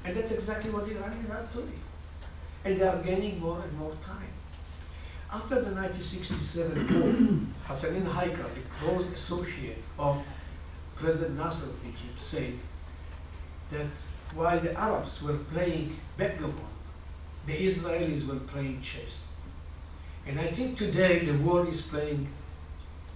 And 0.04 0.16
that's 0.16 0.32
exactly 0.32 0.72
what 0.72 0.88
the 0.88 0.98
Iranians 0.98 1.30
are 1.30 1.48
doing. 1.54 1.80
and 2.66 2.80
they 2.80 2.88
are 2.88 2.98
gaining 3.04 3.40
more 3.40 3.62
and 3.62 3.78
more 3.78 3.94
time. 4.06 4.23
After 5.34 5.56
the 5.56 5.72
1967 5.72 6.94
war, 6.94 7.10
Hassanin 7.68 8.06
Haikal, 8.06 8.54
the 8.54 8.62
close 8.80 9.08
associate 9.12 9.84
of 9.98 10.24
President 10.96 11.40
Nasser 11.40 11.66
of 11.66 11.84
Egypt, 11.84 12.22
said 12.22 12.54
that 13.72 13.88
while 14.36 14.60
the 14.60 14.80
Arabs 14.80 15.24
were 15.24 15.40
playing 15.52 15.98
backgammon, 16.18 16.54
the 17.48 17.54
Israelis 17.54 18.28
were 18.28 18.42
playing 18.42 18.80
chess. 18.84 19.26
And 20.28 20.40
I 20.40 20.52
think 20.52 20.78
today 20.78 21.26
the 21.26 21.36
world 21.40 21.68
is 21.68 21.82
playing 21.82 22.30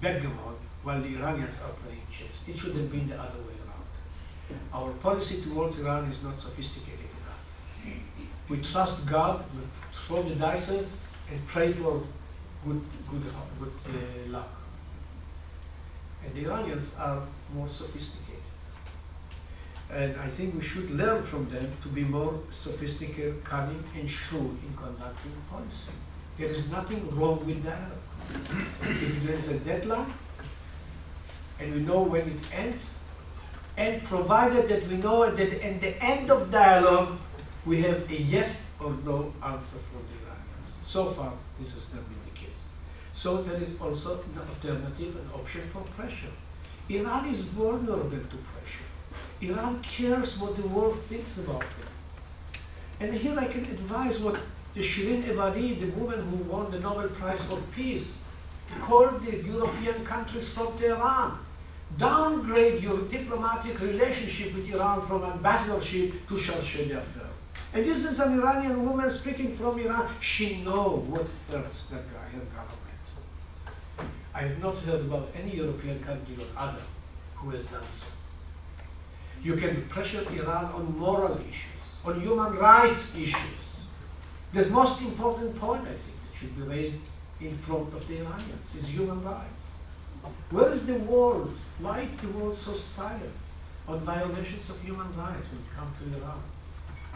backgammon 0.02 0.56
while 0.82 1.00
the 1.00 1.18
Iranians 1.18 1.62
are 1.62 1.76
playing 1.84 2.02
chess. 2.12 2.42
It 2.48 2.58
should 2.58 2.76
have 2.78 2.92
been 2.92 3.10
the 3.10 3.16
other 3.16 3.38
way 3.42 3.54
around. 3.64 4.60
Our 4.74 4.92
policy 4.94 5.40
towards 5.40 5.78
Iran 5.78 6.06
is 6.06 6.24
not 6.24 6.42
sophisticated 6.42 7.12
enough. 7.22 8.00
We 8.50 8.58
trust 8.62 9.06
God, 9.06 9.46
we 9.56 9.62
throw 9.94 10.24
the 10.24 10.34
dices 10.34 11.04
and 11.32 11.48
pray 11.48 11.72
for 11.72 12.04
good, 12.66 12.82
good, 13.10 13.24
good 13.60 13.72
uh, 13.88 14.32
luck. 14.32 14.50
And 16.26 16.34
the 16.36 16.50
Iranians 16.50 16.94
are 16.98 17.22
more 17.54 17.68
sophisticated. 17.68 18.28
And 19.90 20.18
I 20.18 20.28
think 20.28 20.56
we 20.56 20.62
should 20.62 20.92
learn 20.92 21.24
from 21.24 21.50
them 21.50 21.72
to 21.82 21.88
be 21.88 22.04
more 22.04 22.40
sophisticated, 22.52 23.44
cunning, 23.44 23.84
and 23.96 24.10
shrewd 24.10 24.58
in 24.64 24.74
conducting 24.76 25.32
policy. 25.50 25.92
There 26.38 26.50
is 26.50 26.70
nothing 26.70 27.10
wrong 27.16 27.46
with 27.46 27.64
dialogue. 27.64 28.04
if 28.82 29.24
there 29.24 29.36
is 29.36 29.48
a 29.48 29.60
deadline, 29.60 30.14
and 31.60 31.74
we 31.74 31.80
know 31.80 32.02
when 32.02 32.28
it 32.30 32.40
ends, 32.54 33.00
and 33.78 34.04
provided 34.04 34.68
that 34.70 34.88
we 34.88 34.98
know 34.98 35.30
that 35.32 35.54
at 35.64 35.82
the 35.82 36.04
end 36.04 36.32
of 36.32 36.52
dialogue, 36.52 37.18
we 37.66 37.82
have 37.82 38.12
a 38.12 38.22
yes 38.22 38.70
or 38.80 38.92
no 39.06 39.34
answer 39.44 39.78
for 39.90 40.00
Iranians. 40.00 40.17
So 40.88 41.08
far, 41.08 41.34
this 41.60 41.74
has 41.74 41.94
not 41.94 42.08
been 42.08 42.22
the 42.24 42.40
case. 42.40 42.62
So 43.14 43.42
there 43.44 43.62
is 43.62 43.80
also 43.82 44.14
an 44.14 44.40
alternative, 44.40 45.18
an 45.18 45.30
option 45.36 45.62
for 45.74 45.82
pressure. 45.82 46.32
Iran 46.88 47.28
is 47.28 47.42
vulnerable 47.42 48.10
to 48.10 48.38
pressure. 48.52 48.88
Iran 49.42 49.82
cares 49.82 50.40
what 50.40 50.56
the 50.56 50.66
world 50.66 50.98
thinks 51.10 51.38
about 51.40 51.64
it. 51.64 52.62
And 53.02 53.14
here 53.14 53.38
I 53.38 53.48
can 53.48 53.66
advise 53.66 54.20
what 54.20 54.40
the 54.74 54.82
Shirin 54.82 55.24
Ebadi, 55.24 55.78
the 55.78 55.88
woman 56.00 56.22
who 56.30 56.38
won 56.50 56.72
the 56.72 56.80
Nobel 56.80 57.10
Prize 57.10 57.44
for 57.44 57.60
Peace, 57.76 58.20
called 58.80 59.26
the 59.26 59.44
European 59.44 60.06
countries 60.06 60.54
from 60.54 60.78
Tehran. 60.80 61.38
Downgrade 61.98 62.82
your 62.82 63.00
diplomatic 63.10 63.82
relationship 63.82 64.56
with 64.56 64.70
Iran 64.70 65.02
from 65.02 65.26
ambassadorship 65.26 66.26
to 66.28 66.36
chargé 66.36 66.88
d'affaires. 66.88 67.27
And 67.74 67.86
this 67.86 68.06
is 68.06 68.20
an 68.20 68.40
Iranian 68.40 68.86
woman 68.86 69.10
speaking 69.10 69.56
from 69.56 69.80
Iran. 69.80 70.10
She 70.20 70.62
knows 70.62 71.04
what 71.08 71.28
hurts 71.52 71.84
that 71.92 72.12
guy, 72.14 72.28
her 72.34 72.46
government. 72.56 72.84
I 74.34 74.42
have 74.42 74.60
not 74.62 74.78
heard 74.80 75.02
about 75.02 75.30
any 75.36 75.56
European 75.56 76.00
country 76.00 76.36
or 76.40 76.48
other 76.58 76.82
who 77.36 77.50
has 77.52 77.66
done 77.66 77.84
so. 77.92 78.08
You 79.42 79.56
can 79.56 79.84
pressure 79.90 80.26
Iran 80.32 80.66
on 80.66 80.98
moral 80.98 81.38
issues, 81.38 81.86
on 82.06 82.22
human 82.22 82.56
rights 82.56 83.16
issues. 83.16 83.66
The 84.54 84.66
most 84.68 85.02
important 85.02 85.58
point, 85.60 85.84
I 85.84 85.94
think, 85.94 86.18
that 86.24 86.40
should 86.40 86.56
be 86.56 86.64
raised 86.64 86.96
in 87.42 87.58
front 87.58 87.94
of 87.94 88.08
the 88.08 88.18
Iranians 88.18 88.76
is 88.76 88.88
human 88.88 89.24
rights. 89.24 89.64
Where 90.50 90.72
is 90.72 90.86
the 90.86 90.96
world? 90.96 91.56
Why 91.80 92.02
is 92.02 92.18
the 92.18 92.30
world 92.30 92.58
so 92.58 92.74
silent 92.74 93.36
on 93.88 94.00
violations 94.00 94.70
of 94.70 94.82
human 94.82 95.16
rights 95.16 95.48
when 95.52 95.62
it 95.62 95.72
comes 95.76 95.98
to 96.00 96.20
Iran? 96.20 96.42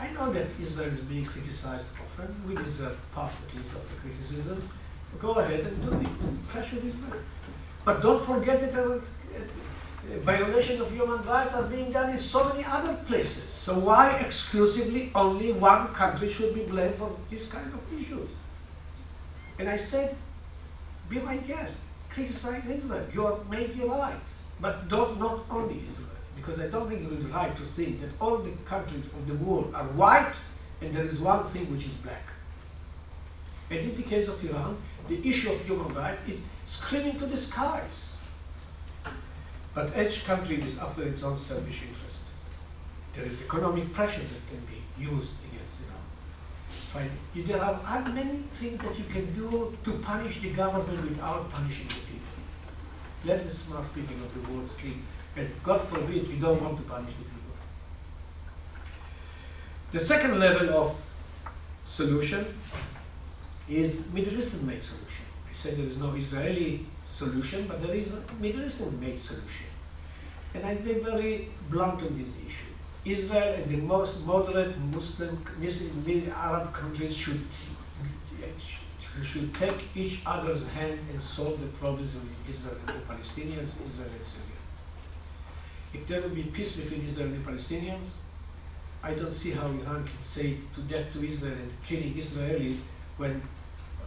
I 0.01 0.09
know 0.13 0.33
that 0.33 0.47
Israel 0.59 0.89
is 0.89 1.01
being 1.01 1.25
criticized 1.25 1.85
often. 2.03 2.29
We 2.47 2.55
deserve 2.55 2.99
part 3.13 3.31
at 3.43 3.55
least 3.55 3.75
of 3.75 3.83
the 3.89 3.95
criticism. 4.01 4.67
Go 5.19 5.33
ahead 5.33 5.59
and 5.59 5.77
do 5.85 5.91
it. 5.99 6.47
Pressure 6.47 6.77
Israel. 6.77 7.21
But 7.85 8.01
don't 8.01 8.25
forget 8.25 8.61
that 8.61 8.73
uh, 8.73 8.99
violations 10.21 10.81
of 10.81 10.91
human 10.91 11.23
rights 11.23 11.53
are 11.53 11.67
being 11.75 11.91
done 11.91 12.09
in 12.09 12.19
so 12.19 12.49
many 12.49 12.65
other 12.65 12.95
places. 13.09 13.43
So 13.43 13.77
why 13.77 14.11
exclusively 14.25 15.11
only 15.13 15.51
one 15.51 15.93
country 15.93 16.29
should 16.33 16.55
be 16.55 16.63
blamed 16.63 16.95
for 16.95 17.11
this 17.29 17.47
kind 17.47 17.71
of 17.71 18.01
issues? 18.01 18.29
And 19.59 19.69
I 19.69 19.77
said, 19.77 20.15
be 21.09 21.19
my 21.19 21.37
guest, 21.37 21.75
criticize 22.09 22.65
Israel. 22.65 23.05
You 23.13 23.27
are 23.27 23.37
maybe 23.51 23.81
right, 23.81 24.21
but 24.59 24.89
don't 24.89 25.19
not 25.19 25.45
only 25.51 25.83
Israel, 25.87 26.20
because 26.35 26.59
I 26.59 26.67
don't 26.67 26.89
think 26.89 27.01
it 27.03 27.09
would 27.09 27.23
be 27.25 27.31
right 27.31 27.55
to 27.55 27.65
say 27.65 27.91
that 27.93 28.09
all 28.19 28.37
the 28.37 28.51
countries 28.65 29.07
of 29.07 29.27
the 29.27 29.35
world 29.35 29.73
are 29.75 29.85
white 29.85 30.33
and 30.81 30.93
there 30.93 31.05
is 31.05 31.19
one 31.19 31.45
thing 31.45 31.71
which 31.71 31.85
is 31.85 31.93
black. 31.93 32.23
And 33.69 33.79
in 33.79 33.95
the 33.95 34.03
case 34.03 34.27
of 34.27 34.43
Iran, 34.43 34.77
the 35.07 35.27
issue 35.27 35.51
of 35.51 35.61
human 35.65 35.93
rights 35.93 36.21
is 36.27 36.41
screaming 36.65 37.17
to 37.19 37.25
the 37.25 37.37
skies. 37.37 38.09
But 39.73 39.97
each 39.97 40.25
country 40.25 40.61
is 40.61 40.77
after 40.77 41.03
its 41.03 41.23
own 41.23 41.37
selfish 41.37 41.81
interest. 41.87 42.17
There 43.15 43.25
is 43.25 43.41
economic 43.41 43.93
pressure 43.93 44.21
that 44.21 44.47
can 44.49 44.59
be 44.65 44.81
used 45.01 45.31
against 45.47 45.81
Iran. 45.87 47.11
Fine. 47.33 47.45
There 47.45 47.61
are 47.63 48.09
many 48.09 48.39
things 48.51 48.81
that 48.81 48.97
you 48.97 49.05
can 49.05 49.33
do 49.33 49.77
to 49.85 49.91
punish 49.99 50.41
the 50.41 50.49
government 50.49 51.01
without 51.09 51.49
punishing 51.51 51.87
the 51.87 51.93
people. 51.93 52.35
Let 53.23 53.45
the 53.45 53.49
smart 53.49 53.93
people 53.93 54.15
of 54.25 54.33
the 54.33 54.51
world 54.51 54.69
sleep. 54.69 54.97
And 55.35 55.49
God 55.63 55.81
forbid 55.81 56.27
you 56.27 56.37
don't 56.37 56.61
want 56.61 56.77
to 56.77 56.83
punish 56.83 57.13
the 57.13 57.23
people. 57.23 57.55
The 59.91 59.99
second 59.99 60.39
level 60.39 60.69
of 60.69 60.95
solution 61.85 62.45
is 63.69 64.11
Middle 64.11 64.37
Eastern 64.37 64.67
made 64.67 64.83
solution. 64.83 65.25
I 65.49 65.53
said 65.53 65.77
there 65.77 65.85
is 65.85 65.97
no 65.97 66.13
Israeli 66.15 66.85
solution, 67.07 67.67
but 67.67 67.81
there 67.81 67.95
is 67.95 68.13
a 68.13 68.21
Middle 68.39 68.65
Eastern 68.65 68.99
made 68.99 69.19
solution. 69.19 69.67
And 70.53 70.65
I've 70.65 70.83
been 70.83 71.03
very 71.03 71.49
blunt 71.69 72.01
on 72.01 72.17
this 72.21 72.33
issue. 72.47 72.71
Israel 73.05 73.53
and 73.55 73.71
the 73.71 73.77
most 73.77 74.25
moderate 74.25 74.77
Muslim, 74.93 75.43
Muslim 75.59 76.33
Arab 76.35 76.73
countries 76.73 77.15
should, 77.15 77.41
should 79.23 79.53
take 79.55 79.95
each 79.95 80.19
other's 80.25 80.67
hand 80.67 80.99
and 81.11 81.21
solve 81.21 81.59
the 81.61 81.67
problems 81.79 82.13
of 82.15 82.21
Israel 82.49 82.75
and 82.87 82.97
the 82.97 83.05
Palestinians, 83.13 83.69
Israel 83.87 84.09
and 84.15 84.25
Syria. 84.25 84.50
If 85.93 86.07
there 86.07 86.21
will 86.21 86.29
be 86.29 86.43
peace 86.43 86.75
between 86.75 87.05
Israel 87.05 87.27
and 87.27 87.45
the 87.45 87.51
Palestinians, 87.51 88.11
I 89.03 89.13
don't 89.13 89.33
see 89.33 89.51
how 89.51 89.67
Iran 89.67 90.05
can 90.05 90.21
say 90.21 90.57
to 90.75 90.81
death 90.81 91.11
to 91.13 91.23
Israel 91.23 91.53
and 91.53 91.71
killing 91.85 92.13
Israelis 92.13 92.77
when, 93.17 93.41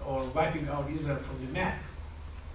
or 0.07 0.25
wiping 0.27 0.69
out 0.69 0.89
Israel 0.91 1.17
from 1.17 1.45
the 1.45 1.53
map 1.53 1.79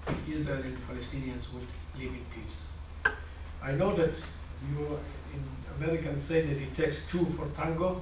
if 0.07 0.29
Israel 0.29 0.61
and 0.61 0.75
the 0.75 0.81
Palestinians 0.81 1.53
would 1.53 1.67
live 1.95 2.13
in 2.13 2.25
peace. 2.33 3.13
I 3.61 3.73
know 3.73 3.93
that 3.95 4.13
you 4.71 4.97
Americans 5.79 6.21
say 6.21 6.41
that 6.41 6.57
it 6.57 6.75
takes 6.75 7.05
two 7.07 7.25
for 7.37 7.47
tango. 7.55 8.01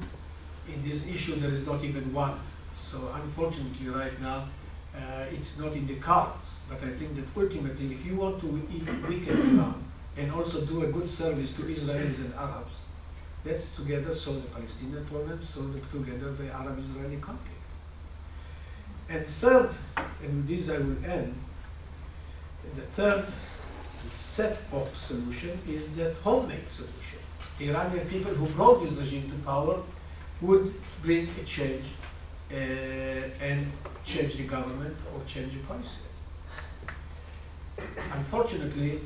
In 0.68 0.88
this 0.88 1.06
issue, 1.08 1.36
there 1.36 1.52
is 1.52 1.66
not 1.66 1.84
even 1.84 2.14
one. 2.14 2.40
So 2.76 3.12
unfortunately, 3.14 3.90
right 3.90 4.20
now, 4.22 4.48
uh, 4.96 5.26
it's 5.32 5.58
not 5.58 5.74
in 5.74 5.86
the 5.88 5.96
cards. 5.96 6.56
But 6.68 6.84
I 6.84 6.90
think 6.90 7.16
that 7.16 7.26
ultimately, 7.36 7.92
if 7.94 8.06
you 8.06 8.16
want 8.16 8.40
to 8.42 8.48
weaken 8.48 9.58
Iran 9.58 9.87
and 10.18 10.32
also 10.32 10.66
do 10.66 10.84
a 10.84 10.88
good 10.88 11.08
service 11.08 11.54
to 11.54 11.62
Israelis 11.62 12.20
and 12.20 12.34
Arabs, 12.34 12.76
let's 13.46 13.76
together 13.76 14.14
solve 14.14 14.42
the 14.44 14.50
Palestinian 14.50 15.06
problem, 15.06 15.42
solve 15.44 15.80
together 15.92 16.32
the 16.34 16.52
Arab-Israeli 16.52 17.18
conflict. 17.18 17.54
And 19.10 19.26
third, 19.26 19.70
and 19.96 20.36
with 20.36 20.48
this 20.48 20.70
I 20.70 20.80
will 20.80 21.06
end, 21.06 21.36
the 22.76 22.82
third 22.82 23.26
set 24.12 24.58
of 24.72 24.96
solution 24.96 25.60
is 25.68 25.88
that 25.96 26.16
homemade 26.16 26.68
solution. 26.68 27.20
The 27.60 27.70
Iranian 27.70 28.08
people 28.08 28.34
who 28.34 28.46
brought 28.48 28.84
this 28.84 28.94
regime 28.94 29.30
to 29.30 29.38
power 29.46 29.82
would 30.42 30.74
bring 31.02 31.30
a 31.40 31.44
change 31.44 31.86
uh, 32.52 32.56
and 32.56 33.72
change 34.06 34.38
the 34.38 34.44
government 34.44 34.96
or 35.14 35.22
change 35.26 35.54
the 35.54 35.60
policy. 35.60 36.02
Unfortunately, 38.14 39.02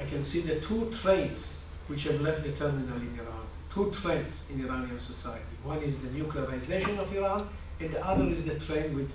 I 0.00 0.04
can 0.04 0.22
see 0.22 0.40
the 0.40 0.60
two 0.60 0.90
trains 0.90 1.66
which 1.86 2.04
have 2.04 2.20
left 2.22 2.42
the 2.42 2.52
terminal 2.52 2.96
in 2.96 3.18
Iran, 3.18 3.46
two 3.72 3.92
trends 3.92 4.46
in 4.50 4.64
Iranian 4.64 4.98
society. 4.98 5.54
One 5.62 5.82
is 5.82 6.00
the 6.00 6.08
nuclearization 6.08 6.98
of 6.98 7.14
Iran, 7.14 7.48
and 7.80 7.90
the 7.90 8.04
other 8.04 8.24
is 8.24 8.44
the 8.44 8.58
train 8.58 8.96
with 8.96 9.10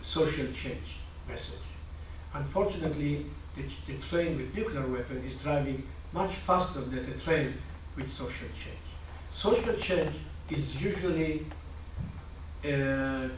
social 0.00 0.46
change 0.52 1.00
message. 1.28 1.60
Unfortunately, 2.32 3.26
the, 3.56 3.62
the 3.86 3.98
train 4.00 4.36
with 4.36 4.54
nuclear 4.54 4.86
weapon 4.86 5.22
is 5.26 5.36
driving 5.36 5.82
much 6.12 6.34
faster 6.34 6.80
than 6.80 7.10
the 7.10 7.18
train 7.18 7.54
with 7.96 8.10
social 8.10 8.48
change. 8.48 8.86
Social 9.30 9.74
change 9.74 10.14
is 10.50 10.80
usually 10.82 11.46
uh, 12.64 13.28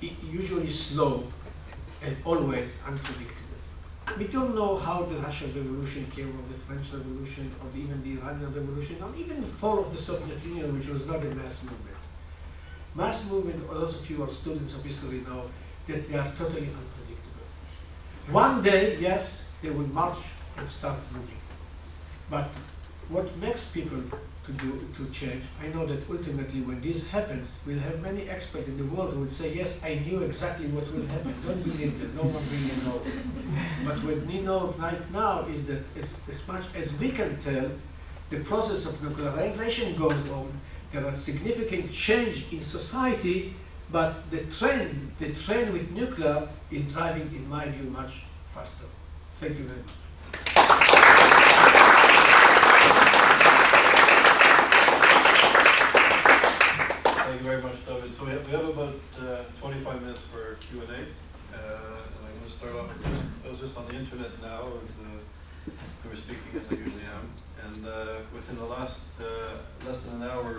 usually 0.00 0.70
slow 0.70 1.26
and 2.02 2.16
always 2.24 2.72
unpredictable. 2.86 3.39
We 4.18 4.26
don't 4.26 4.54
know 4.54 4.76
how 4.76 5.02
the 5.02 5.16
Russian 5.16 5.54
Revolution 5.54 6.06
came, 6.14 6.30
or 6.30 6.42
the 6.48 6.58
French 6.66 6.92
Revolution, 6.92 7.50
or 7.62 7.78
even 7.78 8.02
the 8.02 8.20
Iranian 8.20 8.52
Revolution, 8.54 8.96
or 9.02 9.14
even 9.16 9.40
the 9.40 9.46
fall 9.46 9.78
of 9.80 9.92
the 9.92 9.98
Soviet 9.98 10.44
Union, 10.44 10.78
which 10.78 10.88
was 10.88 11.06
not 11.06 11.16
a 11.16 11.34
mass 11.34 11.62
movement. 11.62 11.96
Mass 12.94 13.30
movement, 13.30 13.70
those 13.70 13.96
of 13.96 14.10
you 14.10 14.16
who 14.16 14.24
are 14.24 14.30
students 14.30 14.74
of 14.74 14.84
history 14.84 15.20
know 15.26 15.44
that 15.86 16.08
they 16.10 16.18
are 16.18 16.32
totally 16.36 16.68
unpredictable. 16.68 17.46
One 18.30 18.62
day, 18.62 18.98
yes, 18.98 19.44
they 19.62 19.70
will 19.70 19.86
march 19.88 20.18
and 20.56 20.68
start 20.68 20.98
moving. 21.12 21.38
But 22.28 22.48
what 23.08 23.34
makes 23.38 23.64
people 23.66 24.02
to 24.58 24.64
do 24.64 24.88
to 24.96 25.10
change? 25.10 25.42
I 25.62 25.68
know 25.68 25.86
that 25.86 26.08
ultimately, 26.10 26.60
when 26.60 26.80
this 26.80 27.06
happens, 27.08 27.54
we'll 27.66 27.78
have 27.78 28.00
many 28.00 28.28
experts 28.28 28.68
in 28.68 28.76
the 28.78 28.84
world 28.84 29.14
who 29.14 29.20
will 29.20 29.30
say, 29.30 29.54
"Yes, 29.54 29.78
I 29.82 29.94
knew 29.94 30.20
exactly 30.20 30.66
what 30.68 30.92
will 30.92 31.06
happen." 31.06 31.34
Don't 31.46 31.62
believe 31.62 31.98
them. 32.00 32.16
No 32.16 32.22
one 32.22 32.44
really 32.54 32.76
knows. 32.84 33.06
But 33.84 33.96
what 34.04 34.26
we 34.26 34.40
know 34.40 34.74
right 34.78 35.12
now 35.12 35.46
is 35.46 35.66
that 35.66 35.82
as, 35.96 36.20
as 36.28 36.46
much 36.48 36.64
as 36.74 36.92
we 36.94 37.10
can 37.10 37.38
tell, 37.38 37.70
the 38.30 38.40
process 38.40 38.86
of 38.86 38.94
nuclearization 38.94 39.96
goes 39.98 40.28
on. 40.30 40.52
There 40.92 41.06
are 41.06 41.12
significant 41.12 41.92
change 41.92 42.46
in 42.52 42.62
society, 42.62 43.54
but 43.92 44.30
the 44.30 44.44
trend, 44.46 45.12
the 45.20 45.32
trend 45.32 45.72
with 45.72 45.90
nuclear 45.90 46.48
is 46.70 46.92
driving, 46.92 47.28
in 47.34 47.48
my 47.48 47.68
view, 47.68 47.90
much 47.90 48.22
faster. 48.54 48.86
Thank 49.38 49.58
you 49.58 49.64
very 49.64 49.80
much. 49.80 49.99
Thank 57.40 57.52
you 57.52 57.58
very 57.58 57.72
much, 57.72 57.86
David. 57.86 58.14
So 58.14 58.24
we 58.26 58.32
have, 58.32 58.44
we 58.44 58.52
have 58.52 58.68
about 58.68 59.00
uh, 59.18 59.44
25 59.62 60.02
minutes 60.02 60.20
for 60.30 60.58
Q 60.60 60.82
and 60.82 60.90
A. 60.90 60.92
Uh, 60.92 61.00
and 61.56 62.20
I'm 62.20 62.36
going 62.36 62.44
to 62.44 62.50
start 62.50 62.74
off, 62.74 62.92
just, 63.02 63.22
I 63.46 63.50
was 63.50 63.60
just 63.60 63.78
on 63.78 63.88
the 63.88 63.94
internet 63.94 64.30
now, 64.42 64.64
as 64.84 64.90
uh, 65.00 65.72
we 66.04 66.10
were 66.10 66.16
speaking 66.16 66.60
as 66.60 66.70
I 66.70 66.74
usually 66.74 67.00
am. 67.00 67.32
And 67.64 67.86
uh, 67.86 68.16
within 68.34 68.58
the 68.58 68.66
last, 68.66 69.00
uh, 69.18 69.56
less 69.86 70.00
than 70.00 70.20
an 70.20 70.28
hour, 70.28 70.58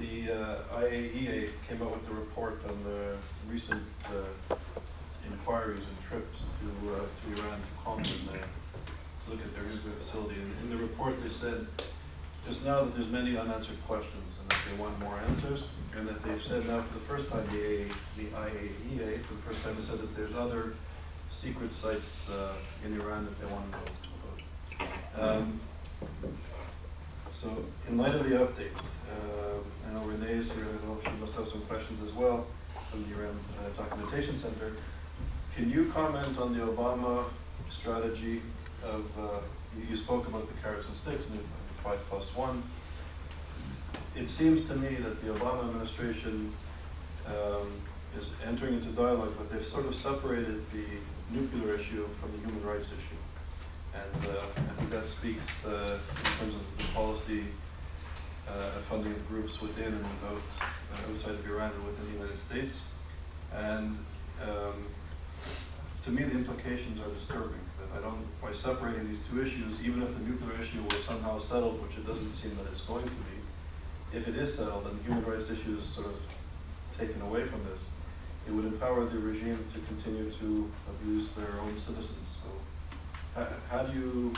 the 0.00 0.32
uh, 0.32 0.80
IAEA 0.80 1.50
came 1.68 1.82
out 1.82 1.92
with 1.92 2.06
the 2.06 2.14
report 2.14 2.62
on 2.66 2.82
the 2.82 3.16
recent 3.52 3.82
inquiries 5.30 5.84
and 5.84 6.08
trips 6.08 6.46
to, 6.60 6.96
to 6.96 7.42
Iran 7.42 7.60
to 7.84 7.90
uh, 7.90 8.36
to 8.40 9.30
look 9.30 9.44
at 9.44 9.54
their 9.54 9.64
nuclear 9.64 9.92
facility. 10.00 10.40
And 10.40 10.54
in 10.62 10.70
the 10.70 10.82
report, 10.82 11.22
they 11.22 11.28
said 11.28 11.66
just 12.46 12.64
now 12.64 12.84
that 12.84 12.94
there's 12.94 13.08
many 13.08 13.36
unanswered 13.36 13.76
questions 13.86 14.36
and 14.40 14.50
that 14.50 14.58
they 14.66 14.82
want 14.82 14.98
more 14.98 15.18
answers, 15.28 15.66
and 15.96 16.08
that 16.08 16.22
they've 16.22 16.42
said 16.42 16.66
now 16.66 16.82
for 16.82 16.94
the 16.94 17.04
first 17.04 17.28
time, 17.30 17.46
the 17.50 17.84
the 18.16 18.28
IAEA, 18.30 19.22
for 19.24 19.34
the 19.34 19.42
first 19.42 19.64
time, 19.64 19.74
has 19.74 19.84
said 19.84 19.98
that 20.00 20.16
there's 20.16 20.34
other 20.34 20.74
secret 21.28 21.72
sites 21.74 22.28
uh, 22.30 22.54
in 22.84 23.00
Iran 23.00 23.24
that 23.24 23.38
they 23.40 23.46
want 23.46 23.64
to 23.72 23.78
know 23.78 24.88
about. 25.14 25.38
Um, 25.38 25.60
So, 27.32 27.48
in 27.88 27.96
light 27.96 28.14
of 28.14 28.28
the 28.28 28.36
update, 28.36 28.76
uh, 28.76 29.58
I 29.88 29.94
know 29.94 30.02
Renee 30.02 30.32
is 30.42 30.52
here, 30.52 30.66
I 30.66 30.86
know 30.86 30.98
she 31.02 31.10
must 31.20 31.34
have 31.36 31.48
some 31.48 31.62
questions 31.62 32.02
as 32.02 32.12
well 32.12 32.46
from 32.90 33.04
the 33.04 33.14
Iran 33.16 33.38
uh, 33.56 33.82
Documentation 33.82 34.36
Center. 34.36 34.72
Can 35.56 35.70
you 35.70 35.86
comment 35.86 36.36
on 36.38 36.52
the 36.52 36.60
Obama 36.66 37.24
strategy 37.70 38.42
of, 38.84 39.04
uh, 39.18 39.40
you- 39.76 39.86
you 39.90 39.96
spoke 39.96 40.26
about 40.28 40.48
the 40.48 40.60
carrots 40.60 40.86
and 40.86 40.94
sticks 40.94 41.24
and 41.26 41.38
the 41.38 41.44
five 41.82 42.00
plus 42.10 42.34
one. 42.34 42.62
It 44.16 44.28
seems 44.28 44.62
to 44.68 44.74
me 44.74 44.96
that 44.96 45.24
the 45.24 45.32
Obama 45.32 45.68
administration 45.68 46.52
um, 47.26 47.72
is 48.18 48.28
entering 48.46 48.74
into 48.74 48.88
dialogue, 48.88 49.34
but 49.38 49.50
they've 49.50 49.66
sort 49.66 49.86
of 49.86 49.94
separated 49.94 50.68
the 50.70 50.84
nuclear 51.30 51.74
issue 51.74 52.08
from 52.20 52.32
the 52.32 52.38
human 52.38 52.62
rights 52.64 52.88
issue. 52.88 53.20
And 53.94 54.26
uh, 54.26 54.42
I 54.56 54.72
think 54.78 54.90
that 54.90 55.06
speaks 55.06 55.46
uh, 55.64 55.98
in 55.98 56.38
terms 56.38 56.54
of 56.54 56.62
the 56.78 56.84
policy 56.92 57.44
uh, 58.48 58.52
funding 58.88 59.12
of 59.12 59.28
groups 59.28 59.60
within 59.60 59.86
and 59.86 60.02
without, 60.02 60.42
uh, 60.60 61.12
outside 61.12 61.34
of 61.34 61.46
Iran 61.46 61.72
and 61.72 61.86
within 61.86 62.06
the 62.06 62.18
United 62.18 62.38
States. 62.38 62.80
And 63.54 63.98
um, 64.42 64.86
to 66.04 66.10
me, 66.10 66.22
the 66.22 66.32
implications 66.32 67.00
are 67.00 67.10
disturbing. 67.14 67.60
That 67.78 67.98
I 67.98 68.02
don't, 68.02 68.26
by 68.40 68.52
separating 68.52 69.08
these 69.08 69.20
two 69.30 69.42
issues, 69.42 69.80
even 69.82 70.02
if 70.02 70.12
the 70.14 70.20
nuclear 70.20 70.60
issue 70.60 70.82
was 70.92 71.04
somehow 71.04 71.38
settled, 71.38 71.82
which 71.82 71.96
it 71.96 72.06
doesn't 72.06 72.32
seem 72.32 72.56
that 72.56 72.66
it's 72.72 72.82
going 72.82 73.04
to 73.04 73.10
be, 73.10 73.29
if 74.12 74.26
it 74.26 74.36
is 74.36 74.54
settled 74.54 74.86
and 74.86 74.98
the 74.98 75.04
human 75.04 75.24
rights 75.24 75.50
issue 75.50 75.76
is 75.78 75.84
sort 75.84 76.08
of 76.08 76.16
taken 76.98 77.20
away 77.22 77.46
from 77.46 77.62
this, 77.64 77.82
it 78.46 78.52
would 78.52 78.64
empower 78.64 79.04
the 79.04 79.18
regime 79.18 79.64
to 79.72 79.78
continue 79.80 80.30
to 80.30 80.70
abuse 80.88 81.30
their 81.32 81.60
own 81.60 81.78
citizens. 81.78 82.42
So, 82.42 82.50
how, 83.34 83.46
how 83.70 83.82
do 83.84 83.98
you, 83.98 84.34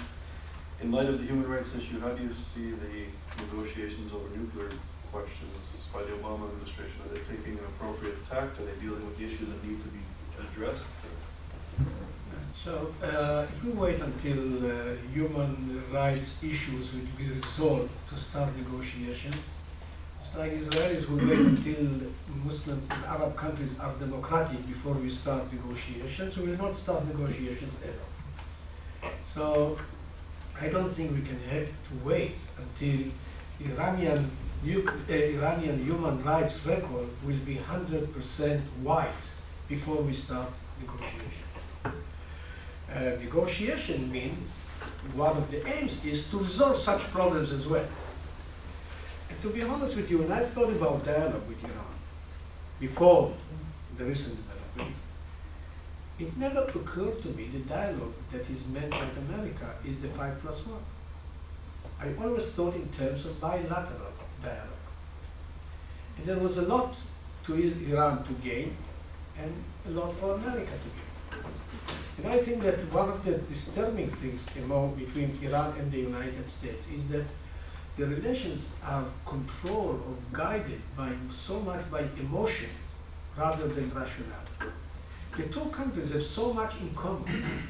in 0.80 0.92
light 0.92 1.06
of 1.06 1.20
the 1.20 1.26
human 1.26 1.48
rights 1.48 1.74
issue, 1.74 2.00
how 2.00 2.10
do 2.10 2.22
you 2.22 2.32
see 2.32 2.72
the 2.72 3.06
negotiations 3.44 4.12
over 4.12 4.28
nuclear 4.36 4.68
questions 5.10 5.56
by 5.92 6.02
the 6.02 6.12
Obama 6.12 6.48
administration? 6.50 6.96
Are 7.04 7.14
they 7.14 7.20
taking 7.20 7.58
an 7.58 7.64
appropriate 7.64 8.18
tact? 8.28 8.60
Are 8.60 8.64
they 8.64 8.78
dealing 8.80 9.04
with 9.06 9.16
the 9.18 9.24
issues 9.24 9.48
that 9.48 9.64
need 9.64 9.80
to 9.80 9.88
be 9.88 10.00
addressed? 10.38 10.88
So, 12.54 12.94
uh, 13.02 13.46
if 13.52 13.64
we 13.64 13.70
wait 13.70 14.00
until 14.00 14.38
uh, 14.66 14.94
human 15.12 15.82
rights 15.92 16.36
issues 16.42 16.92
will 16.92 17.08
be 17.16 17.30
resolved 17.30 17.90
to 18.10 18.16
start 18.16 18.54
negotiations, 18.56 19.44
like 20.36 20.52
Israelis 20.52 21.02
who 21.02 21.16
wait 21.16 21.38
until 21.38 22.08
Muslim 22.44 22.82
Arab 23.06 23.36
countries 23.36 23.78
are 23.78 23.92
democratic 23.94 24.66
before 24.66 24.94
we 24.94 25.10
start 25.10 25.52
negotiations. 25.52 26.36
We 26.38 26.48
will 26.48 26.58
not 26.58 26.74
start 26.74 27.06
negotiations 27.06 27.74
ever. 27.84 29.12
So, 29.26 29.78
I 30.60 30.68
don't 30.68 30.92
think 30.92 31.12
we 31.12 31.22
can 31.22 31.40
have 31.50 31.66
to 31.66 31.92
wait 32.04 32.36
until 32.56 33.10
Iranian 33.60 34.30
uh, 34.64 35.12
Iranian 35.12 35.84
human 35.84 36.22
rights 36.22 36.64
record 36.64 37.08
will 37.24 37.42
be 37.44 37.56
100% 37.56 38.60
white 38.82 39.22
before 39.68 39.96
we 40.02 40.14
start 40.14 40.48
negotiations. 40.80 41.50
Uh, 41.84 43.00
negotiation 43.20 44.10
means 44.12 44.48
one 45.14 45.36
of 45.36 45.50
the 45.50 45.66
aims 45.66 46.04
is 46.04 46.28
to 46.28 46.38
resolve 46.38 46.76
such 46.76 47.02
problems 47.10 47.50
as 47.50 47.66
well. 47.66 47.84
To 49.40 49.48
be 49.50 49.62
honest 49.62 49.96
with 49.96 50.10
you, 50.10 50.18
when 50.18 50.30
I 50.30 50.40
thought 50.42 50.70
about 50.70 51.04
dialogue 51.04 51.48
with 51.48 51.64
Iran 51.64 51.94
before 52.78 53.32
the 53.96 54.04
recent 54.04 54.36
developments, 54.36 54.98
it 56.18 56.36
never 56.36 56.60
occurred 56.60 57.22
to 57.22 57.28
me 57.28 57.48
the 57.52 57.60
dialogue 57.60 58.14
that 58.30 58.48
is 58.48 58.66
meant 58.68 58.90
by 58.90 59.06
America 59.28 59.74
is 59.84 60.00
the 60.00 60.08
five 60.08 60.40
plus 60.40 60.64
one. 60.66 60.82
I 62.00 62.12
always 62.22 62.46
thought 62.46 62.74
in 62.74 62.88
terms 62.90 63.26
of 63.26 63.40
bilateral 63.40 64.12
dialogue. 64.42 64.68
And 66.18 66.26
there 66.26 66.38
was 66.38 66.58
a 66.58 66.62
lot 66.62 66.94
to 67.44 67.54
Iran 67.54 68.24
to 68.24 68.32
gain 68.34 68.76
and 69.38 69.52
a 69.86 69.90
lot 69.90 70.14
for 70.16 70.34
America 70.34 70.70
to 70.70 70.90
gain. 70.96 71.12
And 72.18 72.26
I 72.26 72.38
think 72.38 72.62
that 72.62 72.92
one 72.92 73.08
of 73.08 73.24
the 73.24 73.38
disturbing 73.38 74.10
things 74.10 74.46
among, 74.62 74.94
between 74.94 75.38
Iran 75.42 75.74
and 75.78 75.90
the 75.90 76.00
United 76.00 76.48
States 76.48 76.86
is 76.94 77.08
that 77.08 77.24
the 77.96 78.06
relations 78.06 78.70
are 78.84 79.04
controlled 79.26 80.02
or 80.08 80.16
guided 80.32 80.80
by 80.96 81.12
so 81.34 81.60
much 81.60 81.90
by 81.90 82.04
emotion 82.18 82.70
rather 83.36 83.68
than 83.68 83.90
rationality. 83.94 84.72
The 85.36 85.44
two 85.44 85.66
countries 85.70 86.12
have 86.12 86.22
so 86.22 86.52
much 86.52 86.74
in 86.80 86.94
common. 86.94 87.42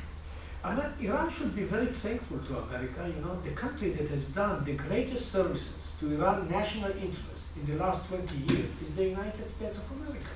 And 0.65 0.81
Iran 1.01 1.33
should 1.33 1.57
be 1.57 1.65
very 1.65 1.87
thankful 1.87 2.39
to 2.39 2.59
America, 2.59 3.13
you 3.13 3.21
know, 3.21 3.37
the 3.43 3.51
country 3.51 3.91
that 3.91 4.09
has 4.11 4.27
done 4.27 4.65
the 4.65 4.75
greatest 4.75 5.33
services 5.33 5.75
to 5.99 6.15
Iran 6.15 6.49
national 6.49 6.93
interest 6.93 7.47
in 7.57 7.67
the 7.67 7.83
last 7.85 8.07
20 8.07 8.37
years 8.37 8.71
is 8.81 8.95
the 8.95 9.07
United 9.07 9.51
States 9.51 9.77
of 9.77 9.85
America. 9.99 10.31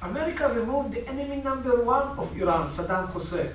America 0.00 0.48
removed 0.54 0.94
the 0.94 1.06
enemy 1.06 1.42
number 1.42 1.84
one 1.84 2.18
of 2.18 2.34
Iran, 2.40 2.70
Saddam 2.70 3.08
Hussein, 3.10 3.50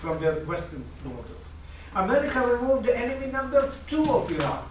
from 0.00 0.20
their 0.20 0.34
western 0.44 0.84
borders. 1.04 1.45
America 1.96 2.46
removed 2.46 2.84
the 2.84 2.94
enemy 2.94 3.32
number 3.32 3.72
two 3.88 4.02
of 4.02 4.30
Iran, 4.30 4.64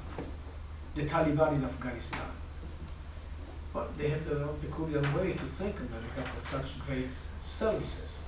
the 0.93 1.01
Taliban 1.07 1.55
in 1.55 1.63
Afghanistan. 1.65 2.30
But 3.73 3.97
they 3.97 4.09
have 4.09 4.23
their 4.30 4.43
own 4.43 4.55
peculiar 4.59 5.01
way 5.17 5.34
to 5.34 5.45
thank 5.57 5.76
America 5.80 6.21
for 6.21 6.57
such 6.57 6.80
great 6.86 7.07
services. 7.43 8.19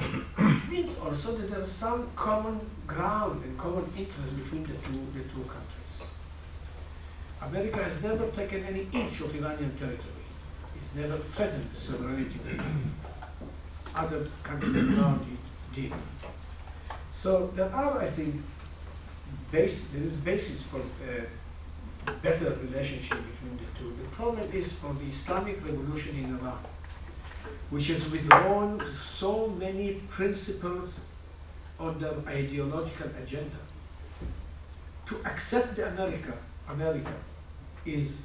It 0.00 0.68
means 0.68 0.98
also 0.98 1.36
that 1.36 1.50
there 1.50 1.60
is 1.60 1.70
some 1.70 2.08
common 2.16 2.58
ground 2.88 3.44
and 3.44 3.56
common 3.56 3.84
interest 3.96 4.36
between 4.42 4.64
the 4.64 4.74
two, 4.84 5.06
the 5.14 5.22
two 5.32 5.44
countries. 5.46 6.10
America 7.40 7.84
has 7.84 8.02
never 8.02 8.26
taken 8.32 8.64
any 8.64 8.88
inch 8.92 9.20
of 9.20 9.32
Iranian 9.36 9.76
territory. 9.78 10.26
It's 10.82 10.94
never 10.96 11.16
threatened 11.18 11.70
the 11.72 11.80
sovereignty 11.80 12.40
of 12.40 12.54
Iran. 12.58 12.90
Other 13.94 14.26
countries 14.42 14.98
around 14.98 15.26
it 15.30 15.80
did. 15.80 15.92
So 17.22 17.52
there 17.54 17.72
are, 17.72 18.00
I 18.00 18.10
think, 18.10 18.34
base, 19.52 19.84
there 19.92 20.02
is 20.02 20.14
basis 20.14 20.60
for 20.62 20.80
uh, 20.80 22.10
better 22.20 22.58
relationship 22.64 23.18
between 23.30 23.58
the 23.58 23.78
two. 23.78 23.96
The 23.96 24.08
problem 24.16 24.50
is 24.52 24.72
for 24.72 24.92
the 24.94 25.06
Islamic 25.08 25.64
revolution 25.64 26.16
in 26.18 26.36
Iran, 26.36 26.58
which 27.70 27.86
has 27.86 28.10
withdrawn 28.10 28.82
so 29.00 29.46
many 29.46 30.02
principles 30.08 31.10
on 31.78 32.00
their 32.00 32.14
ideological 32.26 33.10
agenda. 33.22 33.62
To 35.06 35.16
accept 35.24 35.76
the 35.76 35.86
America, 35.90 36.32
America 36.68 37.14
is 37.86 38.16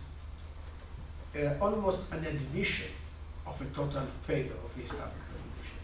uh, 1.36 1.54
almost 1.62 2.12
an 2.12 2.26
admission 2.26 2.90
of 3.46 3.62
a 3.62 3.66
total 3.66 4.08
failure 4.24 4.58
of 4.66 4.76
the 4.76 4.82
Islamic 4.82 5.22
revolution. 5.36 5.78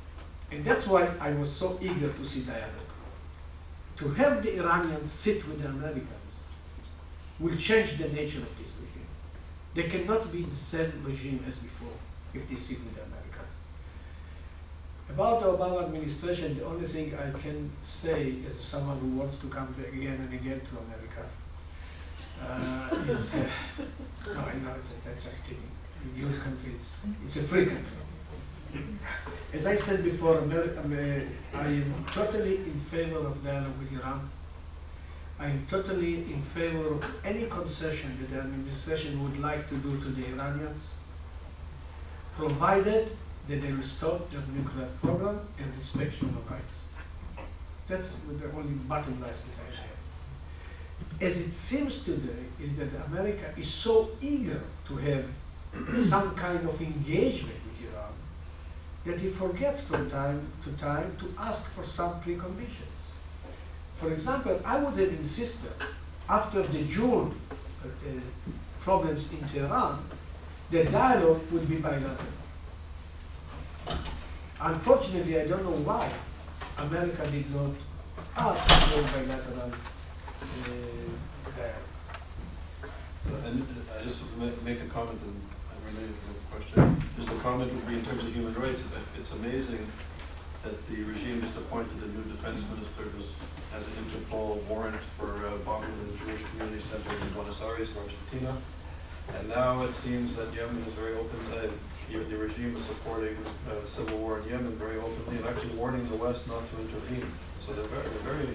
And 0.52 0.66
that's 0.66 0.88
why 0.88 1.12
I 1.20 1.32
was 1.34 1.52
so 1.52 1.78
eager 1.80 2.12
to 2.12 2.26
see 2.26 2.42
dialogue. 2.42 2.90
To 3.98 4.10
have 4.10 4.42
the 4.42 4.58
Iranians 4.60 5.12
sit 5.12 5.48
with 5.48 5.62
the 5.62 5.70
Americans 5.70 6.10
will 7.40 7.56
change 7.58 7.98
the 7.98 8.10
nature 8.10 8.40
of 8.40 8.58
this 8.58 8.74
regime. 8.82 9.08
They 9.76 9.84
cannot 9.84 10.32
be 10.32 10.44
the 10.44 10.56
same 10.56 10.92
regime 11.04 11.44
as 11.48 11.56
before 11.56 11.98
if 12.34 12.48
they 12.50 12.56
sit 12.56 12.80
with 12.80 12.96
the 12.96 13.02
Americans. 13.02 13.56
About 15.10 15.42
the 15.42 15.48
Obama 15.48 15.84
administration, 15.86 16.58
the 16.58 16.66
only 16.66 16.88
thing 16.88 17.14
I 17.16 17.38
can 17.38 17.72
say 17.84 18.36
as 18.48 18.60
someone 18.60 18.98
who 19.00 19.10
wants 19.10 19.38
to 19.38 19.48
come 19.48 19.72
back 19.74 19.94
again 19.94 20.16
and 20.16 20.34
again 20.34 20.62
to 20.62 20.78
America 20.86 21.24
uh, 22.42 23.12
is, 23.14 23.34
uh, 23.36 23.38
no, 24.34 24.40
I 24.42 24.54
know 24.64 24.76
it's, 24.80 24.92
it's 25.06 25.24
just 25.24 25.44
kidding. 25.46 25.70
In 26.04 26.20
your 26.20 26.40
country, 26.40 26.74
it's, 26.76 27.00
it's 27.26 27.38
a 27.38 27.44
free 27.44 27.66
country. 27.66 28.03
As 29.54 29.68
I 29.68 29.76
said 29.76 30.04
before, 30.04 30.38
I 30.38 31.66
am 31.66 32.06
totally 32.12 32.56
in 32.58 32.80
favor 32.92 33.18
of 33.18 33.44
dialogue 33.44 33.78
with 33.80 33.94
Iran. 33.94 34.30
I 35.40 35.46
am 35.48 35.66
totally 35.70 36.16
in 36.34 36.42
favor 36.42 36.96
of 36.96 37.16
any 37.24 37.46
concession 37.46 38.18
that 38.20 38.32
the 38.32 38.40
administration 38.40 39.22
would 39.24 39.40
like 39.40 39.70
to 39.70 39.76
do 39.76 40.00
to 40.00 40.10
the 40.10 40.26
Iranians, 40.28 40.92
provided 42.38 43.16
that 43.48 43.62
they 43.62 43.72
will 43.72 43.84
stop 43.84 44.32
their 44.32 44.42
nuclear 44.56 44.88
program 45.02 45.40
and 45.60 45.78
respect 45.78 46.14
human 46.14 46.44
rights. 46.50 46.76
That's 47.88 48.16
the 48.16 48.52
only 48.56 48.74
bottom 48.88 49.20
line 49.22 49.30
that 49.30 49.60
I 49.62 49.76
have. 49.82 51.22
As 51.22 51.38
it 51.42 51.52
seems 51.52 52.04
today, 52.04 52.46
is 52.62 52.76
that 52.78 52.90
America 53.08 53.54
is 53.58 53.68
so 53.68 54.12
eager 54.22 54.62
to 54.88 54.96
have 54.98 55.26
some 55.98 56.34
kind 56.36 56.68
of 56.68 56.82
engagement 56.82 57.63
that 59.06 59.20
he 59.20 59.30
forgets 59.30 59.82
from 59.84 60.10
time 60.10 60.48
to 60.64 60.72
time 60.74 61.16
to 61.20 61.34
ask 61.38 61.70
for 61.72 61.84
some 61.84 62.22
preconditions. 62.22 62.94
For 63.98 64.12
example, 64.12 64.60
I 64.66 64.80
would 64.80 64.98
have 64.98 65.10
insisted 65.10 65.72
after 66.30 66.64
the 66.64 66.84
June 66.84 67.36
uh, 67.52 67.88
problems 68.80 69.32
in 69.32 69.48
Tehran, 69.48 70.00
the 70.72 70.84
dialogue 70.86 71.42
would 71.52 71.70
be 71.70 71.76
bilateral. 71.78 72.18
Unfortunately, 74.60 75.40
I 75.40 75.48
don't 75.48 75.64
know 75.64 75.78
why 75.90 76.10
America 76.78 77.30
did 77.30 77.54
not 77.54 77.72
ask 78.38 78.92
for 78.92 79.02
bilateral 79.02 79.72
uh, 79.72 80.70
dialogue. 81.58 81.90
So, 83.24 83.36
And 83.48 83.62
uh, 83.62 84.00
I 84.00 84.04
just 84.04 84.20
make 84.64 84.82
a 84.82 84.86
comment 84.86 85.20
and 85.24 85.96
the 85.96 86.12
question. 86.52 87.03
Just 87.16 87.30
a 87.30 87.36
comment 87.42 87.72
would 87.74 87.88
be 87.88 87.96
in 87.96 88.06
terms 88.06 88.24
of 88.24 88.34
human 88.34 88.54
rights, 88.56 88.82
it- 88.82 89.20
it's 89.20 89.32
amazing 89.32 89.86
that 90.64 90.88
the 90.88 91.04
regime 91.04 91.42
just 91.42 91.56
appointed 91.58 92.02
a 92.02 92.08
new 92.08 92.24
defense 92.24 92.64
minister 92.74 93.04
who 93.04 93.24
has 93.72 93.84
an 93.86 93.94
Interpol 94.06 94.62
warrant 94.64 95.02
for 95.20 95.46
uh, 95.46 95.52
bombing 95.66 95.92
the 96.08 96.18
Jewish 96.26 96.42
community 96.52 96.82
center 96.82 97.16
in 97.22 97.30
Buenos 97.34 97.62
Aires, 97.62 97.92
Argentina. 97.98 98.56
And 99.38 99.50
now 99.50 99.84
it 99.84 99.94
seems 99.94 100.36
that 100.36 100.54
Yemen 100.54 100.84
is 100.88 100.94
very 100.94 101.14
open, 101.16 101.40
uh, 101.54 101.68
the 102.12 102.18
the 102.30 102.38
regime 102.38 102.76
is 102.76 102.84
supporting 102.86 103.36
uh, 103.70 103.86
civil 103.86 104.18
war 104.18 104.40
in 104.40 104.50
Yemen 104.50 104.76
very 104.78 104.98
openly 104.98 105.38
and 105.38 105.46
actually 105.46 105.74
warning 105.76 106.06
the 106.08 106.16
West 106.16 106.48
not 106.48 106.62
to 106.72 106.80
intervene. 106.82 107.32
So 107.66 107.74
they're 107.74 107.86
very, 107.86 108.08
they're 108.10 108.34
very 108.36 108.48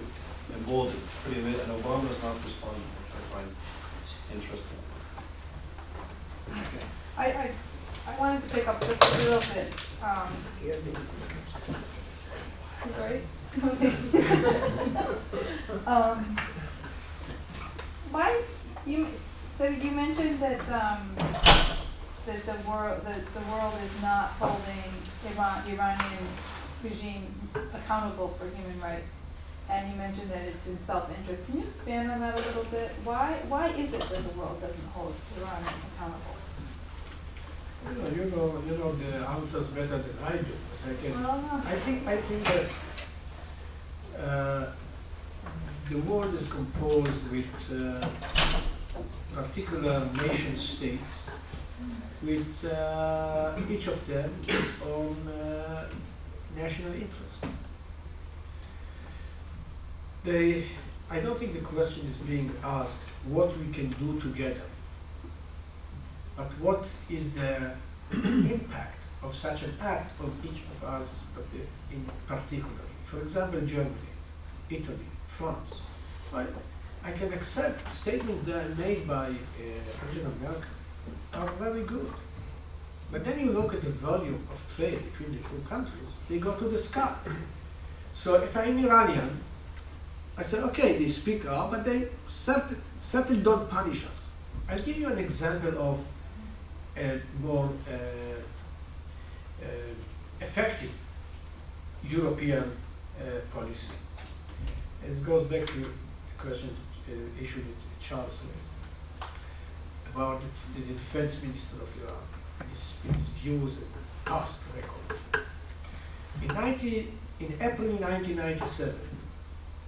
emboldened, 0.55 0.99
It's 1.03 1.13
pretty 1.23 1.41
amazing, 1.41 1.61
and 1.69 1.83
Obama 1.83 2.09
is 2.09 2.21
not 2.23 2.35
responding, 2.43 2.83
which 2.97 3.13
I 3.17 3.21
find 3.33 3.49
interesting. 4.33 4.77
I, 7.17 7.25
I, 7.25 7.51
pick 8.49 8.67
up 8.67 8.81
just 8.81 9.03
a 9.03 9.17
little 9.29 9.53
bit, 9.53 9.73
um, 10.03 10.29
right? 12.99 13.21
Um, 15.85 16.37
why, 18.11 18.41
you, 18.85 19.07
so 19.57 19.65
you 19.67 19.91
mentioned 19.91 20.39
that, 20.39 20.59
um, 20.69 21.15
that 22.25 22.45
the 22.45 22.69
world, 22.69 23.01
that 23.05 23.33
the 23.33 23.41
world 23.51 23.75
is 23.83 24.01
not 24.01 24.31
holding 24.39 24.93
Iran, 25.33 25.63
the 25.65 25.71
Iranian 25.73 26.27
regime 26.83 27.35
accountable 27.73 28.35
for 28.39 28.49
human 28.55 28.79
rights. 28.81 29.25
And 29.69 29.91
you 29.91 29.97
mentioned 29.97 30.31
that 30.31 30.41
it's 30.41 30.67
in 30.67 30.79
self-interest. 30.83 31.45
Can 31.45 31.59
you 31.59 31.67
expand 31.67 32.11
on 32.11 32.19
that 32.19 32.33
a 32.33 32.41
little 32.41 32.65
bit? 32.65 32.91
Why, 33.03 33.39
why 33.47 33.69
is 33.69 33.93
it 33.93 34.01
that 34.01 34.23
the 34.23 34.39
world 34.39 34.59
doesn't 34.61 34.87
hold 34.87 35.15
Iran 35.37 35.63
accountable? 35.95 36.38
You 37.87 37.95
know, 37.95 38.09
you 38.09 38.25
know, 38.31 38.63
you 38.67 38.77
know 38.77 38.91
the 38.93 39.27
answers 39.27 39.67
better 39.69 39.97
than 39.97 40.17
I 40.23 40.37
do, 40.37 40.53
but 40.69 40.91
I 40.91 40.95
can. 41.01 41.23
Well. 41.23 41.63
I 41.65 41.75
think, 41.75 42.07
I 42.07 42.17
think 42.17 42.43
that 42.45 42.69
uh, 44.21 44.65
the 45.89 45.97
world 45.99 46.33
is 46.33 46.47
composed 46.49 47.31
with 47.31 47.45
uh, 47.71 48.07
particular 49.33 50.07
nation 50.27 50.57
states, 50.57 51.23
with 52.21 52.65
uh, 52.65 53.57
each 53.69 53.87
of 53.87 54.05
them 54.07 54.29
its 54.47 54.73
own 54.85 55.15
uh, 55.27 55.89
national 56.55 56.93
interest. 56.93 57.45
They, 60.25 60.65
I 61.09 61.21
don't 61.21 61.37
think 61.39 61.53
the 61.53 61.61
question 61.61 62.05
is 62.05 62.15
being 62.15 62.51
asked 62.61 62.97
what 63.25 63.57
we 63.57 63.71
can 63.71 63.89
do 63.91 64.19
together, 64.19 64.68
but 66.39 66.51
what 66.65 66.85
is 67.09 67.33
the 67.33 67.71
impact 68.13 68.99
of 69.21 69.35
such 69.35 69.63
an 69.63 69.73
act 69.81 70.19
on 70.21 70.31
each 70.43 70.61
of 70.71 70.83
us 70.87 71.19
in 71.91 72.05
particular. 72.27 72.85
For 73.03 73.19
example, 73.21 73.59
Germany, 73.61 74.11
Italy, 74.69 75.09
France. 75.27 75.81
Well, 76.31 76.47
I 77.03 77.11
can 77.11 77.33
accept 77.33 77.91
statements 77.91 78.45
that 78.45 78.65
are 78.65 78.75
made 78.75 79.05
by 79.05 79.27
uh, 79.27 80.07
Angela 80.07 80.31
Merkel 80.41 80.63
are 81.33 81.51
very 81.59 81.83
good. 81.83 82.11
But 83.11 83.25
then 83.25 83.39
you 83.41 83.51
look 83.51 83.73
at 83.73 83.81
the 83.81 83.89
volume 83.89 84.47
of 84.49 84.75
trade 84.75 84.99
between 85.11 85.31
the 85.35 85.49
two 85.49 85.61
countries, 85.67 86.11
they 86.29 86.37
go 86.37 86.55
to 86.55 86.65
the 86.65 86.77
sky. 86.77 87.15
So 88.13 88.35
if 88.35 88.55
I'm 88.55 88.77
Iranian, 88.85 89.41
I 90.37 90.43
say, 90.43 90.59
okay, 90.59 90.97
they 90.97 91.09
speak 91.09 91.45
up, 91.45 91.71
but 91.71 91.83
they 91.83 92.07
certainly, 92.29 93.41
don't 93.41 93.69
punish 93.69 94.05
us. 94.05 94.29
I'll 94.69 94.79
give 94.79 94.97
you 94.97 95.07
an 95.07 95.17
example 95.17 95.77
of 95.77 95.99
more 97.41 97.69
uh, 97.87 97.93
uh, 99.61 99.65
effective 100.41 100.91
European 102.03 102.63
uh, 103.19 103.23
policy. 103.53 103.93
It 105.03 105.25
goes 105.25 105.47
back 105.47 105.65
to 105.67 105.79
the 105.79 105.87
question, 106.37 106.75
uh, 107.07 107.43
issue 107.43 107.61
that 107.61 108.05
Charles 108.07 108.41
raised 108.43 109.31
about 110.13 110.41
the, 110.41 110.81
the 110.81 110.93
defense 110.93 111.41
minister 111.41 111.77
of 111.81 111.89
Iran, 112.01 112.23
his, 112.73 113.15
his 113.15 113.27
views 113.41 113.77
and 113.77 113.87
past 114.25 114.61
record. 114.75 115.45
In, 116.41 116.47
19, 116.47 117.17
in 117.39 117.53
April 117.61 117.89
1997, 117.89 118.95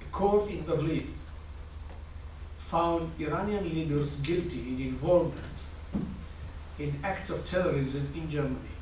a 0.02 0.06
court 0.12 0.49
in 0.49 0.64
Berlin 0.64 1.14
found 2.58 3.12
Iranian 3.20 3.64
leaders 3.64 4.16
guilty 4.16 4.60
in 4.70 4.82
involvement 4.82 5.61
in 6.82 7.00
acts 7.04 7.30
of 7.30 7.48
terrorism 7.48 8.12
in 8.16 8.30
Germany. 8.30 8.74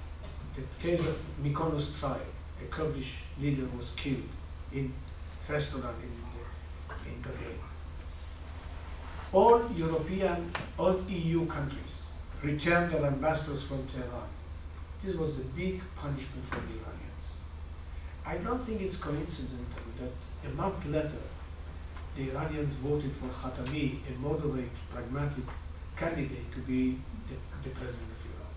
The 0.55 0.63
case 0.81 0.99
of 1.05 1.17
Mykonos 1.43 1.99
trial, 1.99 2.31
a 2.61 2.65
Kurdish 2.67 3.15
leader 3.41 3.67
was 3.77 3.91
killed 3.97 4.29
in 4.71 4.93
restaurant 5.49 5.97
in, 6.03 7.11
in 7.11 7.21
Berlin. 7.21 7.59
All 9.33 9.69
European, 9.75 10.51
all 10.77 11.01
EU 11.07 11.45
countries 11.47 12.03
returned 12.41 12.93
their 12.93 13.05
ambassadors 13.05 13.63
from 13.63 13.85
Tehran. 13.87 14.29
This 15.03 15.15
was 15.15 15.39
a 15.39 15.43
big 15.43 15.81
punishment 15.95 16.45
for 16.45 16.61
the 16.61 16.73
Iranians. 16.79 17.25
I 18.25 18.37
don't 18.37 18.63
think 18.65 18.81
it's 18.81 18.97
coincidental 18.97 19.83
that 19.99 20.49
a 20.49 20.53
month 20.55 20.85
later, 20.85 21.23
the 22.15 22.31
Iranians 22.31 22.73
voted 22.75 23.11
for 23.13 23.27
Khatami, 23.27 23.97
a 24.09 24.19
moderate, 24.19 24.69
pragmatic 24.93 25.45
candidate 25.99 26.51
to 26.53 26.59
be 26.59 26.97
the, 27.29 27.35
the 27.63 27.75
president 27.75 28.09
of 28.15 28.25
Iran. 28.31 28.53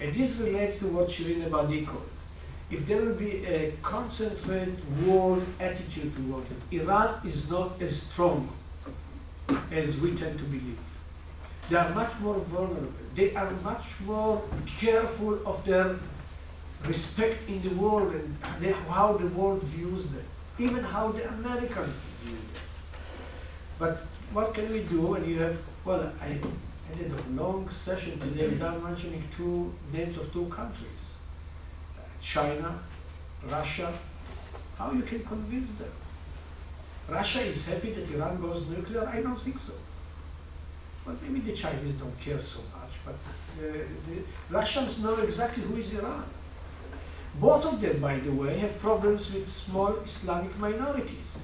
And 0.00 0.14
this 0.14 0.36
relates 0.36 0.78
to 0.78 0.86
what 0.86 1.08
Shirin 1.08 1.48
Ebadi 1.48 1.86
called. 1.86 2.08
If 2.70 2.86
there 2.86 3.02
will 3.02 3.14
be 3.14 3.44
a 3.44 3.74
concentrated 3.82 4.78
world 5.06 5.44
attitude 5.60 6.14
toward 6.16 6.44
it, 6.44 6.80
Iran 6.80 7.20
is 7.26 7.50
not 7.50 7.82
as 7.82 8.02
strong 8.02 8.48
as 9.70 9.98
we 9.98 10.14
tend 10.14 10.38
to 10.38 10.44
believe. 10.44 10.78
They 11.68 11.76
are 11.76 11.94
much 11.94 12.12
more 12.20 12.36
vulnerable. 12.36 12.92
They 13.14 13.34
are 13.34 13.50
much 13.62 13.84
more 14.06 14.42
careful 14.78 15.46
of 15.46 15.64
their 15.64 15.96
respect 16.86 17.48
in 17.48 17.62
the 17.62 17.74
world 17.74 18.14
and 18.14 18.36
they, 18.60 18.72
how 18.72 19.16
the 19.16 19.28
world 19.28 19.62
views 19.64 20.04
them, 20.08 20.24
even 20.58 20.82
how 20.82 21.12
the 21.12 21.28
Americans 21.28 21.94
view 22.22 22.36
them. 22.36 22.62
But 23.78 24.06
what 24.32 24.54
can 24.54 24.72
we 24.72 24.80
do 24.80 25.00
when 25.02 25.28
you 25.28 25.38
have, 25.40 25.58
well, 25.84 26.12
I, 26.20 26.26
I 26.26 26.96
did 26.96 27.12
a 27.12 27.42
long 27.42 27.68
session 27.70 28.18
today 28.20 28.48
without 28.48 28.82
mentioning 28.82 29.22
two 29.36 29.72
names 29.92 30.16
of 30.16 30.32
two 30.32 30.46
countries. 30.46 31.02
China, 32.20 32.78
Russia. 33.48 33.92
How 34.78 34.92
you 34.92 35.02
can 35.02 35.24
convince 35.24 35.72
them? 35.74 35.90
Russia 37.08 37.40
is 37.42 37.66
happy 37.66 37.92
that 37.92 38.08
Iran 38.10 38.40
goes 38.40 38.66
nuclear? 38.68 39.06
I 39.06 39.20
don't 39.20 39.40
think 39.40 39.58
so. 39.58 39.74
But 41.04 41.20
maybe 41.22 41.40
the 41.40 41.52
Chinese 41.56 41.94
don't 41.94 42.18
care 42.20 42.40
so 42.40 42.60
much, 42.60 42.92
but 43.04 43.14
uh, 43.14 43.72
the 44.06 44.22
Russians 44.50 45.00
know 45.00 45.16
exactly 45.16 45.64
who 45.64 45.76
is 45.76 45.92
Iran. 45.94 46.24
Both 47.40 47.64
of 47.66 47.80
them, 47.80 48.00
by 48.00 48.18
the 48.18 48.30
way, 48.30 48.58
have 48.58 48.78
problems 48.78 49.32
with 49.32 49.48
small 49.48 49.96
Islamic 50.04 50.56
minorities. 50.60 51.38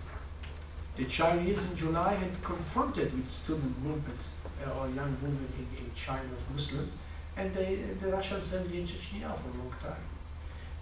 The 0.99 1.05
Chinese 1.05 1.59
in 1.59 1.77
July 1.77 2.15
had 2.15 2.43
confronted 2.43 3.17
with 3.17 3.31
student 3.31 3.79
movements 3.85 4.31
uh, 4.67 4.81
or 4.81 4.89
young 4.89 5.13
movement 5.23 5.53
in, 5.57 5.85
in 5.85 5.91
China, 5.95 6.29
Muslims, 6.53 6.95
and 7.37 7.55
they, 7.55 7.77
the 8.01 8.09
Russians 8.09 8.51
been 8.51 8.81
in 8.81 8.85
Chechnya 8.85 9.33
for 9.39 9.49
a 9.49 9.63
long 9.63 9.73
time. 9.81 10.03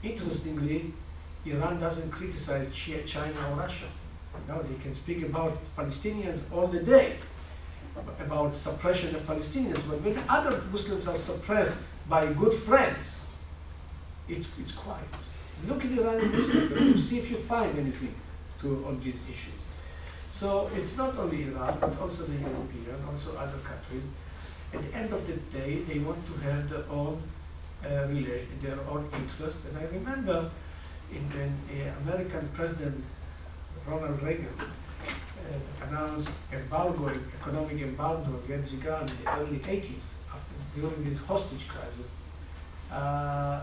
Interestingly, 0.03 0.95
Iran 1.45 1.79
doesn't 1.79 2.11
criticize 2.11 2.73
China 2.73 3.35
or 3.51 3.57
Russia. 3.57 3.85
No, 4.49 4.63
they 4.63 4.83
can 4.83 4.95
speak 4.95 5.23
about 5.23 5.59
Palestinians 5.77 6.41
all 6.51 6.67
the 6.67 6.81
day, 6.81 7.17
about 8.19 8.57
suppression 8.57 9.15
of 9.15 9.21
Palestinians, 9.27 9.87
but 9.87 10.01
when 10.01 10.19
other 10.31 10.63
Muslims 10.73 11.07
are 11.09 11.17
suppressed 11.17 11.77
by 12.09 12.25
good 12.33 12.55
friends, 12.55 13.21
it's, 14.31 14.49
it's 14.59 14.73
quiet. 14.73 15.05
Look 15.69 15.85
at 15.85 15.91
Iranian 15.91 16.33
newspapers, 16.33 17.05
see 17.09 17.19
if 17.19 17.31
you 17.31 17.37
find 17.37 17.79
anything 17.79 18.15
to, 18.63 18.83
on 18.87 18.99
these 19.05 19.17
issues. 19.31 19.61
So 20.39 20.71
it's 20.75 20.99
not 20.99 21.17
only 21.17 21.45
Iran, 21.45 21.79
but 21.81 21.99
also 21.99 22.25
the 22.25 22.35
European, 22.35 22.99
also 23.09 23.35
other 23.39 23.57
countries. 23.65 24.05
At 24.75 24.83
the 24.83 24.95
end 24.95 25.11
of 25.11 25.27
the 25.27 25.33
day, 25.59 25.81
they 25.89 25.99
want 25.99 26.27
to 26.27 26.33
have 26.45 26.69
their 26.69 26.85
own 26.91 27.23
uh, 27.83 28.07
their 28.61 28.81
own 28.91 29.09
interest. 29.15 29.59
And 29.67 29.79
I 29.79 29.85
remember 29.95 30.51
in 31.11 31.23
when 31.31 31.53
uh, 31.73 32.03
American 32.05 32.49
President 32.53 33.03
Ronald 33.87 34.23
Reagan 34.23 34.53
uh, 34.61 35.87
announced 35.87 36.29
embargo, 36.53 37.13
economic 37.41 37.81
embargo 37.81 38.39
against 38.45 38.75
Iran 38.75 39.09
in 39.09 39.25
the 39.25 39.31
early 39.39 39.59
80s, 39.61 40.05
after, 40.35 40.55
during 40.79 41.05
this 41.09 41.19
hostage 41.21 41.67
crisis, 41.69 42.11
uh, 42.93 43.61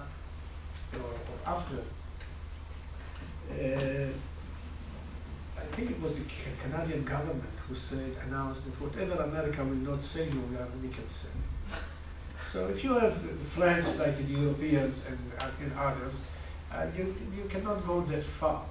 or, 0.94 1.12
or 1.30 1.38
after. 1.46 1.84
I 5.58 5.76
think 5.76 5.92
it 5.92 6.02
was 6.02 6.16
the 6.16 6.24
Canadian 6.62 7.04
government 7.04 7.44
who 7.68 7.76
said, 7.76 8.12
announced 8.28 8.66
that 8.66 8.82
whatever 8.82 9.24
America 9.24 9.64
will 9.64 9.84
not 9.92 10.02
sell 10.02 10.26
you, 10.26 10.44
we 10.82 10.90
can 10.90 11.08
sell. 11.10 11.32
So 12.52 12.68
if 12.68 12.84
you 12.84 12.94
have 13.00 13.16
friends 13.56 13.98
like 13.98 14.16
the 14.18 14.24
Europeans 14.24 15.02
and, 15.08 15.20
uh, 15.40 15.50
and 15.60 15.72
others, 15.76 16.14
uh, 16.72 16.86
you, 16.96 17.16
you 17.36 17.46
cannot 17.50 17.86
go 17.88 18.02
that 18.02 18.24
far. 18.24 18.64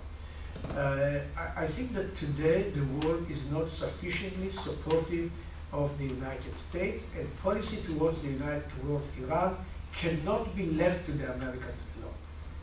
Uh, 0.76 1.18
I, 1.36 1.64
I 1.64 1.66
think 1.66 1.92
that 1.94 2.16
today 2.16 2.70
the 2.70 2.84
world 2.84 3.28
is 3.30 3.50
not 3.50 3.70
sufficiently 3.70 4.50
supportive 4.52 5.30
of 5.72 5.96
the 5.98 6.04
United 6.04 6.56
States 6.56 7.04
and 7.18 7.26
policy 7.42 7.78
towards 7.86 8.20
the 8.22 8.28
United, 8.28 8.64
towards 8.80 9.06
Iran 9.18 9.56
cannot 9.94 10.54
be 10.54 10.66
left 10.66 11.06
to 11.06 11.12
the 11.12 11.32
Americans 11.32 11.82
alone. 11.98 12.14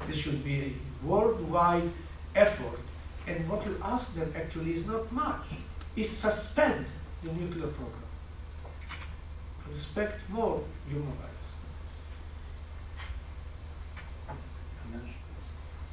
This 0.08 0.18
should 0.18 0.44
be 0.44 0.60
a 0.62 1.06
worldwide 1.06 1.90
effort 2.36 2.80
and 3.30 3.48
what 3.48 3.66
you 3.66 3.80
ask 3.84 4.14
them 4.16 4.34
actually 4.36 4.74
is 4.74 4.86
not 4.86 5.12
much, 5.12 5.46
is 5.96 6.10
suspend 6.10 6.86
the 7.24 7.32
nuclear 7.32 7.68
program. 7.68 8.10
Respect 9.72 10.28
more 10.30 10.64
human 10.88 11.08
rights. 11.10 11.30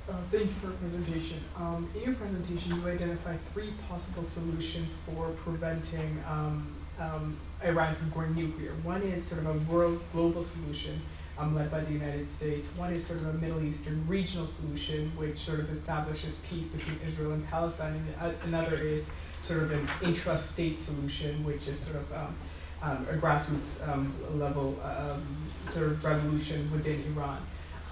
Uh, 0.08 0.12
thank 0.30 0.44
you 0.44 0.54
for 0.60 0.68
your 0.68 0.76
presentation. 0.76 1.40
Um, 1.56 1.90
in 1.94 2.02
your 2.02 2.14
presentation, 2.14 2.76
you 2.76 2.88
identified 2.88 3.38
three 3.52 3.72
possible 3.88 4.22
solutions 4.22 4.96
for 5.04 5.30
preventing 5.44 6.22
um, 6.28 6.72
um, 7.00 7.36
Iran 7.62 7.96
from 7.96 8.10
going 8.10 8.34
nuclear. 8.34 8.72
One 8.82 9.02
is 9.02 9.24
sort 9.24 9.44
of 9.44 9.48
a 9.48 9.72
world 9.72 10.00
global 10.12 10.42
solution 10.42 11.02
um, 11.38 11.54
led 11.54 11.70
by 11.70 11.80
the 11.80 11.92
United 11.92 12.28
States. 12.30 12.66
One 12.76 12.92
is 12.92 13.06
sort 13.06 13.20
of 13.20 13.28
a 13.28 13.32
Middle 13.34 13.62
Eastern 13.62 14.06
regional 14.08 14.46
solution, 14.46 15.12
which 15.16 15.38
sort 15.38 15.60
of 15.60 15.70
establishes 15.70 16.36
peace 16.48 16.66
between 16.68 16.98
Israel 17.06 17.32
and 17.32 17.46
Palestine. 17.48 17.94
And 17.94 18.32
uh, 18.32 18.34
another 18.44 18.76
is 18.76 19.06
sort 19.42 19.62
of 19.62 19.72
an 19.72 19.88
intra-state 20.02 20.80
solution, 20.80 21.44
which 21.44 21.68
is 21.68 21.78
sort 21.78 21.96
of 21.96 22.12
um, 22.12 22.36
um, 22.82 23.06
a 23.10 23.14
grassroots 23.14 23.86
um, 23.88 24.12
level 24.34 24.80
um, 24.82 25.24
sort 25.70 25.86
of 25.86 26.04
revolution 26.04 26.70
within 26.72 27.02
Iran. 27.14 27.40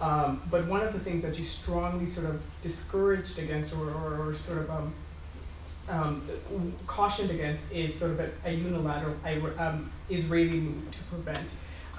Um, 0.01 0.43
but 0.51 0.67
one 0.67 0.83
of 0.83 0.93
the 0.93 0.99
things 0.99 1.23
that 1.23 1.39
you 1.39 1.45
strongly 1.45 2.07
sort 2.07 2.27
of 2.27 2.43
discouraged 2.63 3.39
against 3.39 3.73
or, 3.75 3.91
or, 3.91 4.29
or 4.29 4.35
sort 4.35 4.69
of 4.69 4.93
um, 5.89 6.29
cautioned 6.87 7.31
against 7.31 7.73
is 7.73 7.95
sort 7.95 8.13
of 8.13 8.21
a, 8.21 8.31
a 8.45 8.53
unilateral 8.53 9.15
Israeli 10.11 10.61
move 10.61 10.91
to 10.91 10.99
prevent 11.05 11.47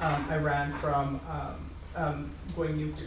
um, 0.01 0.31
Iran 0.31 0.73
from 0.73 1.19
um, 1.29 1.55
um, 1.95 2.31
going 2.55 2.77
nuclear. 2.77 3.03